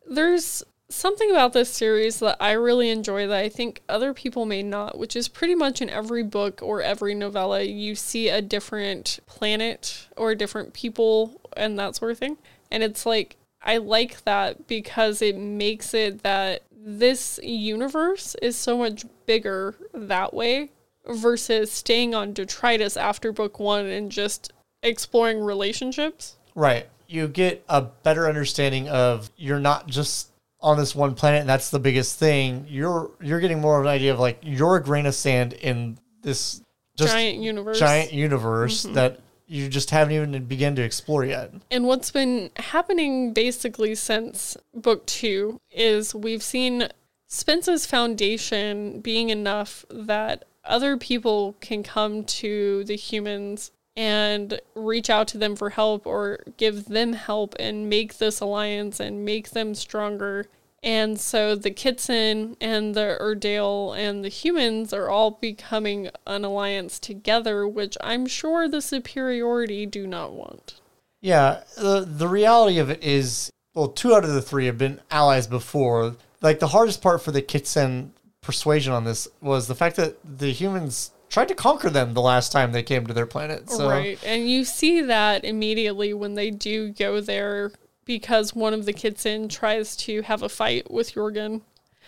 There's 0.08 0.62
something 0.88 1.30
about 1.30 1.54
this 1.54 1.70
series 1.70 2.18
that 2.20 2.36
I 2.38 2.52
really 2.52 2.90
enjoy 2.90 3.26
that 3.26 3.38
I 3.38 3.48
think 3.48 3.80
other 3.88 4.12
people 4.12 4.44
may 4.44 4.62
not, 4.62 4.98
which 4.98 5.16
is 5.16 5.26
pretty 5.26 5.54
much 5.54 5.80
in 5.80 5.88
every 5.88 6.22
book 6.22 6.60
or 6.62 6.82
every 6.82 7.14
novella, 7.14 7.62
you 7.62 7.94
see 7.94 8.28
a 8.28 8.42
different 8.42 9.18
planet 9.26 10.08
or 10.18 10.34
different 10.34 10.74
people 10.74 11.40
and 11.56 11.78
that 11.78 11.96
sort 11.96 12.10
of 12.10 12.18
thing. 12.18 12.36
And 12.70 12.82
it's 12.82 13.06
like, 13.06 13.36
I 13.62 13.78
like 13.78 14.22
that 14.24 14.66
because 14.66 15.22
it 15.22 15.38
makes 15.38 15.94
it 15.94 16.22
that 16.24 16.62
this 16.84 17.38
universe 17.42 18.34
is 18.42 18.56
so 18.56 18.76
much 18.76 19.04
bigger 19.26 19.76
that 19.94 20.34
way 20.34 20.70
versus 21.06 21.70
staying 21.70 22.14
on 22.14 22.32
detritus 22.32 22.96
after 22.96 23.32
book 23.32 23.58
one 23.58 23.86
and 23.86 24.10
just 24.10 24.52
exploring 24.82 25.40
relationships. 25.40 26.36
right 26.54 26.88
you 27.08 27.28
get 27.28 27.62
a 27.68 27.82
better 27.82 28.26
understanding 28.26 28.88
of 28.88 29.30
you're 29.36 29.60
not 29.60 29.86
just 29.86 30.30
on 30.60 30.76
this 30.78 30.94
one 30.94 31.14
planet 31.14 31.40
and 31.40 31.48
that's 31.48 31.70
the 31.70 31.78
biggest 31.78 32.18
thing 32.18 32.64
you're 32.68 33.10
you're 33.20 33.40
getting 33.40 33.60
more 33.60 33.78
of 33.78 33.84
an 33.84 33.90
idea 33.90 34.12
of 34.12 34.18
like 34.18 34.38
you're 34.42 34.76
a 34.76 34.82
grain 34.82 35.06
of 35.06 35.14
sand 35.14 35.52
in 35.54 35.98
this 36.22 36.62
just 36.96 37.12
giant 37.12 37.38
universe. 37.38 37.78
giant 37.78 38.12
universe 38.12 38.84
mm-hmm. 38.84 38.94
that 38.94 39.20
you 39.52 39.68
just 39.68 39.90
haven't 39.90 40.14
even 40.14 40.44
begun 40.44 40.74
to 40.74 40.82
explore 40.82 41.24
yet 41.24 41.52
And 41.70 41.86
what's 41.86 42.10
been 42.10 42.50
happening 42.56 43.32
basically 43.32 43.94
since 43.94 44.56
book 44.74 45.04
two 45.06 45.60
is 45.70 46.14
we've 46.14 46.42
seen 46.42 46.88
Spensa's 47.28 47.86
foundation 47.86 49.00
being 49.00 49.30
enough 49.30 49.84
that 49.90 50.44
other 50.64 50.96
people 50.96 51.56
can 51.60 51.82
come 51.82 52.24
to 52.24 52.84
the 52.84 52.96
humans 52.96 53.72
and 53.96 54.60
reach 54.74 55.10
out 55.10 55.28
to 55.28 55.38
them 55.38 55.56
for 55.56 55.70
help 55.70 56.06
or 56.06 56.40
give 56.56 56.86
them 56.86 57.12
help 57.12 57.54
and 57.58 57.88
make 57.90 58.18
this 58.18 58.40
alliance 58.40 59.00
and 59.00 59.24
make 59.24 59.50
them 59.50 59.74
stronger. 59.74 60.46
And 60.82 61.20
so 61.20 61.54
the 61.54 61.70
Kitsen 61.70 62.56
and 62.60 62.94
the 62.94 63.16
UrDail 63.20 63.96
and 63.96 64.24
the 64.24 64.28
humans 64.28 64.92
are 64.92 65.08
all 65.08 65.32
becoming 65.32 66.10
an 66.26 66.44
alliance 66.44 66.98
together, 66.98 67.68
which 67.68 67.96
I'm 68.00 68.26
sure 68.26 68.68
the 68.68 68.82
superiority 68.82 69.86
do 69.86 70.06
not 70.06 70.32
want. 70.32 70.80
Yeah, 71.20 71.62
the 71.76 72.00
the 72.00 72.26
reality 72.26 72.78
of 72.78 72.90
it 72.90 73.02
is, 73.02 73.50
well, 73.74 73.88
two 73.88 74.12
out 74.12 74.24
of 74.24 74.32
the 74.32 74.42
three 74.42 74.66
have 74.66 74.78
been 74.78 75.00
allies 75.10 75.46
before. 75.46 76.16
Like 76.40 76.58
the 76.58 76.68
hardest 76.68 77.00
part 77.00 77.22
for 77.22 77.30
the 77.30 77.42
Kitsen 77.42 78.10
persuasion 78.40 78.92
on 78.92 79.04
this 79.04 79.28
was 79.40 79.68
the 79.68 79.76
fact 79.76 79.94
that 79.96 80.16
the 80.24 80.50
humans 80.50 81.12
tried 81.30 81.48
to 81.48 81.54
conquer 81.54 81.88
them 81.88 82.12
the 82.12 82.20
last 82.20 82.50
time 82.50 82.72
they 82.72 82.82
came 82.82 83.06
to 83.06 83.14
their 83.14 83.26
planet. 83.26 83.70
So 83.70 83.88
Right. 83.88 84.18
And 84.24 84.50
you 84.50 84.64
see 84.64 85.00
that 85.02 85.44
immediately 85.44 86.12
when 86.12 86.34
they 86.34 86.50
do 86.50 86.90
go 86.90 87.20
there 87.20 87.72
because 88.04 88.54
one 88.54 88.74
of 88.74 88.84
the 88.84 88.92
Kitsen 88.92 89.48
tries 89.48 89.96
to 89.96 90.22
have 90.22 90.42
a 90.42 90.48
fight 90.48 90.90
with 90.90 91.14
Jorgen. 91.14 91.62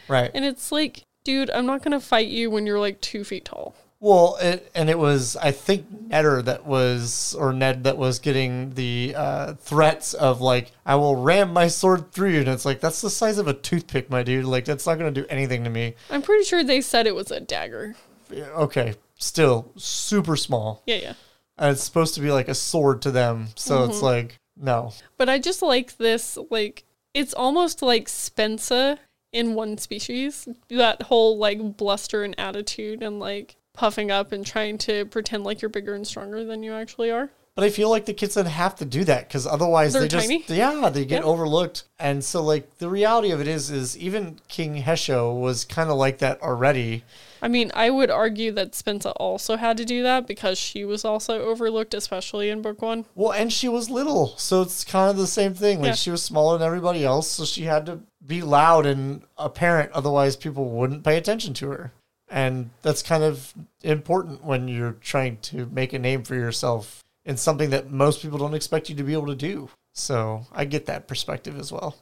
right. 0.09 0.31
And 0.35 0.45
it's 0.45 0.73
like, 0.73 1.05
dude, 1.25 1.51
I'm 1.51 1.67
not 1.67 1.83
going 1.83 1.99
to 1.99 2.05
fight 2.05 2.29
you 2.29 2.51
when 2.51 2.67
you're 2.67 2.81
like 2.81 3.01
two 3.01 3.25
feet 3.25 3.45
tall. 3.45 3.75
Well, 4.05 4.37
it, 4.39 4.71
and 4.75 4.91
it 4.91 4.99
was 4.99 5.35
I 5.35 5.51
think 5.51 6.11
Nedder 6.11 6.45
that 6.45 6.67
was 6.67 7.35
or 7.39 7.55
Nedd 7.55 7.85
that 7.85 7.97
was 7.97 8.19
getting 8.19 8.75
the 8.75 9.15
uh, 9.17 9.55
threats 9.55 10.13
of 10.13 10.43
like 10.43 10.73
I 10.85 10.97
will 10.97 11.17
ram 11.17 11.55
my 11.55 11.69
sword 11.69 12.13
through 12.13 12.33
you, 12.33 12.41
and 12.41 12.49
it's 12.49 12.67
like 12.67 12.81
that's 12.81 13.01
the 13.01 13.09
size 13.09 13.39
of 13.39 13.49
a 13.49 13.55
toothpick, 13.55 14.11
my 14.11 14.23
dude. 14.23 14.45
Like 14.45 14.67
that's 14.67 14.87
not 14.87 14.99
gonna 14.99 15.11
do 15.11 15.25
anything 15.31 15.65
to 15.65 15.71
me. 15.71 15.95
I'm 16.11 16.21
pretty 16.21 16.45
sure 16.45 16.63
they 16.63 16.83
said 16.83 17.07
it 17.07 17.15
was 17.15 17.31
a 17.31 17.41
dagger. 17.41 17.97
Okay, 18.31 18.95
still 19.17 19.73
super 19.77 20.37
small. 20.37 20.83
Yeah, 20.85 20.97
yeah. 20.97 21.13
and 21.57 21.73
it's 21.73 21.83
supposed 21.83 22.15
to 22.17 22.21
be 22.21 22.31
like 22.31 22.49
a 22.49 22.55
sword 22.55 23.01
to 23.03 23.11
them. 23.11 23.49
So 23.55 23.85
it's 23.85 24.03
like 24.03 24.39
no. 24.57 24.93
But 25.17 25.29
I 25.29 25.39
just 25.39 25.63
like 25.63 25.97
this, 25.97 26.39
like, 26.51 26.85
it's 27.13 27.35
almost 27.35 27.83
like 27.83 28.07
Spensa 28.09 28.99
in 29.33 29.55
one 29.55 29.79
species. 29.79 30.49
That 30.69 31.03
whole, 31.03 31.37
like, 31.39 31.77
bluster 31.77 32.25
and 32.25 32.39
attitude 32.39 33.03
and, 33.03 33.19
like, 33.21 33.57
puffing 33.73 34.11
up 34.11 34.31
and 34.33 34.47
trying 34.47 34.79
to 34.79 35.05
pretend 35.07 35.43
like 35.43 35.61
you're 35.61 35.69
bigger 35.69 35.95
and 35.95 36.07
stronger 36.07 36.45
than 36.45 36.63
you 36.63 36.73
actually 36.73 37.11
are. 37.11 37.29
But 37.57 37.65
I 37.65 37.71
feel 37.71 37.91
like 37.91 38.05
the 38.05 38.15
kids 38.15 38.35
that 38.35 38.47
have 38.47 38.77
to 38.77 38.85
do 38.85 39.03
that 39.03 39.27
because 39.29 39.49
otherwise 39.49 39.93
They're 39.93 40.03
they 40.03 40.09
just 40.09 40.29
tiny. 40.29 40.45
yeah 40.49 40.89
they 40.91 41.05
get 41.05 41.23
Yeah. 41.23 41.29
overlooked. 41.29 41.83
And 41.99 42.23
so 42.25 42.41
like 42.41 42.79
the 42.79 42.89
reality 42.89 43.33
of 43.33 43.41
it 43.41 43.49
is 43.49 43.73
is 43.73 43.99
even 43.99 44.39
King 44.47 44.81
Hesho 44.83 45.37
was 45.41 45.65
kind 45.65 45.91
of 45.91 45.97
like 45.97 46.19
that 46.19 46.41
already. 46.41 47.03
I 47.45 47.49
mean, 47.49 47.71
I 47.75 47.91
would 47.91 48.11
argue 48.11 48.53
that 48.53 48.73
Spensa 48.73 49.13
also 49.17 49.57
had 49.57 49.77
to 49.77 49.85
do 49.85 50.03
that 50.03 50.27
because 50.27 50.57
she 50.57 50.87
was 50.87 51.05
also 51.05 51.43
overlooked, 51.43 51.93
especially 51.93 52.49
in 52.49 52.63
book 52.63 52.81
one. 52.81 53.05
Well, 53.15 53.33
and 53.33 53.53
she 53.53 53.69
was 53.69 53.91
little, 53.91 54.29
so 54.39 54.63
it's 54.63 54.83
kind 54.83 55.11
of 55.11 55.19
the 55.19 55.27
same 55.27 55.53
thing. 55.53 55.81
Like 55.81 55.89
Yeah. 55.89 55.95
she 55.95 56.11
was 56.11 56.23
smaller 56.23 56.57
than 56.57 56.67
everybody 56.67 57.05
else, 57.05 57.29
so 57.31 57.45
she 57.45 57.65
had 57.65 57.85
to 57.85 58.01
be 58.25 58.41
loud 58.41 58.87
and 58.87 59.25
apparent, 59.37 59.93
otherwise 59.93 60.37
people 60.37 60.71
wouldn't 60.71 61.05
pay 61.05 61.19
attention 61.19 61.53
to 61.53 61.69
her. 61.69 61.93
And 62.31 62.71
that's 62.81 63.03
kind 63.03 63.23
of 63.23 63.53
important 63.83 64.43
when 64.43 64.67
you're 64.67 64.97
trying 65.03 65.37
to 65.43 65.67
make 65.67 65.93
a 65.93 65.99
name 65.99 66.23
for 66.23 66.37
yourself 66.37 67.05
in 67.27 67.37
something 67.37 67.69
that 67.69 67.91
most 67.91 68.23
people 68.23 68.39
don't 68.39 68.55
expect 68.55 68.89
you 68.89 68.97
to 68.97 69.05
be 69.05 69.13
able 69.13 69.27
to 69.27 69.35
do. 69.35 69.69
So 69.93 70.47
I 70.51 70.65
get 70.65 70.87
that 70.87 71.07
perspective 71.07 71.59
as 71.61 71.71
well. 71.71 71.95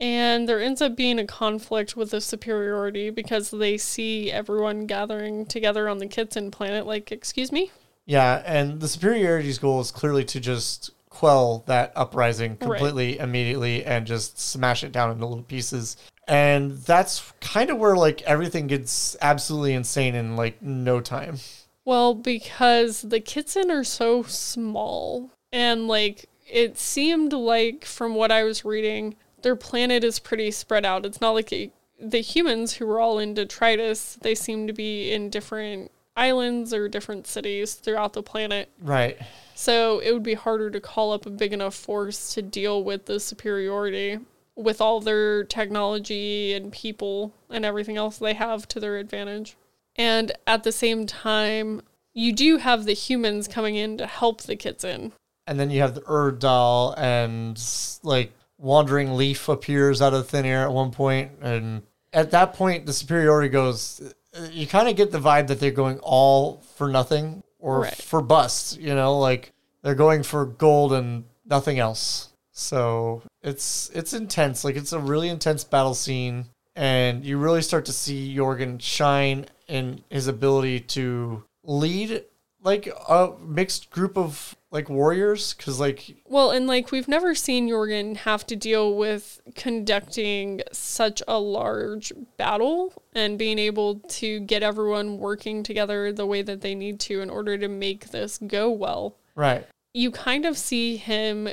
And 0.00 0.48
there 0.48 0.60
ends 0.60 0.80
up 0.80 0.96
being 0.96 1.18
a 1.18 1.26
conflict 1.26 1.94
with 1.96 2.10
the 2.10 2.20
superiority 2.20 3.10
because 3.10 3.50
they 3.50 3.76
see 3.76 4.32
everyone 4.32 4.86
gathering 4.86 5.44
together 5.44 5.88
on 5.88 5.98
the 5.98 6.06
Kitsen 6.06 6.50
planet. 6.50 6.86
Like, 6.86 7.12
excuse 7.12 7.52
me? 7.52 7.70
Yeah, 8.06 8.42
and 8.46 8.80
the 8.80 8.88
superiority's 8.88 9.58
goal 9.58 9.80
is 9.80 9.90
clearly 9.90 10.24
to 10.24 10.40
just 10.40 10.90
quell 11.10 11.64
that 11.66 11.92
uprising 11.94 12.52
Right. 12.52 12.60
completely 12.60 13.18
immediately 13.18 13.84
and 13.84 14.06
just 14.06 14.38
smash 14.40 14.82
it 14.82 14.92
down 14.92 15.10
into 15.10 15.26
little 15.26 15.44
pieces. 15.44 15.96
And 16.26 16.78
that's 16.78 17.32
kind 17.40 17.68
of 17.70 17.78
where 17.78 17.96
like 17.96 18.22
everything 18.22 18.68
gets 18.68 19.16
absolutely 19.20 19.74
insane 19.74 20.14
in 20.14 20.36
like 20.36 20.62
no 20.62 21.00
time. 21.00 21.38
Well, 21.84 22.14
because 22.14 23.02
the 23.02 23.20
Kitsen 23.20 23.70
are 23.70 23.84
so 23.84 24.22
small, 24.22 25.30
and 25.52 25.88
like 25.88 26.26
it 26.48 26.78
seemed 26.78 27.32
like 27.32 27.84
from 27.84 28.14
what 28.14 28.30
I 28.30 28.44
was 28.44 28.64
reading, 28.64 29.16
their 29.42 29.56
planet 29.56 30.04
is 30.04 30.18
pretty 30.18 30.50
spread 30.50 30.84
out. 30.84 31.06
It's 31.06 31.20
not 31.20 31.30
like 31.32 31.52
a, 31.52 31.70
the 31.98 32.20
humans 32.20 32.74
who 32.74 32.86
were 32.86 33.00
all 33.00 33.18
in 33.18 33.34
detritus, 33.34 34.18
they 34.20 34.34
seem 34.34 34.66
to 34.66 34.72
be 34.72 35.12
in 35.12 35.30
different 35.30 35.90
islands 36.16 36.74
or 36.74 36.88
different 36.88 37.26
cities 37.26 37.74
throughout 37.74 38.12
the 38.12 38.22
planet. 38.22 38.70
Right. 38.80 39.18
So 39.54 39.98
it 40.00 40.12
would 40.12 40.22
be 40.22 40.34
harder 40.34 40.70
to 40.70 40.80
call 40.80 41.12
up 41.12 41.26
a 41.26 41.30
big 41.30 41.52
enough 41.52 41.74
force 41.74 42.34
to 42.34 42.42
deal 42.42 42.82
with 42.82 43.06
the 43.06 43.20
superiority 43.20 44.18
with 44.56 44.80
all 44.80 45.00
their 45.00 45.44
technology 45.44 46.52
and 46.52 46.72
people 46.72 47.32
and 47.48 47.64
everything 47.64 47.96
else 47.96 48.18
they 48.18 48.34
have 48.34 48.68
to 48.68 48.80
their 48.80 48.98
advantage. 48.98 49.56
And 49.96 50.32
at 50.46 50.64
the 50.64 50.72
same 50.72 51.06
time, 51.06 51.82
you 52.12 52.32
do 52.32 52.58
have 52.58 52.84
the 52.84 52.92
humans 52.92 53.48
coming 53.48 53.76
in 53.76 53.96
to 53.98 54.06
help 54.06 54.42
the 54.42 54.56
Kitsen. 54.56 55.12
And 55.46 55.58
then 55.58 55.70
you 55.70 55.80
have 55.80 55.94
the 55.94 56.02
UrDail 56.02 56.98
and 56.98 57.62
like 58.02 58.32
Wandering 58.60 59.16
Leaf 59.16 59.48
appears 59.48 60.02
out 60.02 60.14
of 60.14 60.28
thin 60.28 60.44
air 60.44 60.62
at 60.62 60.72
one 60.72 60.90
point, 60.90 61.32
and 61.40 61.82
at 62.12 62.30
that 62.32 62.54
point 62.54 62.86
the 62.86 62.92
superiority 62.92 63.48
goes. 63.48 64.14
You 64.52 64.66
kind 64.66 64.88
of 64.88 64.94
get 64.94 65.10
the 65.10 65.18
vibe 65.18 65.48
that 65.48 65.58
they're 65.58 65.70
going 65.72 65.98
all 66.00 66.62
for 66.76 66.88
nothing 66.88 67.42
or 67.58 67.80
Right. 67.80 67.94
for 67.94 68.20
bust. 68.22 68.78
You 68.78 68.94
know, 68.94 69.18
like 69.18 69.52
they're 69.82 69.94
going 69.94 70.22
for 70.22 70.44
gold 70.46 70.92
and 70.92 71.24
nothing 71.44 71.78
else. 71.78 72.28
So 72.52 73.22
it's 73.42 73.90
it's 73.94 74.12
intense. 74.12 74.64
Like 74.64 74.76
it's 74.76 74.92
a 74.92 74.98
really 75.00 75.28
intense 75.30 75.64
battle 75.64 75.94
scene, 75.94 76.46
and 76.76 77.24
you 77.24 77.38
really 77.38 77.62
start 77.62 77.86
to 77.86 77.92
see 77.92 78.34
Jorgen 78.36 78.80
shine 78.80 79.46
in 79.66 80.04
his 80.10 80.26
ability 80.28 80.80
to 80.80 81.42
lead 81.64 82.24
like 82.62 82.88
a 83.08 83.32
mixed 83.40 83.90
group 83.90 84.16
of 84.16 84.56
like 84.70 84.88
warriors. 84.88 85.54
Because 85.54 85.80
like 85.80 86.16
Well, 86.26 86.50
and 86.50 86.66
like 86.66 86.90
we've 86.90 87.08
never 87.08 87.34
seen 87.34 87.68
Jorgen 87.68 88.16
have 88.18 88.46
to 88.46 88.56
deal 88.56 88.96
with 88.96 89.40
conducting 89.54 90.62
such 90.72 91.22
a 91.26 91.38
large 91.38 92.12
battle 92.36 92.92
and 93.14 93.38
being 93.38 93.58
able 93.58 93.96
to 93.96 94.40
get 94.40 94.62
everyone 94.62 95.18
working 95.18 95.62
together 95.62 96.12
the 96.12 96.26
way 96.26 96.42
that 96.42 96.60
they 96.60 96.74
need 96.74 97.00
to 97.00 97.20
in 97.20 97.30
order 97.30 97.58
to 97.58 97.68
make 97.68 98.10
this 98.10 98.38
go 98.38 98.70
well. 98.70 99.16
right, 99.34 99.66
You 99.94 100.10
kind 100.10 100.46
of 100.46 100.56
see 100.56 100.96
him 100.96 101.48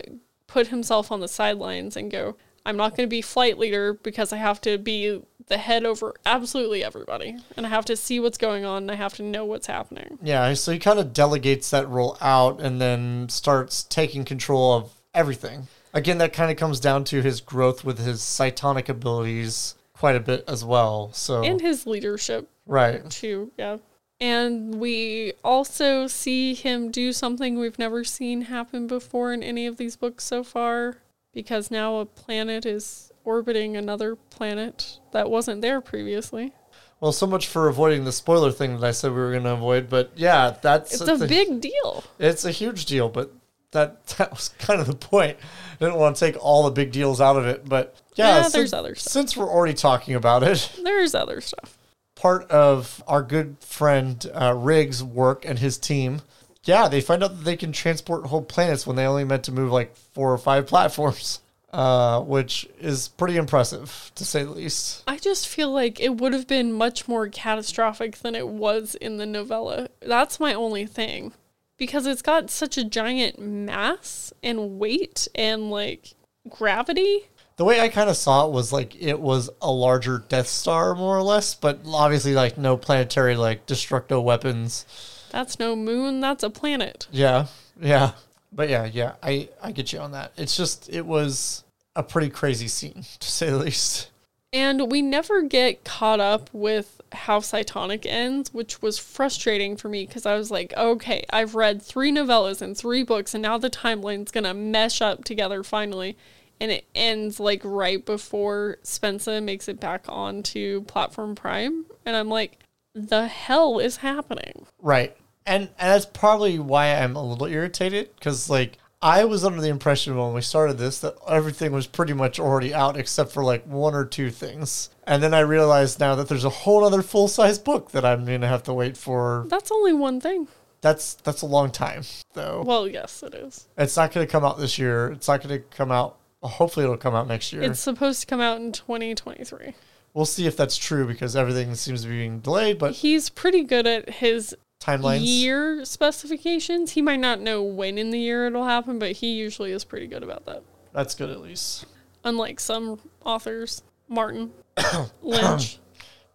put 0.48 0.68
himself 0.68 1.12
on 1.12 1.20
the 1.20 1.28
sidelines 1.28 1.98
and 1.98 2.12
go, 2.12 2.38
I'm 2.66 2.78
not 2.78 2.98
going 2.98 3.08
to 3.08 3.10
be 3.10 3.22
flight 3.22 3.58
leader 3.58 3.94
because 3.94 4.34
I 4.34 4.38
have 4.38 4.60
to 4.62 4.78
be 4.78 5.22
the 5.48 5.58
head 5.58 5.86
over 5.86 6.14
absolutely 6.26 6.84
everybody. 6.84 7.38
And 7.56 7.66
I 7.66 7.70
have 7.70 7.86
to 7.86 7.96
see 7.96 8.20
what's 8.20 8.38
going 8.38 8.66
on 8.66 8.84
and 8.84 8.92
I 8.92 8.96
have 8.96 9.16
to 9.16 9.24
know 9.24 9.46
what's 9.46 9.68
happening. 9.68 10.20
yeah. 10.22 10.54
So 10.54 10.72
he 10.72 10.80
kind 10.80 11.00
of 11.00 11.14
delegates 11.14 11.70
that 11.72 11.88
role 11.88 12.18
out 12.22 12.60
and 12.60 12.80
then 12.80 13.30
starts 13.30 13.84
taking 13.84 14.26
control 14.26 14.74
of 14.74 14.92
everything. 15.14 15.68
Again, 15.94 16.18
that 16.20 16.34
kind 16.34 16.52
of 16.52 16.58
comes 16.58 16.80
down 16.80 17.06
to 17.06 17.22
his 17.22 17.42
growth 17.42 17.84
with 17.84 18.00
his 18.00 18.22
cytonic 18.22 18.90
abilities 18.90 19.76
quite 19.94 20.16
a 20.16 20.20
bit 20.20 20.44
as 20.48 20.64
well. 20.64 21.12
So 21.14 21.44
And 21.44 21.60
his 21.60 21.88
leadership 21.88 22.50
right, 22.66 23.10
too, 23.10 23.52
yeah. 23.58 23.78
And 24.20 24.76
we 24.76 25.34
also 25.44 26.08
see 26.08 26.54
him 26.54 26.92
do 26.92 27.14
something 27.14 27.58
we've 27.58 27.80
never 27.80 28.04
seen 28.04 28.44
happen 28.44 28.88
before 28.88 29.32
in 29.32 29.44
any 29.44 29.66
of 29.66 29.78
these 29.78 29.96
books 29.96 30.24
so 30.24 30.44
far, 30.44 30.98
because 31.34 31.72
now 31.72 31.98
a 31.98 32.06
planet 32.06 32.66
is 32.66 33.12
orbiting 33.28 33.76
another 33.76 34.16
planet 34.16 35.00
that 35.12 35.30
wasn't 35.30 35.62
there 35.62 35.82
previously. 35.82 36.54
Well, 37.02 37.12
so 37.12 37.28
much 37.28 37.48
for 37.48 37.68
avoiding 37.68 38.06
the 38.06 38.12
spoiler 38.14 38.52
thing 38.52 38.80
that 38.80 38.88
I 38.88 38.92
said 38.92 39.12
we 39.12 39.18
were 39.18 39.32
going 39.32 39.44
to 39.44 39.52
avoid. 39.54 39.90
But 39.90 40.14
yeah, 40.16 40.56
that's 40.62 40.94
It's 40.94 41.02
a 41.02 41.18
thing. 41.18 41.28
big 41.28 41.62
deal. 41.62 42.04
It's 42.18 42.46
a 42.46 42.52
huge 42.52 42.86
deal, 42.86 43.10
but 43.10 43.32
that 43.72 44.08
that 44.18 44.32
was 44.32 44.50
kind 44.58 44.80
of 44.80 44.88
the 44.88 44.96
point. 44.96 45.38
I 45.80 45.86
didn't 45.86 46.00
want 46.00 46.16
to 46.16 46.20
take 46.26 46.42
all 46.44 46.64
the 46.64 46.72
big 46.72 46.92
deals 46.94 47.20
out 47.22 47.36
of 47.36 47.46
it, 47.46 47.68
but 47.68 47.96
yeah, 48.16 48.38
Yeah, 48.38 48.42
since, 48.44 48.54
there's 48.54 48.74
other 48.74 48.96
stuff. 48.96 49.12
since 49.12 49.36
we're 49.38 49.50
already 49.50 49.74
talking 49.76 50.16
about 50.16 50.42
it, 50.44 50.72
There's 50.84 51.14
other 51.14 51.42
stuff. 51.42 51.78
part 52.16 52.50
of 52.50 53.04
our 53.08 53.22
good 53.22 53.58
friend 53.60 54.26
uh, 54.34 54.54
Rig's 54.56 55.04
work 55.04 55.44
and 55.46 55.60
his 55.60 55.78
team, 55.78 56.22
yeah, 56.64 56.88
they 56.88 57.00
find 57.02 57.24
out 57.24 57.38
that 57.38 57.44
they 57.46 57.56
can 57.58 57.72
transport 57.74 58.26
whole 58.26 58.42
planets 58.42 58.88
when 58.88 58.96
they 58.96 59.06
only 59.06 59.24
meant 59.24 59.44
to 59.44 59.52
move 59.52 59.72
like 59.72 59.96
four 59.96 60.34
or 60.34 60.38
five 60.40 60.66
platforms, 60.74 61.42
uh, 61.78 62.22
which 62.22 62.68
is 62.80 63.08
pretty 63.08 63.38
impressive 63.38 64.12
to 64.16 64.26
say 64.26 64.44
the 64.44 64.50
least. 64.50 65.04
I 65.08 65.20
just 65.20 65.48
feel 65.48 65.72
like 65.72 66.00
it 66.00 66.18
would 66.18 66.34
have 66.34 66.48
been 66.48 66.74
much 66.74 67.08
more 67.08 67.28
catastrophic 67.28 68.18
than 68.18 68.34
it 68.34 68.48
was 68.48 68.96
in 68.96 69.18
the 69.18 69.28
novella. 69.28 69.90
That's 70.02 70.40
my 70.40 70.56
only 70.56 70.88
thing. 70.88 71.34
Because 71.78 72.08
it's 72.08 72.24
got 72.24 72.50
such 72.50 72.80
a 72.80 72.84
giant 72.84 73.40
mass 73.40 74.34
and 74.42 74.80
weight 74.80 75.28
and 75.36 75.70
like 75.70 76.16
gravity. 76.50 77.28
The 77.58 77.66
way 77.66 77.80
I 77.80 77.90
kind 77.90 78.10
of 78.10 78.18
saw 78.18 78.48
it 78.48 78.52
was 78.52 78.74
like 78.74 79.00
it 79.00 79.20
was 79.20 79.52
a 79.62 79.72
larger 79.72 80.24
Death 80.28 80.48
Star, 80.48 80.96
more 80.96 81.16
or 81.16 81.22
less, 81.22 81.54
but 81.54 81.82
obviously 81.86 82.34
like 82.34 82.58
no 82.58 82.76
planetary 82.76 83.36
like 83.36 83.68
destructo 83.68 84.24
weapons. 84.24 84.88
That's 85.30 85.60
no 85.60 85.76
moon, 85.76 86.22
that's 86.22 86.42
a 86.42 86.50
planet. 86.50 87.08
Yeah, 87.12 87.46
yeah, 87.80 88.14
but 88.52 88.70
yeah, 88.70 88.86
yeah, 88.86 89.14
I 89.22 89.50
I 89.62 89.72
get 89.72 89.94
you 89.94 90.00
on 90.00 90.14
that. 90.14 90.32
It's 90.38 90.58
just 90.58 90.90
it 90.90 91.06
was 91.06 91.64
a 91.98 92.04
pretty 92.04 92.30
crazy 92.30 92.68
scene 92.68 93.04
to 93.20 93.28
say 93.30 93.50
the 93.50 93.58
least. 93.58 94.12
And 94.54 94.90
we 94.90 95.02
never 95.02 95.42
get 95.42 95.84
caught 95.84 96.22
up 96.22 96.50
with 96.54 97.02
how 97.12 97.40
Cytonic 97.40 98.06
ends, 98.06 98.54
which 98.54 98.82
was 98.82 98.98
frustrating 98.98 99.76
for 99.76 99.90
me 99.90 100.06
because 100.06 100.26
I 100.26 100.36
was 100.36 100.50
like, 100.50 100.74
okay, 100.78 101.26
I've 101.32 101.54
read 101.56 101.82
three 101.82 102.12
novellas 102.12 102.62
and 102.62 102.78
three 102.78 103.04
books, 103.04 103.34
and 103.34 103.42
now 103.42 103.58
the 103.58 103.70
timeline's 103.70 104.32
gonna 104.32 104.54
mesh 104.54 105.02
up 105.02 105.26
together 105.26 105.64
finally. 105.64 106.18
And 106.60 106.72
it 106.72 106.86
ends 106.96 107.40
like 107.40 107.62
right 107.64 108.04
before 108.04 108.78
Spensa 108.84 109.44
makes 109.44 109.68
it 109.68 109.80
back 109.80 110.06
onto 110.08 110.84
Platform 110.86 111.36
Prime. 111.36 111.86
And 112.06 112.16
I'm 112.16 112.30
like, 112.30 112.58
the 112.96 113.28
hell 113.28 113.78
is 113.78 113.98
happening? 113.98 114.66
Right. 114.82 115.16
And, 115.46 115.70
and 115.78 115.92
that's 115.92 116.06
probably 116.06 116.58
why 116.58 116.96
I'm 116.96 117.16
a 117.16 117.24
little 117.24 117.46
irritated 117.46 118.10
because, 118.16 118.50
like, 118.50 118.80
I 119.02 119.26
was 119.26 119.46
under 119.46 119.62
the 119.62 119.70
impression 119.70 120.18
when 120.18 120.34
we 120.34 120.42
started 120.42 120.78
this 120.78 121.00
that 121.00 121.16
everything 121.28 121.72
was 121.72 121.86
pretty 121.86 122.14
much 122.14 122.40
already 122.40 122.74
out 122.74 122.98
except 122.98 123.32
for 123.32 123.44
like 123.44 123.66
one 123.66 123.94
or 123.94 124.06
two 124.06 124.32
things. 124.32 124.90
And 125.06 125.22
then 125.22 125.34
I 125.34 125.42
realized 125.42 126.00
now 126.00 126.16
that 126.16 126.28
there's 126.28 126.46
a 126.46 126.50
whole 126.50 126.84
other 126.84 127.04
full 127.04 127.28
size 127.28 127.60
book 127.60 127.92
that 127.92 128.04
I'm 128.04 128.26
going 128.26 128.42
to 128.42 128.48
have 128.48 128.64
to 128.64 128.74
wait 128.74 128.98
for. 128.98 129.46
That's 129.50 129.72
only 129.72 129.94
one 129.94 130.20
thing. 130.20 130.48
That's 130.82 131.16
that's 131.16 131.42
a 131.42 131.48
long 131.48 131.72
time, 131.72 132.04
though. 132.34 132.64
Well, 132.66 132.88
yes, 132.88 133.22
it 133.24 133.34
is. 133.34 133.68
It's 133.78 133.98
not 133.98 134.12
going 134.12 134.26
to 134.26 134.32
come 134.32 134.44
out 134.44 134.58
this 134.58 134.78
year. 134.78 135.10
It's 135.12 135.28
not 135.28 135.44
going 135.44 135.60
to 135.62 135.68
come 135.76 135.92
out. 135.92 136.18
Hopefully, 136.42 136.84
it'll 136.84 136.98
come 136.98 137.16
out 137.16 137.28
next 137.28 137.52
year. 137.52 137.64
It's 137.64 137.80
supposed 137.80 138.22
to 138.22 138.28
come 138.28 138.42
out 138.42 138.58
in 138.58 138.72
2023. 138.72 139.74
we'll 140.14 140.26
see 140.26 140.46
if 140.48 140.56
that's 140.56 140.78
true 140.78 141.06
because 141.08 141.36
everything 141.36 141.74
seems 141.76 142.04
to 142.04 142.08
be 142.08 142.18
being 142.18 142.40
delayed. 142.40 142.78
But 142.78 142.94
He's 142.94 143.30
pretty 143.30 143.64
good 143.64 143.88
at 143.88 144.10
his 144.10 144.56
timelines. 144.80 145.22
year 145.24 145.84
specifications. 145.86 146.92
He 146.92 147.02
might 147.02 147.20
not 147.20 147.40
know 147.42 147.62
when 147.64 147.98
in 147.98 148.12
the 148.12 148.20
year 148.20 148.48
it'll 148.48 148.66
happen, 148.66 149.00
but 149.00 149.14
he 149.14 149.34
usually 149.34 149.72
is 149.72 149.84
pretty 149.84 150.08
good 150.08 150.24
about 150.24 150.46
that. 150.46 150.64
That's 150.94 151.16
good 151.16 151.30
at 151.30 151.42
least. 151.42 151.86
Unlike 152.24 152.60
some 152.60 153.00
authors, 153.24 153.84
Martin, 154.08 154.52
Lynch, 155.22 155.80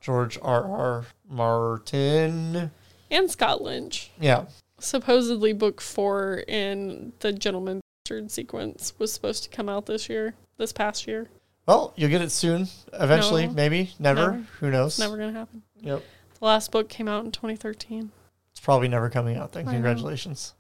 George 0.01 0.38
R. 0.43 0.64
R. 0.64 1.05
Martin. 1.28 2.70
and 3.11 3.30
Scott 3.30 3.62
Lynch. 3.62 4.11
Yeah. 4.20 4.47
Supposedly, 4.78 5.53
book 5.53 5.80
four 5.80 6.43
in 6.49 7.12
the 7.20 7.32
Gentleman 7.32 7.80
Bastard 8.05 8.30
sequence 8.30 8.95
was 8.99 9.12
supposed 9.12 9.45
to 9.45 9.51
come 9.51 9.68
out 9.68 9.86
this 9.86 10.09
year, 10.09 10.34
this 10.59 10.72
past 10.72 11.07
year. 11.07 11.28
Well, 11.66 11.93
you'll 11.97 12.11
get 12.11 12.22
it 12.22 12.30
soon. 12.32 12.66
Eventually, 12.93 13.47
No. 13.47 13.53
maybe. 13.53 13.90
Never. 14.01 14.32
Never. 14.32 14.47
Who 14.59 14.70
knows? 14.70 14.93
It's 14.95 14.99
never 14.99 15.16
going 15.16 15.32
to 15.32 15.38
happen. 15.38 15.62
Yep. 15.80 16.03
The 16.40 16.45
last 16.45 16.72
book 16.72 16.88
came 16.88 17.07
out 17.07 17.24
in 17.24 17.30
2013. 17.30 18.11
Probably 18.62 18.88
never 18.88 19.10
coming 19.10 19.36
out. 19.36 19.52
Then 19.52 19.66
congratulations. 19.66 20.54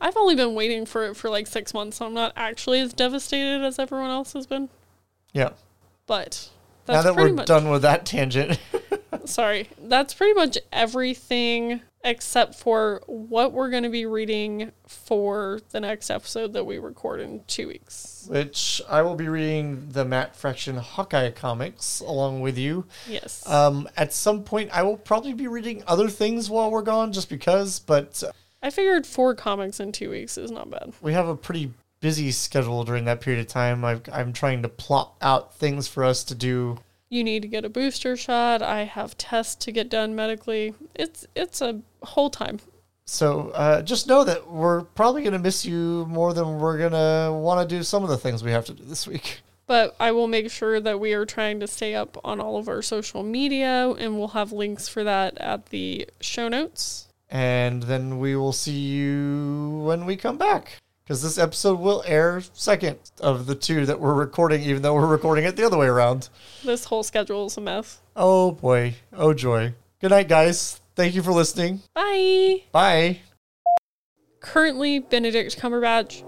I've 0.00 0.16
only 0.16 0.34
been 0.34 0.54
waiting 0.54 0.84
for 0.84 1.06
it 1.06 1.16
for 1.16 1.30
like 1.30 1.46
six 1.46 1.72
months, 1.72 1.96
so 1.96 2.06
I'm 2.06 2.14
not 2.14 2.32
actually 2.36 2.80
as 2.80 2.92
devastated 2.92 3.64
as 3.64 3.78
everyone 3.78 4.10
else 4.10 4.34
has 4.34 4.46
been. 4.46 4.68
Yeah. 5.32 5.50
But 6.06 6.50
now 6.86 7.02
that 7.02 7.16
we're 7.16 7.32
much 7.32 7.46
done 7.46 7.70
with 7.70 7.82
that 7.82 8.04
tangent, 8.04 8.60
sorry. 9.24 9.70
That's 9.78 10.12
pretty 10.14 10.34
much 10.34 10.58
everything 10.72 11.80
except 12.06 12.54
for 12.54 13.02
what 13.06 13.52
we're 13.52 13.68
going 13.68 13.82
to 13.82 13.88
be 13.90 14.06
reading 14.06 14.70
for 14.86 15.60
the 15.70 15.80
next 15.80 16.08
episode 16.08 16.52
that 16.52 16.64
we 16.64 16.78
record 16.78 17.20
in 17.20 17.42
two 17.48 17.66
weeks. 17.66 18.26
which 18.30 18.80
I 18.88 19.02
will 19.02 19.16
be 19.16 19.28
reading 19.28 19.88
the 19.90 20.04
Matt 20.04 20.36
Fraction 20.36 20.76
Hawkeye 20.76 21.32
comics 21.32 21.98
along 22.00 22.40
with 22.40 22.56
you. 22.56 22.86
Yes. 23.08 23.46
Um, 23.46 23.88
at 23.96 24.12
some 24.12 24.44
point, 24.44 24.70
I 24.72 24.84
will 24.84 24.96
probably 24.96 25.34
be 25.34 25.48
reading 25.48 25.82
other 25.88 26.08
things 26.08 26.48
while 26.48 26.70
we're 26.70 26.82
gone, 26.82 27.12
just 27.12 27.28
because. 27.28 27.80
But 27.80 28.22
I 28.62 28.70
figured 28.70 29.04
four 29.04 29.34
comics 29.34 29.80
in 29.80 29.90
two 29.90 30.10
weeks 30.10 30.38
is 30.38 30.52
not 30.52 30.70
bad. 30.70 30.92
we 31.02 31.12
have 31.12 31.26
a 31.26 31.36
pretty 31.36 31.72
busy 31.98 32.30
schedule 32.30 32.84
during 32.84 33.04
that 33.06 33.20
period 33.20 33.40
of 33.40 33.48
time. 33.48 33.84
I've, 33.84 34.02
I'm 34.12 34.32
trying 34.32 34.62
to 34.62 34.68
plot 34.68 35.14
out 35.20 35.56
things 35.56 35.88
for 35.88 36.04
us 36.04 36.22
to 36.24 36.36
do. 36.36 36.78
You 37.08 37.22
need 37.22 37.42
to 37.42 37.48
get 37.48 37.64
a 37.64 37.68
booster 37.68 38.16
shot. 38.16 38.62
I 38.62 38.84
have 38.84 39.16
tests 39.16 39.54
to 39.64 39.72
get 39.72 39.88
done 39.88 40.16
medically. 40.16 40.74
It's 40.94 41.26
it's 41.34 41.60
a 41.60 41.80
whole 42.02 42.30
time. 42.30 42.60
So 43.06 43.50
uh, 43.50 43.82
just 43.82 44.08
know 44.08 44.24
that 44.24 44.50
we're 44.50 44.82
probably 44.82 45.22
going 45.22 45.32
to 45.32 45.38
miss 45.38 45.64
you 45.64 46.06
more 46.08 46.34
than 46.34 46.58
we're 46.58 46.78
going 46.78 46.92
to 46.92 47.32
want 47.32 47.68
to 47.68 47.76
do 47.76 47.84
some 47.84 48.02
of 48.02 48.08
the 48.08 48.16
things 48.16 48.42
we 48.42 48.50
have 48.50 48.64
to 48.66 48.72
do 48.72 48.84
this 48.84 49.06
week. 49.06 49.42
But 49.68 49.96
I 49.98 50.12
will 50.12 50.28
make 50.28 50.48
sure 50.52 50.80
that 50.80 51.00
we 51.00 51.12
are 51.12 51.26
trying 51.26 51.58
to 51.58 51.66
stay 51.66 51.96
up 51.96 52.16
on 52.24 52.40
all 52.40 52.56
of 52.56 52.68
our 52.68 52.82
social 52.82 53.24
media, 53.24 53.90
and 53.90 54.16
we'll 54.16 54.28
have 54.28 54.52
links 54.52 54.86
for 54.86 55.02
that 55.02 55.36
at 55.38 55.70
the 55.70 56.08
show 56.20 56.48
notes. 56.48 57.08
And 57.28 57.82
then 57.82 58.20
we 58.20 58.36
will 58.36 58.52
see 58.52 58.78
you 58.78 59.82
when 59.84 60.06
we 60.06 60.16
come 60.16 60.38
back. 60.38 60.76
Because 61.06 61.22
this 61.22 61.38
episode 61.38 61.78
will 61.78 62.02
air 62.04 62.42
second 62.52 62.98
of 63.20 63.46
the 63.46 63.54
two 63.54 63.86
that 63.86 64.00
we're 64.00 64.12
recording, 64.12 64.62
even 64.62 64.82
though 64.82 64.94
we're 64.94 65.06
recording 65.06 65.44
it 65.44 65.54
the 65.54 65.64
other 65.64 65.78
way 65.78 65.86
around. 65.86 66.28
This 66.64 66.86
whole 66.86 67.04
schedule 67.04 67.46
is 67.46 67.56
a 67.56 67.60
mess. 67.60 68.00
Oh 68.16 68.50
boy. 68.50 68.96
Oh 69.12 69.32
joy. 69.32 69.74
Good 70.00 70.10
night, 70.10 70.28
guys. 70.28 70.80
Thank 70.96 71.14
you 71.14 71.22
for 71.22 71.30
listening. 71.30 71.82
Bye. 71.94 72.62
Bye. 72.72 73.20
Currently, 74.40 74.98
Benedict 74.98 75.56
Cumberbatch. 75.60 76.24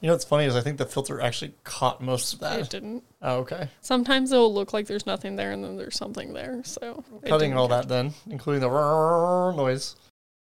You 0.00 0.06
know 0.06 0.14
what's 0.14 0.24
funny 0.24 0.46
is 0.46 0.56
I 0.56 0.62
think 0.62 0.78
the 0.78 0.86
filter 0.86 1.20
actually 1.20 1.52
caught 1.62 2.00
most 2.00 2.32
of 2.32 2.40
that. 2.40 2.58
It 2.60 2.70
didn't. 2.70 3.04
Oh, 3.20 3.38
okay. 3.40 3.68
Sometimes 3.82 4.32
it'll 4.32 4.52
look 4.52 4.72
like 4.72 4.86
there's 4.86 5.04
nothing 5.04 5.36
there 5.36 5.52
and 5.52 5.62
then 5.62 5.76
there's 5.76 5.96
something 5.96 6.32
there. 6.32 6.62
So 6.64 7.04
it 7.22 7.28
Cutting 7.28 7.50
didn't 7.50 7.58
all 7.58 7.68
catch 7.68 7.82
that 7.82 7.88
then, 7.88 8.14
including 8.30 8.62
the 8.62 9.52
noise. 9.56 9.96